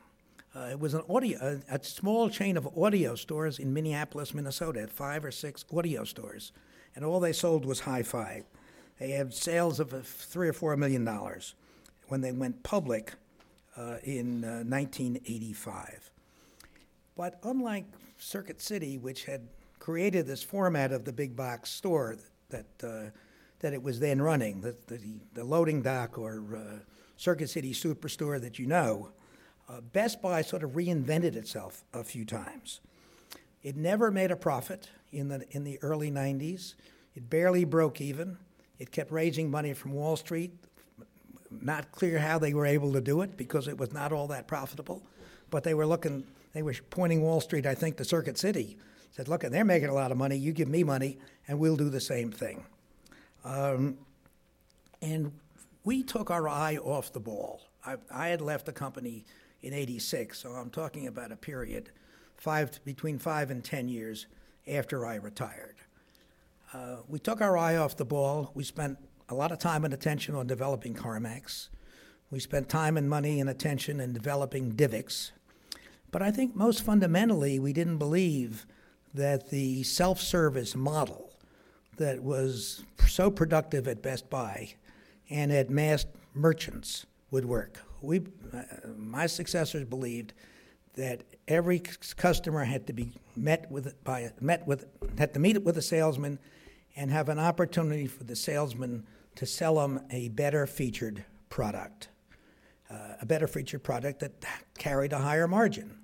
Uh, 0.56 0.70
it 0.72 0.80
was 0.80 0.94
an 0.94 1.02
audio, 1.10 1.60
a, 1.70 1.76
a, 1.76 1.84
small 1.84 2.30
chain 2.30 2.58
of 2.58 2.78
audio 2.78 3.16
stores 3.16 3.58
in 3.58 3.74
Minneapolis, 3.74 4.34
Minnesota, 4.34 4.82
had 4.82 4.92
five 4.92 5.26
or 5.26 5.32
six 5.32 5.66
audio 5.76 6.04
stores, 6.04 6.52
and 6.96 7.04
all 7.04 7.20
they 7.20 7.34
sold 7.34 7.66
was 7.66 7.82
hi-fi. 7.82 8.44
They 9.00 9.12
had 9.12 9.34
sales 9.34 9.80
of 9.80 9.94
uh, 9.94 10.02
three 10.04 10.48
or 10.48 10.54
four 10.54 10.78
million 10.78 11.04
dollars 11.04 11.56
when 12.08 12.22
they 12.22 12.32
went 12.32 12.62
public 12.62 13.14
uh, 13.76 13.98
in 14.04 14.44
uh, 14.44 14.64
1985. 14.64 16.12
But 17.16 17.40
unlike 17.44 17.86
Circuit 18.18 18.62
City, 18.62 18.98
which 18.98 19.26
had 19.26 19.48
created 19.80 20.28
this 20.28 20.44
format 20.44 20.92
of 20.92 21.04
the 21.04 21.12
big 21.12 21.36
box 21.36 21.72
store 21.72 22.18
that 22.50 22.66
uh, 22.84 23.10
that 23.64 23.74
it 23.74 23.82
was 23.82 24.02
then 24.02 24.22
running, 24.22 24.60
the, 24.60 24.76
the, 24.88 25.00
the 25.34 25.44
loading 25.44 25.82
dock 25.82 26.18
or 26.18 26.44
uh, 26.54 26.80
Circuit 27.16 27.50
City 27.50 27.74
Superstore 27.74 28.40
that 28.42 28.60
you 28.60 28.68
know, 28.68 29.10
uh, 29.70 29.80
Best 29.80 30.22
Buy 30.22 30.42
sort 30.42 30.64
of 30.64 30.72
reinvented 30.72 31.38
itself 31.38 31.86
a 31.94 32.04
few 32.04 32.26
times. 32.26 32.82
It 33.64 33.78
never 33.78 34.12
made 34.12 34.32
a 34.32 34.36
profit 34.36 34.90
in 35.14 35.30
the, 35.30 35.46
in 35.52 35.64
the 35.64 35.82
early 35.82 36.12
90s. 36.12 36.76
It 37.16 37.30
barely 37.30 37.64
broke 37.64 38.02
even. 38.02 38.38
It 38.80 38.92
kept 38.92 39.12
raising 39.12 39.50
money 39.50 39.74
from 39.74 39.94
Wall 39.94 40.18
Street. 40.18 40.52
Not 41.50 41.94
clear 41.94 42.20
how 42.20 42.40
they 42.40 42.54
were 42.54 42.66
able 42.66 42.92
to 42.92 43.02
do 43.02 43.22
it 43.22 43.38
because 43.38 43.70
it 43.70 43.78
was 43.78 43.94
not 43.94 44.12
all 44.12 44.28
that 44.28 44.46
profitable. 44.46 45.04
But 45.50 45.64
they 45.64 45.74
were 45.74 45.86
looking, 45.86 46.26
they 46.52 46.64
were 46.64 46.76
pointing 46.90 47.22
Wall 47.22 47.40
Street, 47.40 47.66
I 47.66 47.76
think, 47.76 47.96
to 47.96 48.04
Circuit 48.04 48.38
City. 48.38 48.78
Said, 49.12 49.30
look, 49.30 49.44
they're 49.44 49.64
making 49.64 49.88
a 49.88 49.94
lot 49.94 50.12
of 50.12 50.18
money. 50.18 50.36
You 50.36 50.52
give 50.52 50.68
me 50.68 50.84
money, 50.84 51.18
and 51.48 51.60
we'll 51.60 51.78
do 51.78 51.90
the 51.90 52.02
same 52.02 52.30
thing. 52.30 52.66
Um, 53.44 53.98
and 55.02 55.32
we 55.84 56.04
took 56.04 56.32
our 56.32 56.48
eye 56.48 56.78
off 56.78 57.12
the 57.12 57.20
ball. 57.20 57.62
I, 57.86 57.96
I, 58.10 58.30
had 58.30 58.40
left 58.40 58.66
the 58.66 58.72
company 58.72 59.26
in 59.62 59.74
86, 59.74 60.40
so 60.40 60.52
I'm 60.52 60.70
talking 60.70 61.08
about 61.08 61.32
a 61.32 61.36
period 61.36 61.90
five, 62.38 62.80
between 62.86 63.20
five 63.20 63.52
and 63.52 63.64
10 63.64 63.90
years 63.90 64.28
after 64.68 65.06
I 65.06 65.16
retired. 65.16 65.76
Uh, 66.74 66.98
we 67.08 67.20
took 67.20 67.42
our 67.42 67.58
eye 67.58 67.76
off 67.76 67.98
the 67.98 68.06
ball. 68.06 68.52
We 68.54 68.64
spent 68.64 68.98
a 69.30 69.36
lot 69.36 69.52
of 69.52 69.60
time 69.60 69.84
and 69.84 69.94
attention 69.94 70.36
on 70.36 70.48
developing 70.48 70.94
CarMax. 70.94 71.70
We 72.32 72.40
spent 72.40 72.70
time 72.70 72.98
and 72.98 73.10
money 73.10 73.40
and 73.40 73.50
attention 73.50 74.00
in 74.00 74.14
developing 74.14 74.72
DivX. 74.72 75.32
But 76.12 76.22
I 76.22 76.32
think 76.32 76.56
most 76.56 76.84
fundamentally, 76.84 77.60
we 77.60 77.74
didn't 77.74 77.98
believe 77.98 78.66
that 79.14 79.50
the 79.50 79.84
self 79.84 80.20
service 80.20 80.76
model 80.76 81.33
that 81.98 82.22
was 82.22 82.84
so 83.08 83.30
productive 83.30 83.88
at 83.88 84.02
Best 84.02 84.30
Buy 84.30 84.74
and 85.30 85.52
at 85.52 85.70
mass 85.70 86.06
merchants 86.34 87.06
would 87.32 87.46
work. 87.46 87.80
We, 88.02 88.22
uh, 88.54 88.64
my 88.98 89.28
successors 89.28 89.86
believed 89.86 90.34
that 90.96 91.24
every 91.48 91.80
customer 91.80 92.64
had 92.64 92.88
to 92.88 92.94
be 92.94 93.14
met 93.36 93.70
with 93.72 94.02
by 94.04 94.32
met 94.40 94.68
with 94.68 94.86
had 95.18 95.34
to 95.34 95.40
meet 95.40 95.62
with 95.64 95.78
a 95.78 95.82
salesman 95.82 96.40
and 96.96 97.10
have 97.10 97.30
an 97.30 97.40
opportunity 97.40 98.06
for 98.06 98.24
the 98.24 98.36
salesman 98.36 99.06
to 99.36 99.46
sell 99.46 99.76
them 99.76 100.02
a 100.12 100.30
better 100.30 100.68
featured 100.68 101.26
product, 101.50 102.10
uh, 102.92 103.16
a 103.22 103.26
better 103.26 103.48
featured 103.48 103.84
product 103.84 104.20
that 104.20 104.34
carried 104.78 105.12
a 105.14 105.18
higher 105.18 105.48
margin 105.48 105.98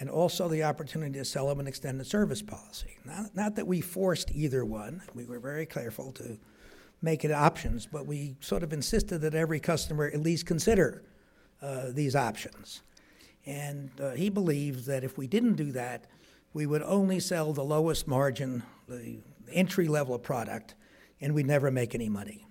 and 0.00 0.10
also 0.10 0.48
the 0.48 0.64
opportunity 0.64 1.18
to 1.18 1.24
sell 1.24 1.48
them 1.48 1.60
an 1.60 1.66
extended 1.66 2.06
service 2.06 2.42
policy. 2.42 2.96
Not, 3.04 3.34
not 3.34 3.56
that 3.56 3.66
we 3.66 3.80
forced 3.80 4.30
either 4.32 4.64
one, 4.64 5.02
we 5.14 5.24
were 5.24 5.38
very 5.38 5.66
careful 5.66 6.12
to 6.12 6.38
make 7.00 7.24
it 7.24 7.30
options, 7.30 7.86
but 7.86 8.06
we 8.06 8.36
sort 8.40 8.62
of 8.62 8.72
insisted 8.72 9.18
that 9.20 9.34
every 9.34 9.60
customer 9.60 10.06
at 10.06 10.20
least 10.20 10.46
consider 10.46 11.02
uh, 11.62 11.90
these 11.90 12.16
options. 12.16 12.82
And 13.46 13.90
uh, 14.00 14.12
he 14.12 14.30
believed 14.30 14.86
that 14.86 15.04
if 15.04 15.18
we 15.18 15.26
didn't 15.26 15.54
do 15.54 15.70
that, 15.72 16.06
we 16.54 16.66
would 16.66 16.82
only 16.82 17.20
sell 17.20 17.52
the 17.52 17.64
lowest 17.64 18.08
margin, 18.08 18.62
the 18.88 19.18
entry 19.52 19.86
level 19.86 20.14
of 20.14 20.22
product, 20.22 20.74
and 21.20 21.34
we'd 21.34 21.46
never 21.46 21.70
make 21.70 21.94
any 21.94 22.08
money. 22.08 22.46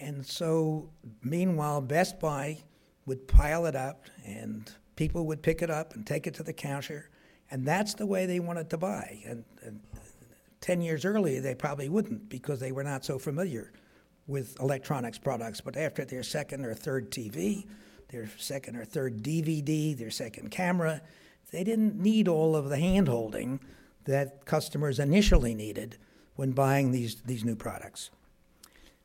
And 0.00 0.24
so, 0.24 0.90
meanwhile, 1.22 1.80
Best 1.80 2.18
Buy 2.18 2.58
would 3.06 3.28
pile 3.28 3.66
it 3.66 3.76
up 3.76 4.06
and 4.24 4.70
people 4.96 5.26
would 5.26 5.42
pick 5.42 5.62
it 5.62 5.70
up 5.70 5.94
and 5.94 6.06
take 6.06 6.26
it 6.26 6.34
to 6.34 6.42
the 6.42 6.52
counter, 6.52 7.10
and 7.50 7.66
that's 7.66 7.94
the 7.94 8.06
way 8.06 8.26
they 8.26 8.40
wanted 8.40 8.70
to 8.70 8.78
buy. 8.78 9.22
And, 9.26 9.44
and 9.62 9.80
10 10.60 10.80
years 10.80 11.04
earlier, 11.04 11.40
they 11.40 11.54
probably 11.54 11.88
wouldn't 11.88 12.28
because 12.28 12.60
they 12.60 12.72
were 12.72 12.84
not 12.84 13.04
so 13.04 13.18
familiar 13.18 13.72
with 14.26 14.58
electronics 14.60 15.18
products. 15.18 15.60
But 15.60 15.76
after 15.76 16.04
their 16.04 16.22
second 16.22 16.64
or 16.64 16.74
third 16.74 17.10
TV, 17.10 17.66
their 18.14 18.30
second 18.38 18.76
or 18.76 18.84
third 18.84 19.22
DVD, 19.22 19.96
their 19.96 20.10
second 20.10 20.50
camera. 20.50 21.02
They 21.50 21.64
didn't 21.64 21.96
need 22.00 22.28
all 22.28 22.56
of 22.56 22.68
the 22.68 22.78
hand 22.78 23.08
holding 23.08 23.60
that 24.04 24.44
customers 24.44 24.98
initially 24.98 25.54
needed 25.54 25.98
when 26.36 26.52
buying 26.52 26.90
these, 26.90 27.22
these 27.22 27.44
new 27.44 27.56
products. 27.56 28.10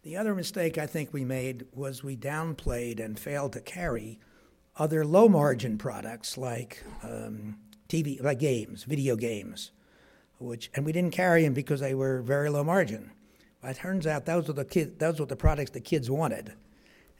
The 0.03 0.15
other 0.15 0.33
mistake 0.33 0.77
I 0.77 0.87
think 0.87 1.13
we 1.13 1.25
made 1.25 1.65
was 1.73 2.03
we 2.03 2.15
downplayed 2.15 3.03
and 3.03 3.19
failed 3.19 3.53
to 3.53 3.61
carry 3.61 4.19
other 4.79 5.05
low 5.05 5.27
margin 5.27 5.77
products 5.77 6.37
like 6.37 6.83
um, 7.03 7.57
TV, 7.89 8.23
like 8.23 8.39
games, 8.39 8.85
video 8.85 9.15
games, 9.17 9.71
which, 10.39 10.71
and 10.73 10.85
we 10.85 10.93
didn't 10.93 11.13
carry 11.13 11.43
them 11.43 11.53
because 11.53 11.81
they 11.81 11.93
were 11.93 12.21
very 12.21 12.49
low 12.49 12.63
margin. 12.63 13.11
But 13.61 13.71
it 13.71 13.77
turns 13.77 14.07
out 14.07 14.25
those 14.25 14.47
were 14.47 14.53
the 14.53 14.63
kid, 14.63 14.97
those 14.97 15.19
were 15.19 15.25
the 15.25 15.35
products 15.35 15.71
the 15.71 15.81
kids 15.81 16.09
wanted, 16.09 16.53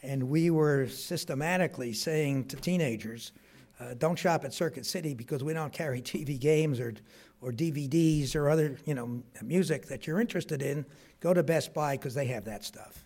and 0.02 0.30
we 0.30 0.50
were 0.50 0.88
systematically 0.88 1.92
saying 1.92 2.46
to 2.46 2.56
teenagers, 2.56 3.34
uh, 3.82 3.94
"Don't 3.96 4.18
shop 4.18 4.46
at 4.46 4.54
Circuit 4.54 4.86
City 4.86 5.14
because 5.14 5.44
we 5.44 5.54
don't 5.54 5.74
carry 5.74 6.02
TV 6.02 6.40
games 6.40 6.80
or 6.80 6.94
or 7.42 7.52
DVDs 7.52 8.36
or 8.36 8.50
other 8.50 8.78
you 8.86 8.94
know 8.94 9.22
music 9.44 9.88
that 9.88 10.08
you're 10.08 10.22
interested 10.22 10.62
in. 10.62 10.86
Go 11.20 11.34
to 11.34 11.44
Best 11.44 11.74
Buy 11.74 11.98
because 11.98 12.14
they 12.14 12.28
have 12.28 12.46
that 12.46 12.64
stuff." 12.64 13.06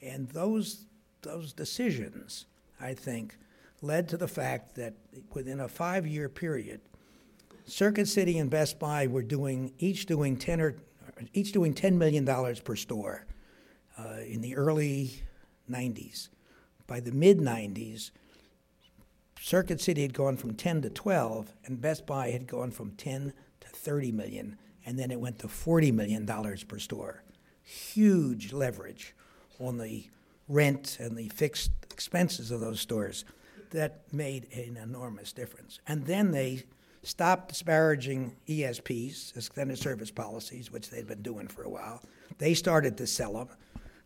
And 0.00 0.28
those 0.28 0.86
those 1.22 1.52
decisions, 1.52 2.46
I 2.80 2.94
think, 2.94 3.36
led 3.82 4.08
to 4.08 4.16
the 4.16 4.28
fact 4.28 4.74
that 4.76 4.94
within 5.32 5.60
a 5.60 5.68
five-year 5.68 6.28
period, 6.28 6.80
Circuit 7.64 8.08
City 8.08 8.38
and 8.38 8.50
Best 8.50 8.78
Buy 8.78 9.06
were 9.06 9.22
doing 9.22 9.72
each 9.78 10.06
doing 10.06 10.36
ten 10.36 10.60
or 10.60 10.76
each 11.32 11.52
doing 11.52 11.72
ten 11.74 11.98
million 11.98 12.24
dollars 12.24 12.60
per 12.60 12.74
store 12.76 13.26
uh, 13.98 14.20
in 14.26 14.40
the 14.40 14.56
early 14.56 15.22
'90s. 15.70 16.28
By 16.86 17.00
the 17.00 17.12
mid 17.12 17.38
'90s, 17.38 18.10
Circuit 19.40 19.80
City 19.80 20.02
had 20.02 20.12
gone 20.12 20.36
from 20.36 20.54
10 20.54 20.82
to 20.82 20.90
12, 20.90 21.54
and 21.64 21.80
Best 21.80 22.06
Buy 22.06 22.30
had 22.30 22.46
gone 22.46 22.70
from 22.70 22.90
10 22.92 23.32
to 23.60 23.68
30 23.68 24.12
million, 24.12 24.58
and 24.84 24.98
then 24.98 25.10
it 25.10 25.18
went 25.18 25.38
to 25.38 25.48
40 25.48 25.92
million 25.92 26.26
dollars 26.26 26.62
per 26.64 26.78
store. 26.78 27.22
Huge 27.62 28.52
leverage 28.52 29.14
on 29.58 29.78
the 29.78 30.08
rent 30.48 30.98
and 31.00 31.16
the 31.16 31.28
fixed 31.28 31.70
expenses 31.90 32.50
of 32.50 32.60
those 32.60 32.80
stores 32.80 33.24
that 33.70 34.02
made 34.12 34.46
an 34.52 34.76
enormous 34.76 35.32
difference. 35.32 35.80
And 35.86 36.04
then 36.04 36.30
they 36.30 36.64
stopped 37.02 37.48
disparaging 37.48 38.36
ESPs, 38.46 39.36
extended 39.36 39.78
service 39.78 40.10
policies, 40.10 40.70
which 40.70 40.90
they'd 40.90 41.06
been 41.06 41.22
doing 41.22 41.48
for 41.48 41.62
a 41.62 41.68
while. 41.68 42.02
They 42.38 42.54
started 42.54 42.96
to 42.98 43.06
sell 43.06 43.32
them. 43.34 43.48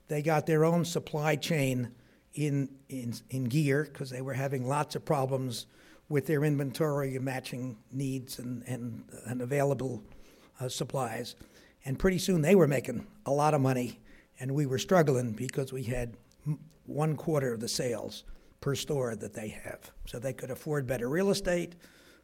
They 0.09 0.23
got 0.23 0.47
their 0.47 0.65
own 0.65 0.85
supply 0.85 1.37
chain 1.37 1.91
in, 2.35 2.69
in, 2.89 3.15
in 3.31 3.45
gear 3.45 3.89
because 3.91 4.11
they 4.11 4.21
were 4.21 4.35
having 4.35 4.67
lots 4.67 4.95
of 4.97 5.05
problems 5.05 5.67
with 6.09 6.27
their 6.27 6.45
inventory 6.45 7.19
matching 7.19 7.79
needs 7.91 8.39
and, 8.39 8.63
and, 8.67 9.05
and 9.27 9.41
available 9.41 10.03
uh, 10.61 10.69
supplies. 10.69 11.35
And 11.85 11.99
pretty 11.99 12.19
soon 12.19 12.43
they 12.43 12.55
were 12.55 12.69
making 12.69 13.07
a 13.27 13.31
lot 13.31 13.55
of 13.55 13.61
money, 13.61 14.01
and 14.39 14.55
we 14.55 14.67
were 14.67 14.79
struggling 14.79 15.33
because 15.33 15.73
we 15.73 15.85
had 15.85 16.17
one 16.87 17.17
quarter 17.17 17.55
of 17.55 17.61
the 17.61 17.69
sales 17.69 18.25
per 18.65 18.75
store 18.75 19.15
that 19.15 19.35
they 19.35 19.49
have. 19.49 19.91
So 20.07 20.19
they 20.19 20.33
could 20.33 20.51
afford 20.51 20.87
better 20.87 21.07
real 21.07 21.29
estate, 21.29 21.75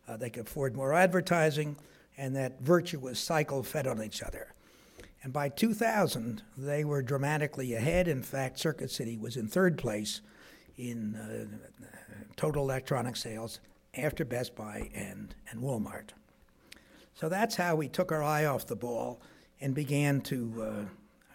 uh, 0.09 0.17
they 0.17 0.31
could 0.31 0.47
afford 0.47 0.75
more 0.75 0.95
advertising, 0.95 1.77
and 2.17 2.35
that 2.35 2.63
virtuous 2.63 3.21
cycle 3.21 3.63
fed 3.63 3.87
on 3.87 4.03
each 4.03 4.23
other. 4.23 4.55
And 5.23 5.35
by 5.35 5.51
2000, 5.51 6.43
they 6.57 6.83
were 6.83 7.03
dramatically 7.03 7.75
ahead. 7.75 8.09
In 8.09 8.23
fact, 8.23 8.59
Circuit 8.59 8.91
City 8.91 9.19
was 9.19 9.37
in 9.37 9.49
third 9.49 9.77
place 9.77 10.23
in 10.79 11.15
uh, 11.15 11.85
total 12.37 12.65
electronic 12.65 13.17
sales 13.17 13.61
after 13.95 14.25
Best 14.25 14.57
Buy 14.57 14.91
and, 14.95 15.35
and 15.51 15.61
Walmart. 15.61 16.15
So 17.13 17.29
that's 17.29 17.55
how 17.55 17.77
we 17.77 17.87
took 17.87 18.13
our 18.13 18.23
eye 18.23 18.47
off 18.47 18.67
the 18.67 18.77
ball 18.77 19.21
and 19.61 19.75
began 19.75 20.23
to, 20.23 20.55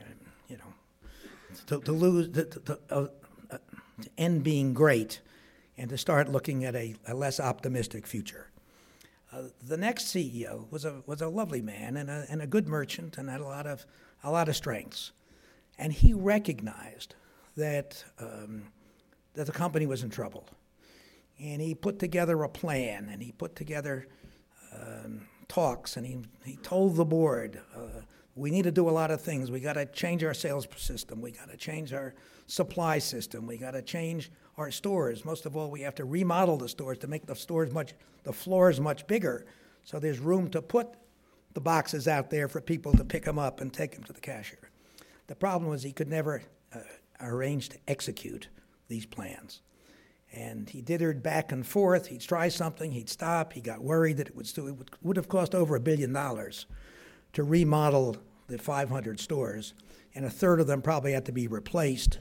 uh, 0.02 0.06
you 0.50 0.58
know, 0.58 0.74
to, 1.68 1.80
to 1.82 1.92
lose, 1.92 2.30
to, 2.30 2.46
to, 2.46 2.80
uh, 2.90 3.08
to, 4.02 4.10
end 4.18 4.44
being 4.44 4.74
great 4.74 5.22
and 5.78 5.90
to 5.90 5.98
start 5.98 6.30
looking 6.30 6.64
at 6.64 6.76
a, 6.76 6.96
a 7.08 7.14
less 7.14 7.40
optimistic 7.40 8.08
future. 8.08 8.50
Uh, 9.32 9.44
the 9.62 9.78
next 9.78 10.06
CEO 10.06 10.70
was 10.72 10.86
a 10.86 11.02
was 11.06 11.22
a 11.22 11.28
lovely 11.28 11.62
man 11.62 11.98
and 11.98 12.10
a, 12.10 12.26
and 12.30 12.42
a 12.42 12.48
good 12.48 12.68
merchant 12.68 13.18
and 13.18 13.30
had 13.30 13.42
a 13.42 13.46
lot 13.46 13.68
of 13.68 13.86
a 14.24 14.32
lot 14.32 14.48
of 14.48 14.56
strengths, 14.56 15.12
and 15.78 15.92
he 15.92 16.14
recognized 16.14 17.16
that 17.58 18.04
um, 18.20 18.64
that 19.34 19.46
the 19.46 19.52
company 19.52 19.86
was 19.86 20.04
in 20.04 20.10
trouble, 20.10 20.48
and 21.40 21.62
he 21.62 21.76
put 21.76 22.00
together 22.00 22.44
a 22.44 22.50
plan 22.50 23.10
and 23.12 23.22
he 23.22 23.32
put 23.32 23.56
together 23.56 24.08
um, 24.74 25.28
talks 25.48 25.98
and 25.98 26.06
he 26.06 26.18
he 26.44 26.56
told 26.58 26.96
the 26.96 27.06
board. 27.06 27.60
Uh, 27.76 28.02
we 28.36 28.52
need 28.52 28.64
to 28.64 28.72
do 28.72 28.90
a 28.90 28.92
lot 28.92 29.12
of 29.12 29.22
things. 29.22 29.50
We 29.50 29.62
got 29.62 29.74
to 29.74 29.86
change 29.86 30.24
our 30.24 30.34
sales 30.34 30.68
system. 30.76 31.22
We 31.22 31.32
got 31.32 31.50
to 31.50 31.58
change 31.58 31.94
our 31.94 32.14
supply 32.48 33.00
system. 33.00 33.48
We 33.48 33.58
got 33.58 33.72
to 33.72 33.82
change 33.82 34.32
our 34.58 34.72
stores. 34.72 35.26
Most 35.26 35.46
of 35.46 35.56
all, 35.56 35.70
we 35.70 35.82
have 35.82 35.96
to 35.96 36.06
remodel 36.06 36.58
the 36.58 36.70
stores 36.70 36.98
to 37.00 37.08
make 37.08 37.26
the 37.26 37.36
stores 37.36 37.72
much, 37.72 37.94
the 38.24 38.34
floors 38.34 38.80
much 38.80 39.08
bigger, 39.08 39.46
so 39.84 40.00
there's 40.00 40.20
room 40.20 40.50
to 40.50 40.62
put 40.62 40.88
the 41.54 41.62
boxes 41.62 42.08
out 42.08 42.30
there 42.30 42.48
for 42.48 42.62
people 42.62 42.92
to 42.94 43.04
pick 43.04 43.24
them 43.24 43.40
up 43.40 43.62
and 43.62 43.74
take 43.74 43.94
them 43.94 44.04
to 44.04 44.14
the 44.14 44.22
cashier. 44.22 44.70
The 45.28 45.36
problem 45.36 45.70
was 45.70 45.84
he 45.84 45.92
could 45.92 46.10
never 46.10 46.42
uh, 46.74 46.80
arrange 47.22 47.70
to 47.70 47.78
execute 47.88 48.50
these 48.88 49.06
plans. 49.06 49.62
And 50.34 50.70
he 50.70 50.82
dithered 50.82 51.24
back 51.24 51.52
and 51.52 51.66
forth. 51.66 52.08
He'd 52.08 52.22
try 52.22 52.50
something, 52.50 52.92
he'd 52.92 53.10
stop. 53.10 53.54
He 53.54 53.62
got 53.62 53.82
worried 53.82 54.18
that 54.18 54.28
it 54.28 54.36
would, 54.36 54.48
still, 54.48 54.68
it 54.68 54.76
would, 54.76 54.90
would 55.02 55.18
have 55.18 55.30
cost 55.30 55.56
over 55.56 55.76
a 55.76 55.80
billion 55.80 56.12
dollars 56.12 56.66
to 57.34 57.44
remodel 57.44 58.18
the 58.48 58.58
500 58.58 59.20
stores, 59.20 59.74
and 60.14 60.26
a 60.26 60.30
third 60.30 60.60
of 60.60 60.68
them 60.68 60.82
probably 60.82 61.14
had 61.14 61.26
to 61.26 61.32
be 61.32 61.48
replaced 61.48 62.20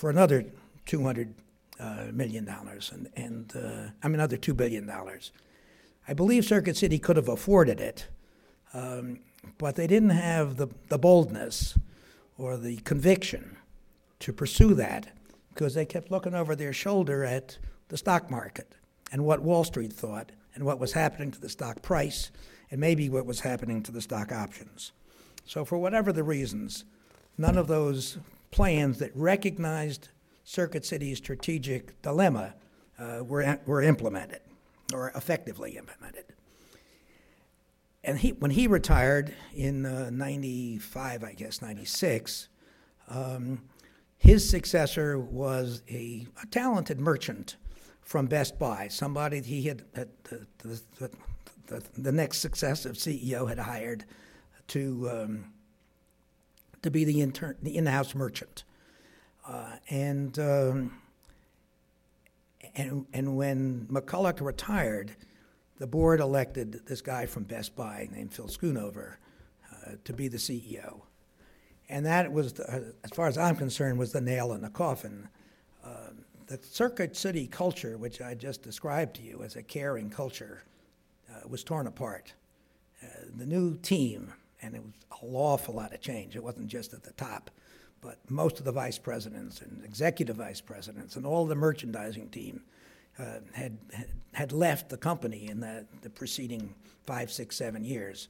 for 0.00 0.08
another 0.08 0.46
200 0.86 1.34
uh, 1.78 2.06
million 2.10 2.46
dollars, 2.46 2.90
and, 2.90 3.10
and 3.16 3.52
uh, 3.54 3.90
I 4.02 4.08
mean 4.08 4.14
another 4.14 4.38
two 4.38 4.54
billion 4.54 4.86
dollars. 4.86 5.30
I 6.08 6.14
believe 6.14 6.46
Circuit 6.46 6.78
City 6.78 6.98
could 6.98 7.16
have 7.16 7.28
afforded 7.28 7.80
it, 7.80 8.08
um, 8.72 9.18
but 9.58 9.76
they 9.76 9.86
didn't 9.86 10.10
have 10.10 10.56
the, 10.56 10.68
the 10.88 10.98
boldness 10.98 11.78
or 12.38 12.56
the 12.56 12.78
conviction 12.78 13.58
to 14.20 14.32
pursue 14.32 14.72
that 14.72 15.12
because 15.50 15.74
they 15.74 15.84
kept 15.84 16.10
looking 16.10 16.34
over 16.34 16.56
their 16.56 16.72
shoulder 16.72 17.22
at 17.22 17.58
the 17.88 17.98
stock 17.98 18.30
market 18.30 18.74
and 19.12 19.26
what 19.26 19.42
Wall 19.42 19.64
Street 19.64 19.92
thought 19.92 20.32
and 20.54 20.64
what 20.64 20.78
was 20.80 20.94
happening 20.94 21.30
to 21.30 21.40
the 21.40 21.50
stock 21.50 21.82
price 21.82 22.30
and 22.70 22.80
maybe 22.80 23.10
what 23.10 23.26
was 23.26 23.40
happening 23.40 23.82
to 23.82 23.92
the 23.92 24.00
stock 24.00 24.32
options. 24.32 24.92
So, 25.44 25.66
for 25.66 25.76
whatever 25.76 26.10
the 26.10 26.24
reasons, 26.24 26.86
none 27.36 27.58
of 27.58 27.66
those 27.66 28.16
plans 28.50 28.98
that 28.98 29.14
recognized 29.14 30.08
Circuit 30.44 30.84
City's 30.84 31.18
strategic 31.18 32.00
dilemma 32.02 32.54
uh, 32.98 33.22
were, 33.24 33.58
were 33.66 33.82
implemented 33.82 34.40
or 34.92 35.10
effectively 35.14 35.76
implemented. 35.76 36.24
And 38.02 38.18
he, 38.18 38.32
when 38.32 38.50
he 38.50 38.66
retired 38.66 39.34
in 39.54 39.84
uh, 39.84 40.10
95, 40.10 41.22
I 41.22 41.32
guess, 41.34 41.60
96, 41.60 42.48
um, 43.08 43.62
his 44.16 44.48
successor 44.48 45.18
was 45.18 45.82
a, 45.88 46.26
a, 46.42 46.46
talented 46.46 47.00
merchant 47.00 47.56
from 48.02 48.26
Best 48.26 48.58
Buy, 48.58 48.88
somebody 48.88 49.40
he 49.42 49.62
had, 49.62 49.82
the, 49.92 50.08
the, 50.58 51.10
the, 51.66 51.82
the, 51.96 52.12
next 52.12 52.38
successive 52.38 52.96
CEO 52.96 53.48
had 53.48 53.58
hired 53.58 54.04
to, 54.68 55.08
um, 55.10 55.52
to 56.82 56.90
be 56.90 57.04
the, 57.04 57.20
intern, 57.20 57.56
the 57.62 57.76
in-house 57.76 58.14
merchant. 58.14 58.64
Uh, 59.46 59.76
and, 59.88 60.38
um, 60.38 61.00
and, 62.74 63.06
and 63.12 63.36
when 63.36 63.86
McCollough 63.90 64.40
retired, 64.40 65.16
the 65.78 65.86
board 65.86 66.20
elected 66.20 66.82
this 66.86 67.00
guy 67.00 67.26
from 67.26 67.44
Best 67.44 67.74
Buy 67.74 68.08
named 68.12 68.32
Phil 68.32 68.48
Schoonover 68.48 69.16
uh, 69.72 69.92
to 70.04 70.12
be 70.12 70.28
the 70.28 70.36
CEO. 70.36 71.00
And 71.88 72.06
that 72.06 72.32
was, 72.32 72.52
the, 72.52 72.72
uh, 72.72 72.80
as 73.02 73.10
far 73.10 73.26
as 73.26 73.36
I'm 73.36 73.56
concerned, 73.56 73.98
was 73.98 74.12
the 74.12 74.20
nail 74.20 74.52
in 74.52 74.60
the 74.60 74.70
coffin. 74.70 75.28
Uh, 75.84 76.10
the 76.46 76.58
Circuit 76.62 77.16
City 77.16 77.46
culture, 77.46 77.96
which 77.96 78.20
I 78.20 78.34
just 78.34 78.62
described 78.62 79.16
to 79.16 79.22
you 79.22 79.42
as 79.42 79.56
a 79.56 79.62
caring 79.62 80.10
culture, 80.10 80.64
uh, 81.30 81.48
was 81.48 81.64
torn 81.64 81.86
apart. 81.86 82.34
Uh, 83.02 83.06
the 83.36 83.46
new 83.46 83.76
team, 83.78 84.32
and 84.62 84.74
it 84.74 84.82
was 84.82 84.92
an 85.22 85.34
awful 85.34 85.74
lot 85.74 85.92
of 85.92 86.00
change. 86.00 86.36
It 86.36 86.42
wasn't 86.42 86.68
just 86.68 86.92
at 86.92 87.02
the 87.02 87.12
top 87.12 87.50
but 88.00 88.18
most 88.30 88.58
of 88.58 88.64
the 88.64 88.72
vice 88.72 88.98
presidents 88.98 89.60
and 89.60 89.84
executive 89.84 90.36
vice 90.36 90.60
presidents 90.60 91.16
and 91.16 91.26
all 91.26 91.46
the 91.46 91.54
merchandising 91.54 92.28
team 92.30 92.62
uh, 93.18 93.40
had, 93.52 93.76
had 94.32 94.52
left 94.52 94.88
the 94.88 94.96
company 94.96 95.48
in 95.48 95.60
the, 95.60 95.84
the 96.02 96.08
preceding 96.08 96.74
five, 97.04 97.30
six, 97.30 97.56
seven 97.56 97.84
years. 97.84 98.28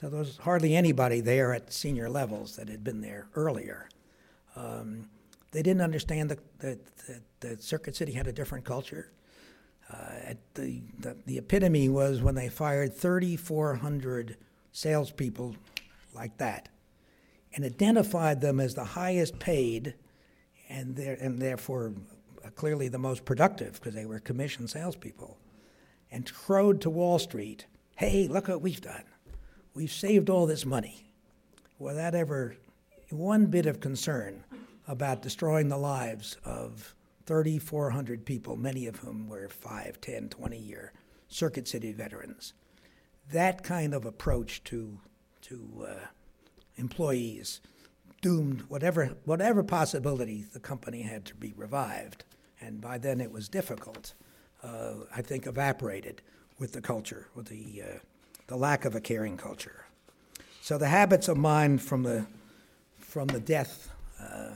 So 0.00 0.08
there 0.08 0.18
was 0.18 0.38
hardly 0.38 0.74
anybody 0.74 1.20
there 1.20 1.52
at 1.54 1.72
senior 1.72 2.10
levels 2.10 2.56
that 2.56 2.68
had 2.68 2.82
been 2.82 3.00
there 3.00 3.28
earlier. 3.36 3.88
Um, 4.56 5.08
They 5.52 5.62
didn't 5.62 5.82
understand 5.82 6.30
that, 6.30 6.40
that, 6.58 6.96
that, 7.06 7.22
that 7.40 7.62
Circuit 7.62 7.94
City 7.94 8.12
had 8.12 8.26
a 8.26 8.32
different 8.32 8.64
culture. 8.64 9.12
Uh, 9.92 9.96
at 10.24 10.38
the, 10.54 10.82
the, 10.98 11.16
the 11.26 11.38
epitome 11.38 11.88
was 11.88 12.22
when 12.22 12.34
they 12.34 12.48
fired 12.48 12.96
3,400 12.96 14.36
salespeople 14.74 15.54
like 16.14 16.36
that 16.36 16.68
and 17.54 17.64
identified 17.64 18.40
them 18.40 18.60
as 18.60 18.74
the 18.74 18.84
highest 18.84 19.38
paid 19.38 19.94
and, 20.68 20.98
and 20.98 21.38
therefore 21.38 21.94
uh, 22.44 22.50
clearly 22.50 22.88
the 22.88 22.98
most 22.98 23.24
productive 23.24 23.74
because 23.74 23.94
they 23.94 24.04
were 24.04 24.18
commissioned 24.18 24.68
salespeople 24.68 25.38
and 26.10 26.32
crowed 26.32 26.80
to 26.80 26.90
Wall 26.90 27.18
Street, 27.18 27.66
hey, 27.96 28.28
look 28.28 28.48
what 28.48 28.60
we've 28.60 28.80
done. 28.80 29.04
We've 29.74 29.92
saved 29.92 30.28
all 30.28 30.46
this 30.46 30.66
money 30.66 31.10
without 31.78 32.14
ever 32.14 32.56
one 33.10 33.46
bit 33.46 33.66
of 33.66 33.80
concern 33.80 34.44
about 34.88 35.22
destroying 35.22 35.68
the 35.68 35.78
lives 35.78 36.36
of 36.44 36.94
3,400 37.26 38.24
people, 38.24 38.56
many 38.56 38.86
of 38.86 38.96
whom 38.96 39.28
were 39.28 39.48
5, 39.48 40.00
10, 40.00 40.28
20 40.28 40.58
year 40.58 40.92
Circuit 41.28 41.66
City 41.66 41.92
veterans. 41.92 42.54
That 43.32 43.62
kind 43.62 43.94
of 43.94 44.04
approach 44.04 44.62
to, 44.64 44.98
to 45.42 45.86
uh, 45.88 46.06
employees 46.76 47.60
doomed 48.20 48.62
whatever, 48.68 49.16
whatever 49.24 49.62
possibility 49.62 50.46
the 50.52 50.60
company 50.60 51.02
had 51.02 51.24
to 51.26 51.34
be 51.34 51.52
revived. 51.56 52.24
And 52.60 52.80
by 52.80 52.98
then 52.98 53.20
it 53.20 53.30
was 53.30 53.48
difficult, 53.48 54.14
uh, 54.62 54.94
I 55.14 55.20
think, 55.22 55.46
evaporated 55.46 56.22
with 56.58 56.72
the 56.72 56.80
culture, 56.80 57.28
with 57.34 57.46
the, 57.46 57.82
uh, 57.82 57.98
the 58.46 58.56
lack 58.56 58.84
of 58.84 58.94
a 58.94 59.00
caring 59.00 59.36
culture. 59.36 59.84
So 60.62 60.78
the 60.78 60.88
habits 60.88 61.28
of 61.28 61.36
mind 61.36 61.82
from 61.82 62.02
the, 62.02 62.26
from 62.98 63.26
the 63.26 63.40
death 63.40 63.90
uh, 64.18 64.52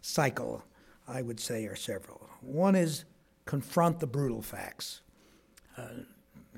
cycle 0.00 0.62
I 1.08 1.22
would 1.22 1.40
say, 1.40 1.66
are 1.66 1.76
several. 1.76 2.28
One 2.40 2.74
is 2.74 3.04
confront 3.44 4.00
the 4.00 4.06
brutal 4.06 4.42
facts. 4.42 5.00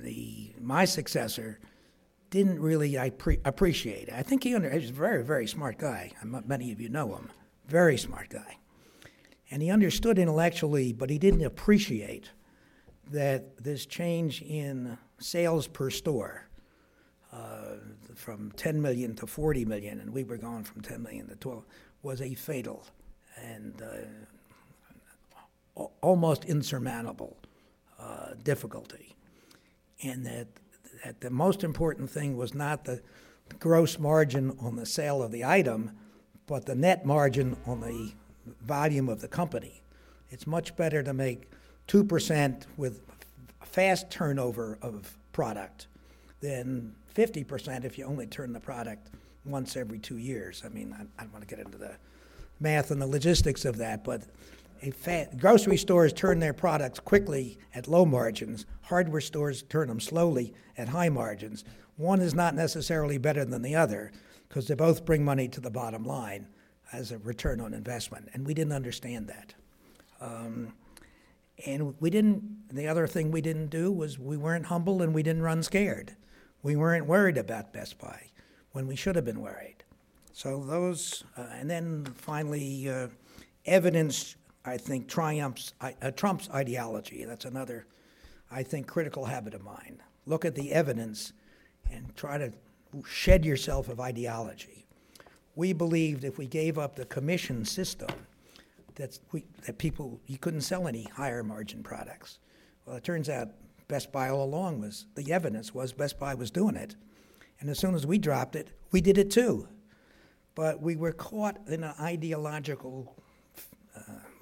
The, 0.01 0.53
my 0.61 0.85
successor 0.85 1.59
didn't 2.31 2.61
really 2.61 3.11
pre- 3.11 3.41
appreciate 3.45 4.09
it. 4.09 4.15
I 4.15 4.23
think 4.23 4.45
he, 4.45 4.55
under, 4.55 4.71
was 4.71 4.91
a 4.91 4.93
very, 4.93 5.25
very 5.25 5.47
smart 5.47 5.79
guy. 5.79 6.13
Many 6.23 6.73
of 6.73 6.81
you 6.81 6.89
know 6.89 7.15
him. 7.15 7.31
Very 7.67 7.97
smart 7.97 8.29
guy. 8.29 8.59
And 9.51 9.63
he 9.63 9.71
understood 9.71 10.19
intellectually, 10.19 10.93
but 10.93 11.11
he 11.11 11.19
didn't 11.19 11.45
appreciate 11.45 12.31
that 13.11 13.63
this 13.63 13.87
change 13.87 14.43
in 14.43 14.99
sales 15.19 15.67
per 15.67 15.91
store 15.91 16.47
uh, 17.33 17.77
from 18.15 18.53
10 18.53 18.81
million 18.81 19.15
to 19.17 19.27
40 19.27 19.65
million, 19.65 20.01
and 20.01 20.13
we 20.13 20.25
were 20.25 20.37
going 20.37 20.65
from 20.65 20.83
10 20.83 21.03
million 21.03 21.29
to 21.29 21.37
12, 21.37 21.65
was 22.03 22.21
a 22.21 22.35
fatal 22.35 22.85
and 23.37 23.83
uh, 23.83 25.83
almost 26.01 26.45
insurmountable 26.45 27.37
uh, 27.99 28.35
difficulty. 28.43 29.15
And 30.03 30.25
that, 30.27 30.49
that 31.05 31.21
the 31.21 31.31
most 31.31 31.65
important 31.65 32.11
thing 32.11 32.37
was 32.37 32.55
not 32.55 32.85
the 32.85 33.01
gross 33.59 33.99
margin 33.99 34.57
on 34.61 34.77
the 34.77 34.87
sale 34.87 35.23
of 35.23 35.33
the 35.33 35.45
item, 35.45 35.93
but 36.47 36.67
the 36.67 36.75
net 36.75 37.05
margin 37.05 37.57
on 37.67 37.81
the 37.81 38.13
volume 38.63 39.09
of 39.09 39.21
the 39.21 39.29
company. 39.29 39.83
It's 40.31 40.47
much 40.47 40.77
better 40.77 41.03
to 41.03 41.13
make 41.13 41.51
2% 41.89 42.63
with 42.77 43.01
fast 43.63 44.11
turnover 44.11 44.79
of 44.83 45.17
product 45.33 45.87
than 46.41 46.95
50% 47.15 47.85
if 47.85 47.99
you 47.99 48.05
only 48.05 48.27
turn 48.27 48.53
the 48.53 48.61
product 48.61 49.09
once 49.45 49.77
every 49.77 49.99
two 49.99 50.19
years. 50.19 50.63
I 50.65 50.69
mean, 50.69 50.95
I, 50.99 51.03
I 51.19 51.25
don't 51.25 51.33
want 51.33 51.49
to 51.49 51.55
get 51.55 51.65
into 51.65 51.79
the 51.79 51.93
math 52.61 52.91
and 52.91 53.01
the 53.01 53.07
logistics 53.07 53.65
of 53.65 53.77
that, 53.79 54.05
but 54.05 54.23
grocery 55.39 55.77
stores 55.77 56.13
turn 56.13 56.39
their 56.39 56.53
products 56.53 57.01
quickly 57.01 57.59
at 57.75 57.89
low 57.89 58.05
margins. 58.05 58.67
Hardware 58.83 59.21
stores 59.21 59.63
turn 59.63 59.89
them 59.89 60.01
slowly 60.01 60.55
at 60.77 60.89
high 60.89 61.09
margins. 61.09 61.65
One 61.97 62.21
is 62.21 62.35
not 62.35 62.55
necessarily 62.55 63.19
better 63.19 63.45
than 63.45 63.63
the 63.63 63.75
other 63.75 64.13
because 64.49 64.69
they 64.69 64.75
both 64.75 65.05
bring 65.05 65.25
money 65.25 65.49
to 65.49 65.61
the 65.61 65.71
bottom 65.71 66.05
line 66.05 66.49
as 66.93 67.13
a 67.13 67.19
return 67.19 67.61
on 67.61 67.75
investment. 67.75 68.29
And 68.33 68.47
we 68.47 68.55
didn't 68.55 68.73
understand 68.73 69.29
that. 69.29 69.55
Um, 70.21 70.73
and 71.67 71.95
we 72.01 72.11
didn't, 72.11 72.69
the 72.73 72.87
other 72.87 73.07
thing 73.07 73.31
we 73.31 73.41
didn't 73.41 73.69
do 73.69 73.91
was 73.91 74.19
we 74.19 74.37
weren't 74.37 74.67
humble 74.67 75.03
and 75.03 75.15
we 75.15 75.23
didn't 75.23 75.43
run 75.43 75.63
scared. 75.63 76.17
We 76.63 76.77
weren't 76.77 77.07
worried 77.07 77.37
about 77.37 77.73
Best 77.73 77.99
Buy 77.99 78.31
when 78.73 78.87
we 78.87 78.97
should 78.97 79.17
have 79.17 79.25
been 79.25 79.41
worried. 79.41 79.77
So 80.33 80.63
those, 80.63 81.25
uh, 81.37 81.47
and 81.53 81.69
then 81.69 82.05
finally, 82.15 82.89
uh, 82.89 83.09
evidence 83.67 84.37
I 84.69 84.77
think, 84.77 85.09
triumphs, 85.09 85.73
uh, 85.81 86.11
trumps 86.13 86.49
ideology. 86.53 87.25
That's 87.25 87.45
another, 87.45 87.87
I 88.51 88.63
think, 88.63 88.87
critical 88.87 89.25
habit 89.25 89.55
of 89.55 89.63
mine. 89.65 90.03
Look 90.27 90.45
at 90.45 90.55
the 90.55 90.73
evidence 90.73 91.33
and 91.91 92.15
try 92.17 92.39
to 92.39 92.53
shed 93.07 93.45
yourself 93.45 93.89
of 93.89 94.01
ideology. 94.01 94.87
We 95.57 95.73
believed 95.73 96.25
if 96.25 96.39
we 96.39 96.47
gave 96.47 96.79
up 96.79 96.97
the 96.97 97.07
commission 97.07 97.65
system, 97.65 98.11
that, 98.95 99.19
we, 99.33 99.45
that 99.65 99.79
people, 99.79 100.21
you 100.27 100.39
couldn't 100.39 100.61
sell 100.63 100.87
any 100.87 101.05
higher 101.05 101.43
margin 101.43 101.83
products. 101.83 102.39
Well, 102.85 102.97
it 102.97 103.05
turns 103.05 103.29
out 103.29 103.49
Best 103.87 104.13
Buy 104.13 104.29
all 104.29 104.45
along 104.45 104.81
was, 104.81 105.07
the 105.15 105.33
evidence 105.33 105.73
was 105.73 105.93
Best 105.93 106.19
Buy 106.19 106.35
was 106.35 106.51
doing 106.51 106.77
it. 106.77 106.95
And 107.61 107.71
as 107.71 107.79
soon 107.79 107.95
as 107.95 108.07
we 108.07 108.19
dropped 108.19 108.55
it, 108.55 108.73
we 108.91 109.01
did 109.01 109.17
it 109.17 109.31
too. 109.31 109.69
But 110.55 110.83
we 110.83 110.97
were 110.97 111.13
caught 111.13 111.59
in 111.69 111.85
an 111.85 111.95
ideological 112.01 113.17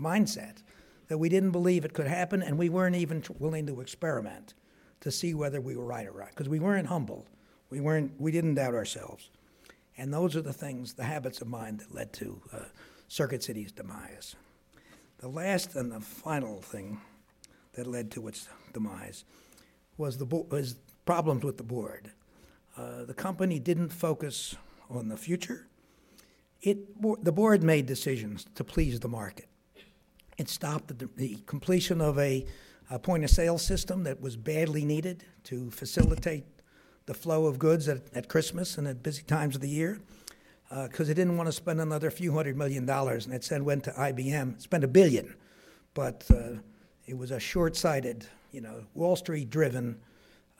mindset 0.00 0.62
that 1.08 1.18
we 1.18 1.28
didn't 1.28 1.52
believe 1.52 1.84
it 1.84 1.92
could 1.92 2.06
happen, 2.06 2.42
and 2.42 2.58
we 2.58 2.68
weren't 2.68 2.96
even 2.96 3.22
willing 3.38 3.66
to 3.66 3.80
experiment 3.80 4.54
to 5.00 5.10
see 5.10 5.34
whether 5.34 5.60
we 5.60 5.76
were 5.76 5.84
right 5.84 6.06
or 6.06 6.12
wrong 6.12 6.28
because 6.30 6.48
we 6.48 6.58
weren't 6.58 6.88
humble. 6.88 7.26
We 7.70 7.80
weren't. 7.80 8.12
We 8.18 8.32
didn't 8.32 8.54
doubt 8.54 8.74
ourselves, 8.74 9.30
and 9.96 10.12
those 10.12 10.36
are 10.36 10.42
the 10.42 10.52
things, 10.52 10.94
the 10.94 11.04
habits 11.04 11.40
of 11.40 11.48
mind 11.48 11.80
that 11.80 11.94
led 11.94 12.12
to 12.14 12.40
uh, 12.52 12.58
Circuit 13.08 13.42
City's 13.42 13.72
demise. 13.72 14.36
The 15.18 15.28
last 15.28 15.74
and 15.76 15.90
the 15.90 16.00
final 16.00 16.60
thing 16.60 17.00
that 17.74 17.86
led 17.86 18.10
to 18.12 18.28
its 18.28 18.48
demise 18.72 19.24
was 19.96 20.18
the 20.18 20.26
bo- 20.26 20.46
was 20.50 20.76
problems 21.04 21.44
with 21.44 21.56
the 21.56 21.62
board. 21.62 22.12
Uh, 22.76 23.04
the 23.04 23.14
company 23.14 23.58
didn't 23.58 23.88
focus 23.88 24.56
on 24.90 25.08
the 25.08 25.16
future 25.16 25.66
it, 26.66 27.24
the 27.24 27.32
board 27.32 27.62
made 27.62 27.86
decisions 27.86 28.44
to 28.54 28.64
please 28.64 29.00
the 29.00 29.08
market. 29.08 29.46
It 30.38 30.48
stopped 30.48 30.98
the, 30.98 31.08
the 31.16 31.38
completion 31.46 32.00
of 32.00 32.18
a, 32.18 32.46
a 32.90 32.98
point 32.98 33.24
of 33.24 33.30
sale 33.30 33.58
system 33.58 34.04
that 34.04 34.20
was 34.20 34.36
badly 34.36 34.84
needed 34.84 35.24
to 35.44 35.70
facilitate 35.70 36.44
the 37.06 37.14
flow 37.14 37.46
of 37.46 37.58
goods 37.58 37.88
at, 37.88 38.02
at 38.14 38.28
Christmas 38.28 38.78
and 38.78 38.86
at 38.86 39.02
busy 39.02 39.22
times 39.22 39.54
of 39.54 39.60
the 39.60 39.68
year 39.68 40.00
because 40.68 41.08
uh, 41.08 41.12
it 41.12 41.14
didn't 41.14 41.36
want 41.36 41.46
to 41.46 41.52
spend 41.52 41.80
another 41.80 42.10
few 42.10 42.32
hundred 42.32 42.56
million 42.56 42.84
dollars. 42.84 43.26
And 43.26 43.34
it 43.34 43.44
said 43.44 43.62
went 43.62 43.84
to 43.84 43.92
IBM, 43.92 44.60
spent 44.60 44.84
a 44.84 44.88
billion, 44.88 45.34
but 45.94 46.24
uh, 46.30 46.58
it 47.06 47.16
was 47.16 47.30
a 47.30 47.38
short-sighted, 47.38 48.26
you 48.50 48.60
know, 48.60 48.84
Wall 48.94 49.14
Street-driven 49.14 49.96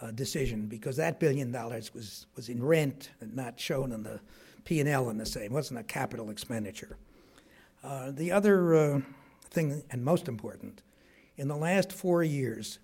uh, 0.00 0.10
decision 0.12 0.66
because 0.66 0.96
that 0.96 1.18
billion 1.18 1.50
dollars 1.50 1.92
was 1.92 2.26
was 2.36 2.48
in 2.48 2.62
rent 2.62 3.10
and 3.20 3.34
not 3.34 3.58
shown 3.58 3.92
in 3.92 4.02
the 4.02 4.20
P&L 4.64 5.10
in 5.10 5.16
the 5.16 5.26
same. 5.26 5.44
It 5.44 5.52
wasn't 5.52 5.80
a 5.80 5.84
capital 5.84 6.30
expenditure. 6.30 6.96
Uh, 7.82 8.10
the 8.10 8.32
other 8.32 8.74
uh, 8.74 9.00
thing, 9.51 9.82
and 9.90 10.05
most 10.05 10.28
important, 10.28 10.82
in 11.36 11.49
the 11.49 11.57
last 11.57 11.92
four 11.92 12.22
years, 12.22 12.78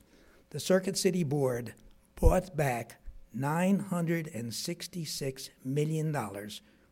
the 0.50 0.60
Circuit 0.60 0.98
City 0.98 1.24
Board 1.24 1.72
bought 2.20 2.54
back 2.56 2.96
$966 3.36 5.50
million 5.64 6.16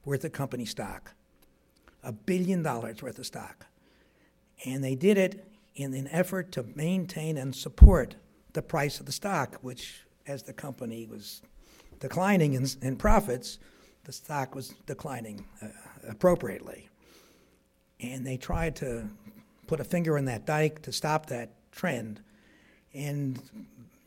worth 0.04 0.24
of 0.24 0.32
company 0.32 0.64
stock, 0.64 1.12
a 2.02 2.12
billion 2.12 2.62
dollars 2.62 3.02
worth 3.02 3.18
of 3.18 3.26
stock. 3.26 3.66
And 4.64 4.82
they 4.82 4.94
did 4.94 5.18
it 5.18 5.46
in 5.74 5.92
an 5.94 6.08
effort 6.08 6.52
to 6.52 6.64
maintain 6.74 7.36
and 7.36 7.54
support 7.54 8.16
the 8.52 8.62
price 8.62 9.00
of 9.00 9.06
the 9.06 9.12
stock, 9.12 9.56
which, 9.62 10.02
as 10.26 10.42
the 10.42 10.52
company 10.52 11.06
was 11.06 11.40
declining 12.00 12.54
in, 12.54 12.66
in 12.82 12.96
profits, 12.96 13.58
the 14.04 14.12
stock 14.12 14.54
was 14.54 14.74
declining 14.86 15.44
uh, 15.62 15.68
appropriately. 16.08 16.88
And 18.00 18.26
they 18.26 18.38
tried 18.38 18.76
to 18.76 19.08
put 19.70 19.78
a 19.78 19.84
finger 19.84 20.18
in 20.18 20.24
that 20.24 20.44
dike 20.44 20.82
to 20.82 20.90
stop 20.90 21.26
that 21.26 21.48
trend 21.70 22.20
and 22.92 23.40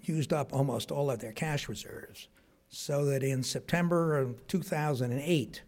used 0.01 0.33
up 0.33 0.51
almost 0.51 0.91
all 0.91 1.09
of 1.09 1.19
their 1.19 1.31
cash 1.31 1.69
reserves. 1.69 2.27
So 2.67 3.05
that 3.05 3.23
in 3.23 3.43
September 3.43 4.17
of 4.17 4.45
2008, 4.47 5.61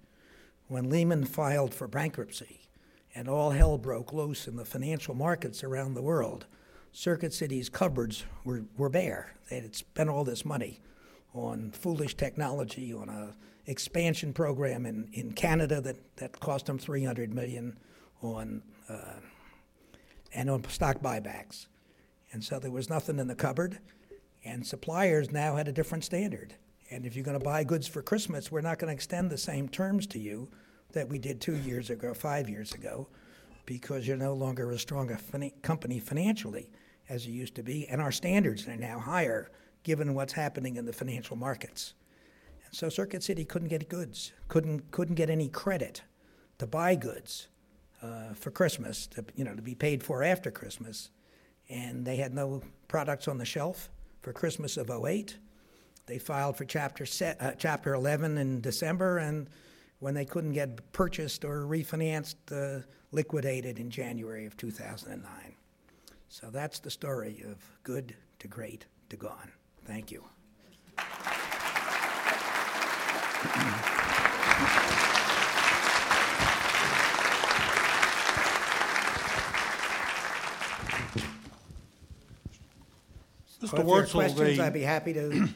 when 0.67 0.89
Lehman 0.89 1.23
filed 1.23 1.73
for 1.73 1.87
bankruptcy 1.87 2.67
and 3.15 3.29
all 3.29 3.51
hell 3.51 3.77
broke 3.77 4.11
loose 4.11 4.49
in 4.49 4.57
the 4.57 4.65
financial 4.65 5.15
markets 5.15 5.63
around 5.63 5.93
the 5.93 6.01
world, 6.01 6.45
Circuit 6.91 7.31
City's 7.31 7.69
cupboards 7.69 8.25
were, 8.43 8.65
were 8.75 8.89
bare. 8.89 9.33
They 9.49 9.61
had 9.61 9.77
spent 9.77 10.09
all 10.09 10.25
this 10.25 10.43
money 10.43 10.81
on 11.33 11.71
foolish 11.71 12.17
technology, 12.17 12.93
on 12.93 13.07
a 13.07 13.33
expansion 13.65 14.33
program 14.33 14.85
in, 14.85 15.07
in 15.13 15.31
Canada 15.31 15.79
that, 15.79 16.17
that 16.17 16.37
cost 16.41 16.65
them 16.65 16.77
300 16.77 17.33
million, 17.33 17.77
on 18.21 18.61
uh, 18.89 19.19
and 20.35 20.49
on 20.49 20.63
stock 20.69 20.99
buybacks. 20.99 21.67
And 22.31 22.43
so 22.43 22.59
there 22.59 22.69
was 22.69 22.89
nothing 22.89 23.17
in 23.17 23.27
the 23.27 23.35
cupboard, 23.35 23.79
and 24.43 24.67
suppliers 24.67 25.31
now 25.31 25.55
had 25.55 25.67
a 25.67 25.71
different 25.71 26.03
standard. 26.03 26.53
And 26.91 27.05
if 27.05 27.15
you're 27.15 27.25
going 27.25 27.39
to 27.39 27.43
buy 27.43 27.63
goods 27.63 27.87
for 27.87 28.03
Christmas, 28.03 28.51
we're 28.51 28.61
not 28.61 28.77
going 28.77 28.89
to 28.89 28.93
extend 28.93 29.31
the 29.31 29.37
same 29.37 29.69
terms 29.69 30.05
to 30.07 30.19
you 30.19 30.49
that 30.91 31.09
we 31.09 31.17
did 31.17 31.41
two 31.41 31.55
years 31.55 31.89
ago, 31.89 32.13
five 32.13 32.47
years 32.47 32.73
ago, 32.73 33.07
because 33.65 34.07
you're 34.07 34.17
no 34.17 34.33
longer 34.33 34.71
as 34.71 34.81
strong 34.81 35.09
a 35.09 35.17
fin- 35.17 35.51
company 35.63 35.99
financially 35.99 36.69
as 37.09 37.25
you 37.25 37.33
used 37.33 37.55
to 37.55 37.63
be, 37.63 37.87
and 37.87 38.01
our 38.01 38.11
standards 38.11 38.67
are 38.67 38.75
now 38.75 38.99
higher 38.99 39.49
given 39.83 40.13
what's 40.13 40.33
happening 40.33 40.75
in 40.75 40.85
the 40.85 40.93
financial 40.93 41.35
markets. 41.35 41.93
And 42.65 42.73
so 42.73 42.89
Circuit 42.89 43.23
City 43.23 43.45
couldn't 43.45 43.69
get 43.69 43.87
goods, 43.87 44.33
couldn't 44.47 44.91
couldn't 44.91 45.15
get 45.15 45.29
any 45.29 45.47
credit 45.47 46.03
to 46.57 46.67
buy 46.67 46.95
goods 46.95 47.47
uh, 48.05 48.33
for 48.33 48.51
Christmas, 48.51 49.07
to, 49.07 49.25
you 49.35 49.43
know, 49.43 49.55
to 49.55 49.61
be 49.61 49.75
paid 49.75 50.03
for 50.03 50.23
after 50.23 50.51
Christmas, 50.51 51.09
and 51.69 52.05
they 52.05 52.17
had 52.17 52.33
no 52.33 52.61
products 52.87 53.27
on 53.27 53.37
the 53.37 53.45
shelf 53.45 53.89
for 54.21 54.31
Christmas 54.33 54.77
of 54.77 54.89
08. 54.89 55.37
They 56.05 56.19
filed 56.19 56.57
for 56.57 56.65
chapter 56.65 57.05
set, 57.05 57.41
uh, 57.41 57.53
chapter 57.57 57.93
11 57.93 58.37
in 58.37 58.61
December, 58.61 59.17
and 59.17 59.49
when 59.99 60.13
they 60.13 60.25
couldn't 60.25 60.53
get 60.53 60.91
purchased 60.91 61.43
or 61.43 61.61
refinanced, 61.61 62.35
uh, 62.51 62.81
liquidated 63.11 63.79
in 63.79 63.89
January 63.89 64.45
of 64.45 64.55
2009. 64.57 65.55
So 66.29 66.49
that's 66.51 66.79
the 66.79 66.91
story 66.91 67.43
of 67.49 67.57
good 67.83 68.15
to 68.39 68.47
great 68.47 68.85
to 69.09 69.15
gone. 69.15 69.51
Thank 69.85 70.11
you. 70.11 70.23
Mr. 83.75 83.79
If 83.79 83.85
there 83.85 83.95
are 83.95 84.03
Wurtzel, 84.03 84.11
questions, 84.13 84.59
I'd 84.59 84.67
the, 84.67 84.71
be 84.71 84.81
happy 84.81 85.13
to, 85.13 85.49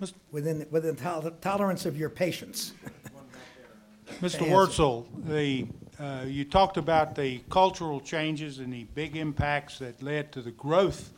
within, 0.32 0.66
within 0.70 0.96
tol- 0.96 1.30
tolerance 1.40 1.86
of 1.86 1.96
your 1.96 2.10
patience. 2.10 2.72
Mr. 4.20 4.22
answer. 4.22 4.44
Wurtzel, 4.44 5.06
the, 5.26 5.66
uh, 5.98 6.24
you 6.26 6.44
talked 6.44 6.76
about 6.76 7.14
the 7.14 7.40
cultural 7.50 8.00
changes 8.00 8.58
and 8.58 8.72
the 8.72 8.84
big 8.94 9.16
impacts 9.16 9.78
that 9.78 10.02
led 10.02 10.32
to 10.32 10.42
the 10.42 10.52
growth 10.52 11.12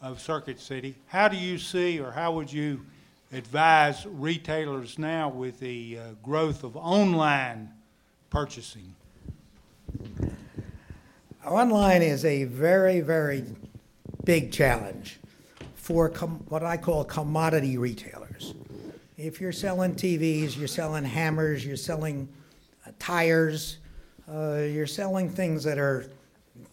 of 0.00 0.20
Circuit 0.20 0.60
City. 0.60 0.94
How 1.06 1.28
do 1.28 1.36
you 1.36 1.58
see, 1.58 2.00
or 2.00 2.10
how 2.10 2.32
would 2.32 2.52
you 2.52 2.84
advise 3.32 4.06
retailers 4.06 4.98
now 4.98 5.28
with 5.28 5.60
the 5.60 5.98
uh, 5.98 6.02
growth 6.22 6.64
of 6.64 6.76
online 6.76 7.70
purchasing? 8.30 8.94
Online 11.44 12.02
is 12.02 12.24
a 12.24 12.44
very, 12.44 13.00
very 13.00 13.44
big 14.24 14.52
challenge 14.52 15.18
for 15.88 16.10
com- 16.10 16.44
what 16.50 16.62
I 16.62 16.76
call 16.76 17.02
commodity 17.02 17.78
retailers. 17.78 18.52
If 19.16 19.40
you're 19.40 19.52
selling 19.52 19.94
TVs, 19.94 20.54
you're 20.54 20.68
selling 20.68 21.02
hammers, 21.02 21.64
you're 21.64 21.78
selling 21.78 22.28
uh, 22.86 22.90
tires, 22.98 23.78
uh, 24.30 24.56
you're 24.56 24.86
selling 24.86 25.30
things 25.30 25.64
that 25.64 25.78
are 25.78 26.10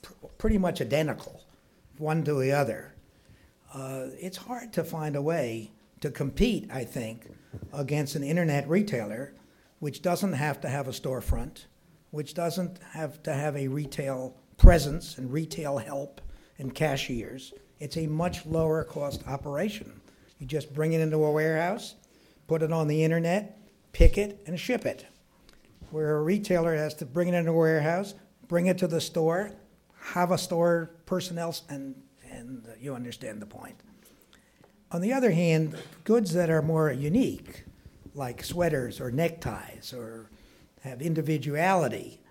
pr- 0.01 0.11
pretty 0.37 0.57
much 0.57 0.81
identical, 0.81 1.45
one 1.97 2.25
to 2.25 2.33
the 2.33 2.51
other. 2.51 2.93
Uh, 3.73 4.07
it's 4.19 4.35
hard 4.35 4.73
to 4.73 4.83
find 4.83 5.15
a 5.15 5.21
way 5.21 5.71
to 6.01 6.11
compete, 6.11 6.69
I 6.69 6.83
think, 6.83 7.29
against 7.71 8.15
an 8.15 8.23
internet 8.23 8.67
retailer 8.67 9.33
which 9.79 10.01
doesn't 10.01 10.33
have 10.33 10.59
to 10.59 10.67
have 10.67 10.89
a 10.89 10.91
storefront, 10.91 11.67
which 12.11 12.33
doesn't 12.33 12.79
have 12.91 13.23
to 13.23 13.33
have 13.33 13.55
a 13.55 13.69
retail 13.69 14.35
presence 14.57 15.17
and 15.17 15.31
retail 15.31 15.77
help 15.77 16.19
and 16.57 16.73
cashiers. 16.73 17.53
It's 17.79 17.97
a 17.97 18.07
much 18.07 18.45
lower 18.45 18.83
cost 18.83 19.27
operation. 19.27 20.01
You 20.39 20.47
just 20.47 20.73
bring 20.73 20.93
it 20.93 21.01
into 21.01 21.23
a 21.23 21.31
warehouse, 21.31 21.95
put 22.47 22.61
it 22.61 22.71
on 22.71 22.87
the 22.87 23.03
internet, 23.03 23.59
pick 23.93 24.17
it, 24.17 24.41
and 24.45 24.59
ship 24.59 24.85
it. 24.85 25.05
Where 25.91 26.17
a 26.17 26.21
retailer 26.21 26.75
has 26.75 26.93
to 26.95 27.05
bring 27.05 27.27
it 27.29 27.33
into 27.33 27.51
a 27.51 27.55
warehouse, 27.55 28.13
bring 28.47 28.67
it 28.67 28.77
to 28.79 28.87
the 28.87 29.01
store, 29.01 29.51
have 29.99 30.31
a 30.31 30.37
store 30.37 30.91
personnel, 31.05 31.55
and, 31.69 31.95
and 32.29 32.67
you 32.79 32.93
understand 32.93 33.41
the 33.41 33.45
point. 33.45 33.75
On 34.91 35.01
the 35.01 35.13
other 35.13 35.31
hand, 35.31 35.75
goods 36.03 36.33
that 36.33 36.49
are 36.49 36.61
more 36.61 36.91
unique, 36.91 37.65
like 38.13 38.43
sweaters 38.43 39.01
or 39.01 39.11
neckties 39.11 39.93
or 39.93 40.29
have 40.81 41.01
individuality, 41.01 42.21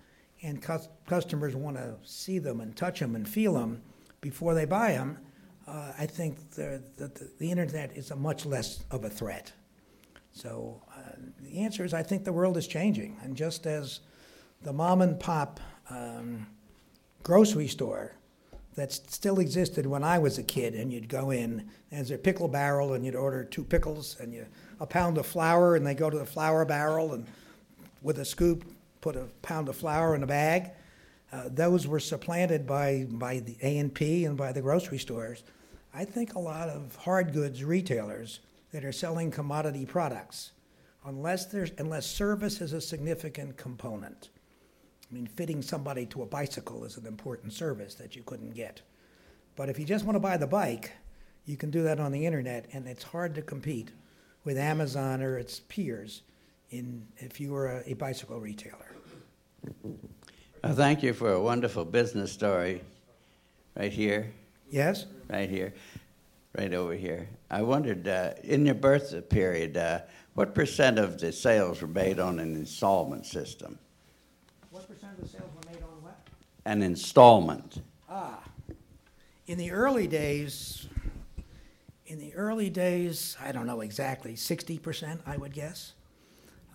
and 0.41 0.61
cus- 0.61 0.89
customers 1.07 1.55
want 1.55 1.77
to 1.77 1.95
see 2.03 2.39
them 2.39 2.61
and 2.61 2.75
touch 2.75 2.99
them 2.99 3.15
and 3.15 3.27
feel 3.27 3.53
them 3.53 3.81
before 4.25 4.55
they 4.55 4.65
buy 4.65 4.93
them, 4.93 5.19
uh, 5.67 5.91
I 5.99 6.07
think 6.07 6.49
the, 6.55 6.81
the, 6.97 7.29
the 7.37 7.51
internet 7.51 7.95
is 7.95 8.09
a 8.09 8.15
much 8.15 8.43
less 8.43 8.83
of 8.89 9.05
a 9.05 9.09
threat. 9.09 9.53
So 10.31 10.81
uh, 10.91 11.11
the 11.41 11.59
answer 11.59 11.85
is 11.85 11.93
I 11.93 12.01
think 12.01 12.23
the 12.23 12.33
world 12.33 12.57
is 12.57 12.65
changing. 12.65 13.17
And 13.21 13.35
just 13.35 13.67
as 13.67 13.99
the 14.63 14.73
mom 14.73 15.03
and 15.03 15.19
pop 15.19 15.59
um, 15.91 16.47
grocery 17.21 17.67
store 17.67 18.15
that 18.73 18.91
still 18.91 19.39
existed 19.39 19.85
when 19.85 20.03
I 20.03 20.17
was 20.17 20.39
a 20.39 20.43
kid, 20.43 20.73
and 20.73 20.91
you'd 20.91 21.07
go 21.07 21.29
in, 21.29 21.59
and 21.59 21.69
there's 21.91 22.09
a 22.09 22.17
pickle 22.17 22.47
barrel, 22.47 22.95
and 22.95 23.05
you'd 23.05 23.15
order 23.15 23.43
two 23.43 23.63
pickles 23.63 24.17
and 24.19 24.33
you, 24.33 24.47
a 24.79 24.87
pound 24.87 25.19
of 25.19 25.27
flour, 25.27 25.75
and 25.75 25.85
they 25.85 25.93
go 25.93 26.09
to 26.09 26.17
the 26.17 26.25
flour 26.25 26.65
barrel 26.65 27.13
and 27.13 27.27
with 28.01 28.17
a 28.17 28.25
scoop 28.25 28.65
put 29.01 29.15
a 29.15 29.27
pound 29.43 29.69
of 29.69 29.75
flour 29.75 30.15
in 30.15 30.23
a 30.23 30.27
bag. 30.27 30.71
Uh, 31.35 31.49
those 31.51 31.85
were 31.85 31.99
supplanted 31.99 32.65
by, 32.65 33.05
by 33.09 33.39
the 33.39 33.57
A&P 33.61 34.23
and 34.23 34.37
by 34.37 34.53
the 34.53 34.61
grocery 34.61 34.97
stores. 34.97 35.43
I 35.93 36.05
think 36.05 36.33
a 36.33 36.39
lot 36.39 36.69
of 36.69 36.95
hard 36.95 37.33
goods 37.33 37.61
retailers 37.61 38.39
that 38.71 38.85
are 38.85 38.93
selling 38.93 39.31
commodity 39.31 39.85
products, 39.85 40.53
unless, 41.05 41.47
there's, 41.47 41.71
unless 41.77 42.05
service 42.05 42.61
is 42.61 42.71
a 42.71 42.79
significant 42.79 43.57
component, 43.57 44.29
I 45.11 45.13
mean, 45.13 45.27
fitting 45.27 45.61
somebody 45.61 46.05
to 46.07 46.21
a 46.21 46.25
bicycle 46.25 46.85
is 46.85 46.95
an 46.95 47.05
important 47.05 47.51
service 47.51 47.95
that 47.95 48.15
you 48.15 48.23
couldn't 48.23 48.53
get. 48.53 48.81
But 49.57 49.67
if 49.67 49.77
you 49.77 49.83
just 49.83 50.05
want 50.05 50.15
to 50.15 50.21
buy 50.21 50.37
the 50.37 50.47
bike, 50.47 50.93
you 51.43 51.57
can 51.57 51.69
do 51.69 51.83
that 51.83 51.99
on 51.99 52.13
the 52.13 52.25
internet, 52.25 52.67
and 52.71 52.87
it's 52.87 53.03
hard 53.03 53.35
to 53.35 53.41
compete 53.41 53.91
with 54.45 54.57
Amazon 54.57 55.21
or 55.21 55.37
its 55.37 55.59
peers 55.59 56.21
in, 56.69 57.05
if 57.17 57.41
you 57.41 57.51
were 57.51 57.67
a, 57.67 57.91
a 57.91 57.93
bicycle 57.93 58.39
retailer. 58.39 58.95
Uh, 60.65 60.73
thank 60.73 61.03
you 61.03 61.13
for 61.13 61.33
a 61.33 61.39
wonderful 61.39 61.85
business 61.85 62.31
story 62.31 62.81
right 63.77 63.91
here, 63.91 64.33
Yes? 64.71 65.05
right 65.29 65.47
here, 65.47 65.75
right 66.57 66.73
over 66.73 66.95
here. 66.95 67.29
I 67.51 67.61
wondered, 67.61 68.07
uh, 68.07 68.31
in 68.43 68.65
your 68.65 68.73
birth 68.73 69.29
period, 69.29 69.77
uh, 69.77 69.99
what 70.33 70.55
percent 70.55 70.97
of 70.97 71.19
the 71.19 71.31
sales 71.31 71.83
were 71.83 71.87
made 71.87 72.19
on 72.19 72.39
an 72.39 72.55
installment 72.55 73.27
system? 73.27 73.77
What 74.71 74.87
percent 74.87 75.11
of 75.19 75.25
the 75.25 75.29
sales 75.29 75.51
were 75.53 75.71
made 75.71 75.83
on 75.83 76.01
what? 76.01 76.17
An 76.65 76.81
installment. 76.81 77.83
Ah, 78.09 78.41
in 79.45 79.59
the 79.59 79.71
early 79.71 80.07
days, 80.07 80.87
in 82.07 82.17
the 82.17 82.33
early 82.33 82.71
days, 82.71 83.37
I 83.39 83.51
don't 83.51 83.67
know 83.67 83.81
exactly, 83.81 84.33
60%, 84.33 85.19
I 85.27 85.37
would 85.37 85.53
guess. 85.53 85.93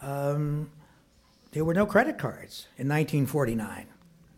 Um, 0.01 0.70
there 1.53 1.64
were 1.64 1.74
no 1.74 1.86
credit 1.86 2.18
cards 2.18 2.66
in 2.78 2.88
1949. 2.88 3.86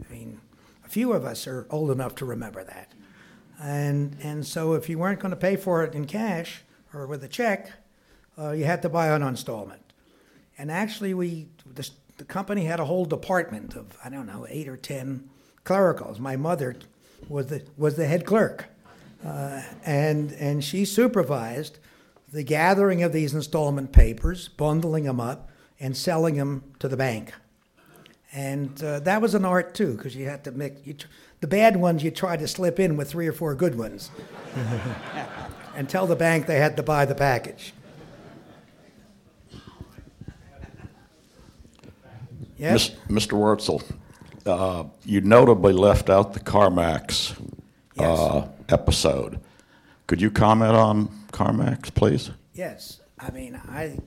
I 0.01 0.13
mean, 0.13 0.41
a 0.85 0.89
few 0.89 1.13
of 1.13 1.25
us 1.25 1.47
are 1.47 1.67
old 1.71 1.91
enough 1.91 2.15
to 2.17 2.25
remember 2.25 2.65
that. 2.65 2.93
And, 3.61 4.17
and 4.23 4.47
so 4.47 4.75
if 4.75 4.89
you 4.89 4.99
weren't 4.99 5.21
going 5.21 5.31
to 5.31 5.37
pay 5.37 5.57
for 5.57 5.85
it 5.85 5.95
in 5.95 6.07
cash 6.07 6.63
or 6.93 7.07
with 7.07 7.23
a 7.23 7.29
check, 7.29 7.71
uh, 8.39 8.53
you 8.53 8.65
had 8.65 8.83
to 8.83 8.89
buy 8.89 9.09
an 9.09 9.23
installment. 9.23 9.83
And 10.59 10.71
actually, 10.71 11.15
we, 11.15 11.49
the, 11.75 11.89
the 12.17 12.25
company 12.25 12.65
had 12.65 12.81
a 12.81 12.85
whole 12.85 13.05
department 13.05 13.75
of, 13.77 13.97
I 14.05 14.09
don't 14.09 14.27
know, 14.27 14.47
eight 14.49 14.69
or 14.69 14.77
10 14.77 15.29
clericals. 15.65 16.19
My 16.19 16.37
mother 16.37 16.77
was 17.29 17.47
the, 17.47 17.63
was 17.77 17.97
the 17.97 18.07
head 18.07 18.25
clerk. 18.25 18.67
Uh, 19.25 19.63
and, 19.85 20.33
and 20.33 20.65
she 20.65 20.85
supervised 20.85 21.79
the 22.33 22.43
gathering 22.43 23.03
of 23.03 23.13
these 23.13 23.35
installment 23.35 23.93
papers, 23.93 24.49
bundling 24.49 25.05
them 25.05 25.21
up, 25.21 25.51
and 25.83 25.95
selling 25.97 26.37
them 26.37 26.63
to 26.79 26.89
the 26.89 26.97
bank. 26.97 27.35
And 28.33 28.83
uh, 28.83 29.01
that 29.01 29.21
was 29.21 29.35
an 29.35 29.45
art 29.45 29.75
too, 29.75 29.95
because 29.95 30.17
you 30.17 30.27
had 30.27 30.45
to 30.45 30.53
make 30.53 30.87
you 30.87 30.95
tr- 30.95 31.09
the 31.41 31.47
bad 31.47 31.77
ones. 31.77 32.03
You 32.03 32.11
tried 32.11 32.39
to 32.39 32.49
slip 32.49 32.81
in 32.81 32.97
with 32.97 33.11
three 33.11 33.27
or 33.27 33.33
four 33.35 33.55
good 33.55 33.77
ones, 33.77 34.11
and 35.77 35.87
tell 35.87 36.07
the 36.07 36.17
bank 36.17 36.47
they 36.47 36.59
had 36.59 36.77
to 36.79 36.83
buy 36.83 37.05
the 37.05 37.15
package. 37.15 37.75
Yes. 42.57 42.93
Mis- 43.09 43.27
Mr. 43.27 43.33
Wurtzel, 43.33 43.83
uh, 44.47 44.85
you 45.05 45.21
notably 45.21 45.73
left 45.73 46.09
out 46.09 46.33
the 46.33 46.41
CarMax 46.41 47.35
uh, 47.99 48.47
episode. 48.69 49.41
Could 50.07 50.23
you 50.23 50.31
comment 50.31 50.75
on 50.75 51.09
CarMax, 51.33 51.93
please? 51.93 52.31
Yes, 52.55 53.01
I 53.19 53.31
mean, 53.31 53.61
I, 53.69 53.99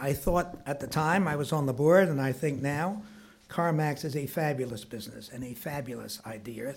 I 0.00 0.12
thought 0.12 0.58
at 0.66 0.80
the 0.80 0.86
time 0.86 1.26
I 1.26 1.36
was 1.36 1.52
on 1.52 1.66
the 1.66 1.72
board, 1.72 2.08
and 2.08 2.20
I 2.20 2.32
think 2.32 2.60
now 2.60 3.02
CarMax 3.48 4.04
is 4.04 4.16
a 4.16 4.26
fabulous 4.26 4.84
business 4.84 5.30
and 5.32 5.42
a 5.44 5.54
fabulous 5.54 6.20
idea, 6.26 6.74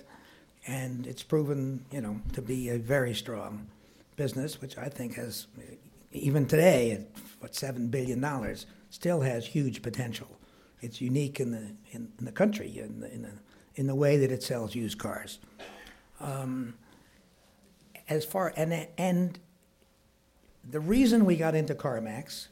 and 0.68 1.06
it's 1.06 1.24
proven, 1.24 1.86
you 1.92 2.02
know, 2.02 2.22
to 2.34 2.42
be 2.42 2.70
a 2.70 2.78
very 2.78 3.14
strong 3.14 3.68
business, 4.16 4.62
which 4.62 4.78
I 4.78 4.90
think 4.90 5.16
has, 5.16 5.48
even 6.12 6.46
today, 6.46 6.92
at 6.92 7.02
what 7.40 7.56
seven 7.56 7.88
billion 7.88 8.22
dollars, 8.22 8.66
still 8.90 9.22
has 9.22 9.46
huge 9.46 9.82
potential. 9.82 10.28
It's 10.82 11.02
unique 11.02 11.40
in 11.40 11.52
the 11.52 11.72
in, 11.92 12.12
in 12.20 12.26
the 12.26 12.32
country 12.32 12.80
in 12.80 13.02
the, 13.02 13.14
in 13.14 13.22
the 13.24 13.32
in 13.76 13.88
the 13.88 13.96
way 13.96 14.18
that 14.18 14.32
it 14.32 14.44
sells 14.44 14.76
used 14.76 14.98
cars. 14.98 15.40
Um, 16.22 16.76
as 18.08 18.26
far 18.26 18.54
and 18.56 18.88
and 18.98 19.40
the 20.70 20.80
reason 20.80 21.26
we 21.26 21.36
got 21.36 21.56
into 21.56 21.76
CarMax 21.76 22.48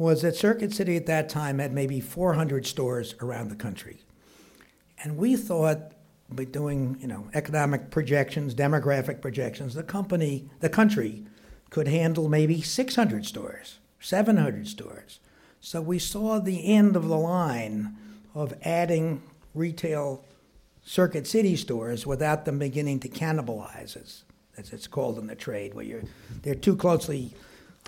was 0.00 0.22
that 0.22 0.34
Circuit 0.34 0.72
City 0.72 0.96
at 0.96 1.04
that 1.04 1.28
time 1.28 1.58
had 1.58 1.74
maybe 1.74 2.00
400 2.00 2.66
stores 2.66 3.14
around 3.20 3.50
the 3.50 3.54
country. 3.54 3.98
And 5.04 5.18
we 5.18 5.36
thought 5.36 5.92
by 6.30 6.44
doing, 6.44 6.96
you 7.00 7.06
know, 7.06 7.28
economic 7.34 7.90
projections, 7.90 8.54
demographic 8.54 9.20
projections, 9.20 9.74
the 9.74 9.82
company, 9.82 10.48
the 10.60 10.70
country 10.70 11.24
could 11.68 11.86
handle 11.86 12.30
maybe 12.30 12.62
600 12.62 13.26
stores, 13.26 13.78
700 14.00 14.66
stores. 14.68 15.20
So 15.60 15.82
we 15.82 15.98
saw 15.98 16.38
the 16.38 16.72
end 16.72 16.96
of 16.96 17.06
the 17.06 17.18
line 17.18 17.94
of 18.34 18.54
adding 18.62 19.22
retail 19.54 20.24
Circuit 20.82 21.26
City 21.26 21.56
stores 21.56 22.06
without 22.06 22.46
them 22.46 22.58
beginning 22.58 23.00
to 23.00 23.08
cannibalize, 23.10 23.98
as, 24.02 24.24
as 24.56 24.72
it's 24.72 24.86
called 24.86 25.18
in 25.18 25.26
the 25.26 25.34
trade, 25.34 25.74
where 25.74 25.84
you're, 25.84 26.04
they're 26.40 26.54
too 26.54 26.74
closely 26.74 27.34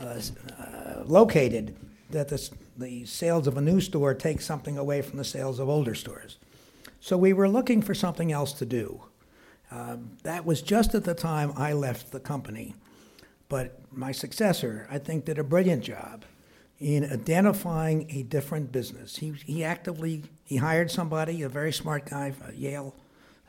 uh, 0.02 0.20
uh, 0.58 1.04
located 1.06 1.74
that 2.12 2.28
the, 2.28 2.50
the 2.76 3.04
sales 3.04 3.46
of 3.46 3.56
a 3.56 3.60
new 3.60 3.80
store 3.80 4.14
take 4.14 4.40
something 4.40 4.78
away 4.78 5.02
from 5.02 5.18
the 5.18 5.24
sales 5.24 5.58
of 5.58 5.68
older 5.68 5.94
stores. 5.94 6.38
So 7.00 7.16
we 7.16 7.32
were 7.32 7.48
looking 7.48 7.82
for 7.82 7.94
something 7.94 8.30
else 8.30 8.52
to 8.54 8.66
do. 8.66 9.02
Um, 9.70 10.18
that 10.22 10.44
was 10.44 10.62
just 10.62 10.94
at 10.94 11.04
the 11.04 11.14
time 11.14 11.52
I 11.56 11.72
left 11.72 12.12
the 12.12 12.20
company. 12.20 12.74
But 13.48 13.80
my 13.90 14.12
successor, 14.12 14.86
I 14.90 14.98
think, 14.98 15.24
did 15.24 15.38
a 15.38 15.44
brilliant 15.44 15.82
job 15.82 16.24
in 16.78 17.04
identifying 17.04 18.10
a 18.10 18.22
different 18.22 18.72
business. 18.72 19.16
He, 19.16 19.32
he 19.44 19.64
actively 19.64 20.22
he 20.44 20.56
hired 20.56 20.90
somebody, 20.90 21.42
a 21.42 21.48
very 21.48 21.72
smart 21.72 22.10
guy, 22.10 22.32
Yale 22.54 22.94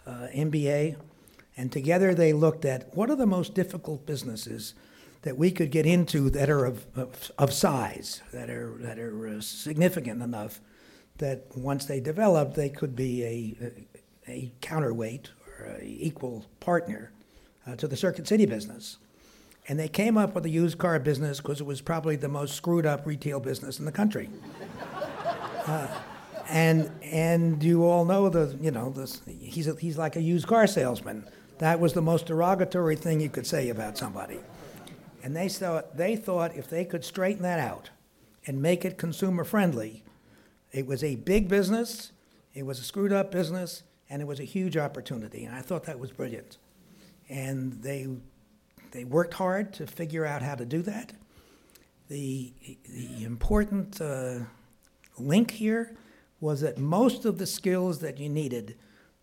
uh, 0.06 0.28
MBA, 0.34 0.96
and 1.58 1.72
together 1.72 2.14
they 2.14 2.32
looked 2.32 2.64
at 2.64 2.96
what 2.96 3.10
are 3.10 3.16
the 3.16 3.26
most 3.26 3.54
difficult 3.54 4.06
businesses 4.06 4.74
that 5.24 5.38
we 5.38 5.52
could 5.52 5.72
get 5.72 5.86
into 5.86 6.30
that 6.30 6.50
are 6.50 6.66
of, 6.66 6.86
of, 6.96 7.32
of 7.38 7.52
size, 7.52 8.22
that 8.32 8.50
are, 8.50 8.76
that 8.80 9.00
are 9.00 9.28
uh, 9.28 9.42
significant 9.42 10.22
enough 10.22 10.62
that 11.18 11.46
once 11.56 11.86
they 11.86 12.00
develop, 12.00 12.54
they 12.56 12.70
could 12.70 12.96
be 12.96 13.24
a, 13.24 13.56
a, 14.28 14.32
a 14.32 14.52
counterweight 14.62 15.32
or 15.60 15.66
an 15.66 15.86
equal 15.86 16.46
partner 16.60 17.12
uh, 17.66 17.76
to 17.76 17.88
the 17.88 17.96
Circuit 17.96 18.28
City 18.28 18.46
business. 18.46 18.98
And 19.70 19.80
they 19.80 19.88
came 19.88 20.18
up 20.18 20.36
with 20.36 20.44
the 20.44 20.50
used 20.50 20.78
car 20.78 21.00
business 21.00 21.40
because 21.40 21.62
it 21.62 21.66
was 21.66 21.80
probably 21.82 22.18
the 22.18 22.28
most 22.28 22.56
screwed 22.56 22.86
up 22.86 23.06
retail 23.06 23.40
business 23.40 23.80
in 23.80 23.86
the 23.86 23.92
country. 23.92 24.30
Uh, 25.66 25.88
and 26.50 26.92
and 27.02 27.64
you 27.64 27.86
all 27.86 28.04
know 28.04 28.28
the 28.28 28.58
you 28.60 28.70
know 28.70 28.90
this, 28.90 29.22
he's 29.26 29.66
a, 29.66 29.76
he's 29.78 29.98
like 29.98 30.18
a 30.18 30.22
used 30.22 30.46
car 30.46 30.68
salesman. 30.68 31.26
That 31.60 31.80
was 31.80 31.94
the 31.94 32.02
most 32.02 32.26
derogatory 32.26 32.98
thing 32.98 33.22
you 33.22 33.30
could 33.30 33.48
say 33.48 33.70
about 33.70 33.98
somebody. 33.98 34.40
And 35.24 35.34
they 35.34 35.48
thought, 35.48 35.96
they 35.96 36.18
thought 36.18 36.56
if 36.56 36.70
they 36.70 36.84
could 36.84 37.06
straighten 37.06 37.44
that 37.44 37.58
out 37.58 37.90
and 38.46 38.62
make 38.62 38.84
it 38.84 38.98
consumer 38.98 39.46
friendly, 39.46 40.04
it 40.74 40.86
was 40.86 41.02
a 41.02 41.16
big 41.16 41.48
business, 41.48 42.12
it 42.54 42.66
was 42.66 42.78
a 42.80 42.84
screwed 42.84 43.14
up 43.14 43.32
business, 43.32 43.84
and 44.10 44.22
it 44.22 44.26
was 44.26 44.42
a 44.42 44.44
huge 44.44 44.76
opportunity. 44.76 45.46
And 45.46 45.56
I 45.56 45.62
thought 45.62 45.86
that 45.86 45.98
was 45.98 46.12
brilliant. 46.12 46.58
And 47.30 47.82
they, 47.82 48.08
they 48.92 49.06
worked 49.06 49.34
hard 49.36 49.74
to 49.76 49.88
figure 49.88 50.26
out 50.26 50.42
how 50.42 50.56
to 50.56 50.66
do 50.66 50.82
that. 50.82 51.14
The, 52.10 52.54
the 52.90 53.24
important 53.24 54.02
uh, 54.02 54.40
link 55.18 55.52
here 55.52 55.96
was 56.42 56.60
that 56.62 56.78
most 56.78 57.24
of 57.24 57.38
the 57.38 57.48
skills 57.48 58.00
that 58.00 58.18
you 58.18 58.28
needed 58.28 58.76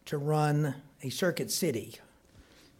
to 0.06 0.16
run 0.16 0.74
a 1.02 1.10
circuit 1.10 1.50
city 1.50 1.96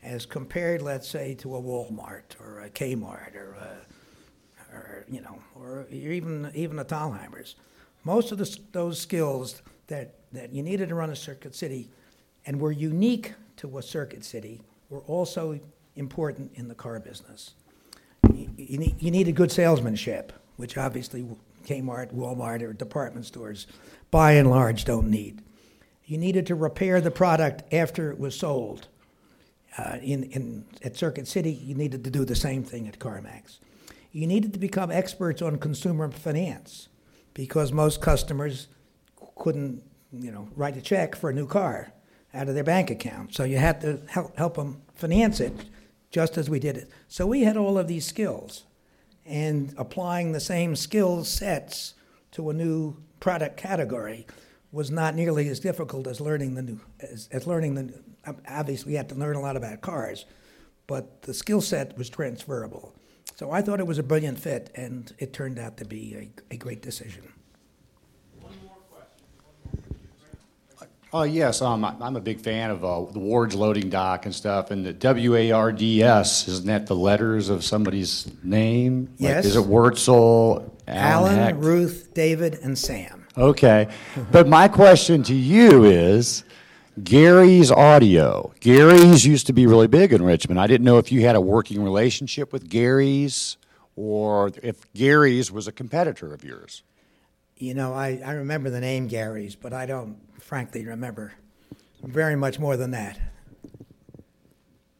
as 0.03 0.26
compared, 0.26 0.82
let's 0.82 1.09
say, 1.09 1.34
to 1.36 1.57
a 1.57 1.62
Walmart 1.62 2.40
or 2.40 2.61
a 2.61 2.70
Kmart 2.70 3.36
or, 3.36 3.55
a, 3.55 4.74
or 4.74 5.05
you 5.09 5.20
know, 5.20 5.38
or 5.55 5.86
even 5.90 6.51
even 6.55 6.78
a 6.78 6.84
Thalhimer's. 6.84 7.57
Most 8.05 8.32
of 8.32 8.38
the, 8.38 8.59
those 8.72 8.98
skills 8.98 9.62
that, 9.88 10.14
that 10.32 10.53
you 10.53 10.62
needed 10.62 10.88
to 10.88 10.94
run 10.94 11.11
a 11.11 11.16
circuit 11.16 11.55
city 11.55 11.90
and 12.46 12.59
were 12.61 12.72
unique 12.72 13.34
to 13.57 13.78
a 13.78 13.82
circuit 13.82 14.24
city 14.24 14.62
were 14.88 15.01
also 15.01 15.61
important 15.96 16.53
in 16.55 16.68
the 16.68 16.74
car 16.74 16.98
business. 16.98 17.55
You, 18.32 18.51
you, 18.57 18.78
need, 18.78 19.03
you 19.03 19.11
needed 19.11 19.34
good 19.34 19.53
salesmanship, 19.53 20.32
which 20.57 20.78
obviously 20.78 21.26
Kmart, 21.66 22.14
Walmart, 22.14 22.62
or 22.62 22.72
department 22.72 23.26
stores 23.26 23.66
by 24.11 24.32
and 24.32 24.48
large 24.48 24.84
don't 24.84 25.11
need. 25.11 25.42
You 26.07 26.16
needed 26.16 26.46
to 26.46 26.55
repair 26.55 27.01
the 27.01 27.11
product 27.11 27.72
after 27.72 28.11
it 28.11 28.18
was 28.18 28.36
sold 28.36 28.88
uh, 29.78 29.98
in, 30.02 30.24
in, 30.24 30.64
at 30.82 30.96
Circuit 30.96 31.28
City, 31.28 31.52
you 31.52 31.74
needed 31.74 32.04
to 32.04 32.10
do 32.10 32.24
the 32.24 32.34
same 32.34 32.64
thing 32.64 32.88
at 32.88 32.98
CarMax. 32.98 33.58
You 34.12 34.26
needed 34.26 34.52
to 34.54 34.58
become 34.58 34.90
experts 34.90 35.40
on 35.40 35.58
consumer 35.58 36.10
finance 36.10 36.88
because 37.34 37.72
most 37.72 38.00
customers 38.00 38.68
couldn't, 39.36 39.82
you 40.12 40.32
know, 40.32 40.48
write 40.56 40.76
a 40.76 40.80
check 40.80 41.14
for 41.14 41.30
a 41.30 41.32
new 41.32 41.46
car 41.46 41.92
out 42.34 42.48
of 42.48 42.54
their 42.54 42.64
bank 42.64 42.90
account. 42.90 43.34
So 43.34 43.44
you 43.44 43.58
had 43.58 43.80
to 43.82 44.00
help, 44.08 44.36
help 44.36 44.56
them 44.56 44.82
finance 44.94 45.40
it 45.40 45.52
just 46.10 46.36
as 46.36 46.50
we 46.50 46.58
did 46.58 46.76
it. 46.76 46.90
So 47.08 47.26
we 47.26 47.42
had 47.42 47.56
all 47.56 47.78
of 47.78 47.86
these 47.88 48.06
skills. 48.06 48.64
And 49.26 49.74
applying 49.76 50.32
the 50.32 50.40
same 50.40 50.74
skill 50.74 51.24
sets 51.24 51.94
to 52.32 52.50
a 52.50 52.52
new 52.52 52.96
product 53.20 53.56
category 53.56 54.26
was 54.72 54.90
not 54.90 55.14
nearly 55.14 55.48
as 55.48 55.60
difficult 55.60 56.06
as 56.06 56.20
learning 56.20 56.54
the 56.54 56.62
new 56.62 56.80
as, 57.00 57.28
as 57.32 57.46
learning 57.46 57.74
the 57.74 57.92
obviously 58.48 58.92
we 58.92 58.96
had 58.96 59.08
to 59.08 59.14
learn 59.14 59.36
a 59.36 59.40
lot 59.40 59.56
about 59.56 59.80
cars, 59.80 60.26
but 60.86 61.22
the 61.22 61.34
skill 61.34 61.60
set 61.60 61.96
was 61.98 62.08
transferable. 62.10 62.94
So 63.36 63.50
I 63.50 63.62
thought 63.62 63.80
it 63.80 63.86
was 63.86 63.98
a 63.98 64.02
brilliant 64.02 64.38
fit, 64.38 64.70
and 64.74 65.12
it 65.18 65.32
turned 65.32 65.58
out 65.58 65.78
to 65.78 65.84
be 65.86 66.30
a, 66.50 66.54
a 66.54 66.56
great 66.58 66.82
decision. 66.82 67.32
One 68.40 68.52
more 68.66 68.76
question. 68.90 69.98
Oh, 71.12 71.22
yes, 71.22 71.62
um, 71.62 71.82
I- 71.82 71.94
I'm 72.02 72.16
a 72.16 72.20
big 72.20 72.40
fan 72.40 72.70
of 72.70 72.84
uh, 72.84 73.06
the 73.10 73.18
Ward's 73.18 73.54
loading 73.54 73.88
dock 73.88 74.26
and 74.26 74.34
stuff, 74.34 74.70
and 74.70 74.84
the 74.84 74.92
W-A-R-D-S, 74.92 76.48
isn't 76.48 76.66
that 76.66 76.86
the 76.86 76.94
letters 76.94 77.48
of 77.48 77.64
somebody's 77.64 78.30
name? 78.44 79.06
Like, 79.12 79.20
Yes. 79.20 79.46
Is 79.46 79.56
it 79.56 79.64
Wurtzel, 79.64 80.70
Alan 80.86 81.38
Alan, 81.38 81.58
Ruth, 81.60 82.10
David, 82.12 82.58
and 82.62 82.78
Sam. 82.78 83.19
Okay, 83.38 83.88
but 84.32 84.48
my 84.48 84.66
question 84.66 85.22
to 85.24 85.34
you 85.34 85.84
is, 85.84 86.44
Gary's 87.04 87.70
Audio. 87.70 88.52
Gary's 88.60 89.24
used 89.24 89.46
to 89.46 89.52
be 89.52 89.66
really 89.66 89.86
big 89.86 90.12
in 90.12 90.22
Richmond. 90.22 90.60
I 90.60 90.66
didn't 90.66 90.84
know 90.84 90.98
if 90.98 91.12
you 91.12 91.20
had 91.22 91.36
a 91.36 91.40
working 91.40 91.82
relationship 91.82 92.52
with 92.52 92.68
Gary's 92.68 93.56
or 93.94 94.50
if 94.62 94.92
Gary's 94.94 95.52
was 95.52 95.68
a 95.68 95.72
competitor 95.72 96.34
of 96.34 96.44
yours. 96.44 96.82
You 97.56 97.74
know, 97.74 97.92
I, 97.92 98.20
I 98.24 98.32
remember 98.32 98.70
the 98.70 98.80
name 98.80 99.06
Gary's, 99.06 99.54
but 99.54 99.72
I 99.72 99.86
don't 99.86 100.18
frankly 100.40 100.84
remember 100.84 101.34
very 102.02 102.36
much 102.36 102.58
more 102.58 102.76
than 102.76 102.90
that. 102.92 103.18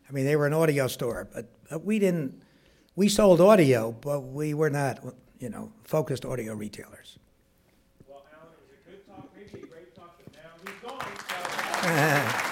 I 0.08 0.12
mean, 0.12 0.24
they 0.24 0.36
were 0.36 0.46
an 0.46 0.52
audio 0.52 0.86
store, 0.86 1.28
but, 1.32 1.46
but 1.68 1.84
we 1.84 1.98
didn't, 1.98 2.42
we 2.96 3.08
sold 3.08 3.40
audio, 3.40 3.92
but 3.92 4.20
we 4.20 4.54
were 4.54 4.70
not, 4.70 4.98
you 5.38 5.48
know, 5.48 5.72
focused 5.84 6.24
audio 6.24 6.54
retailers. 6.54 7.18
Yeah. 11.82 12.49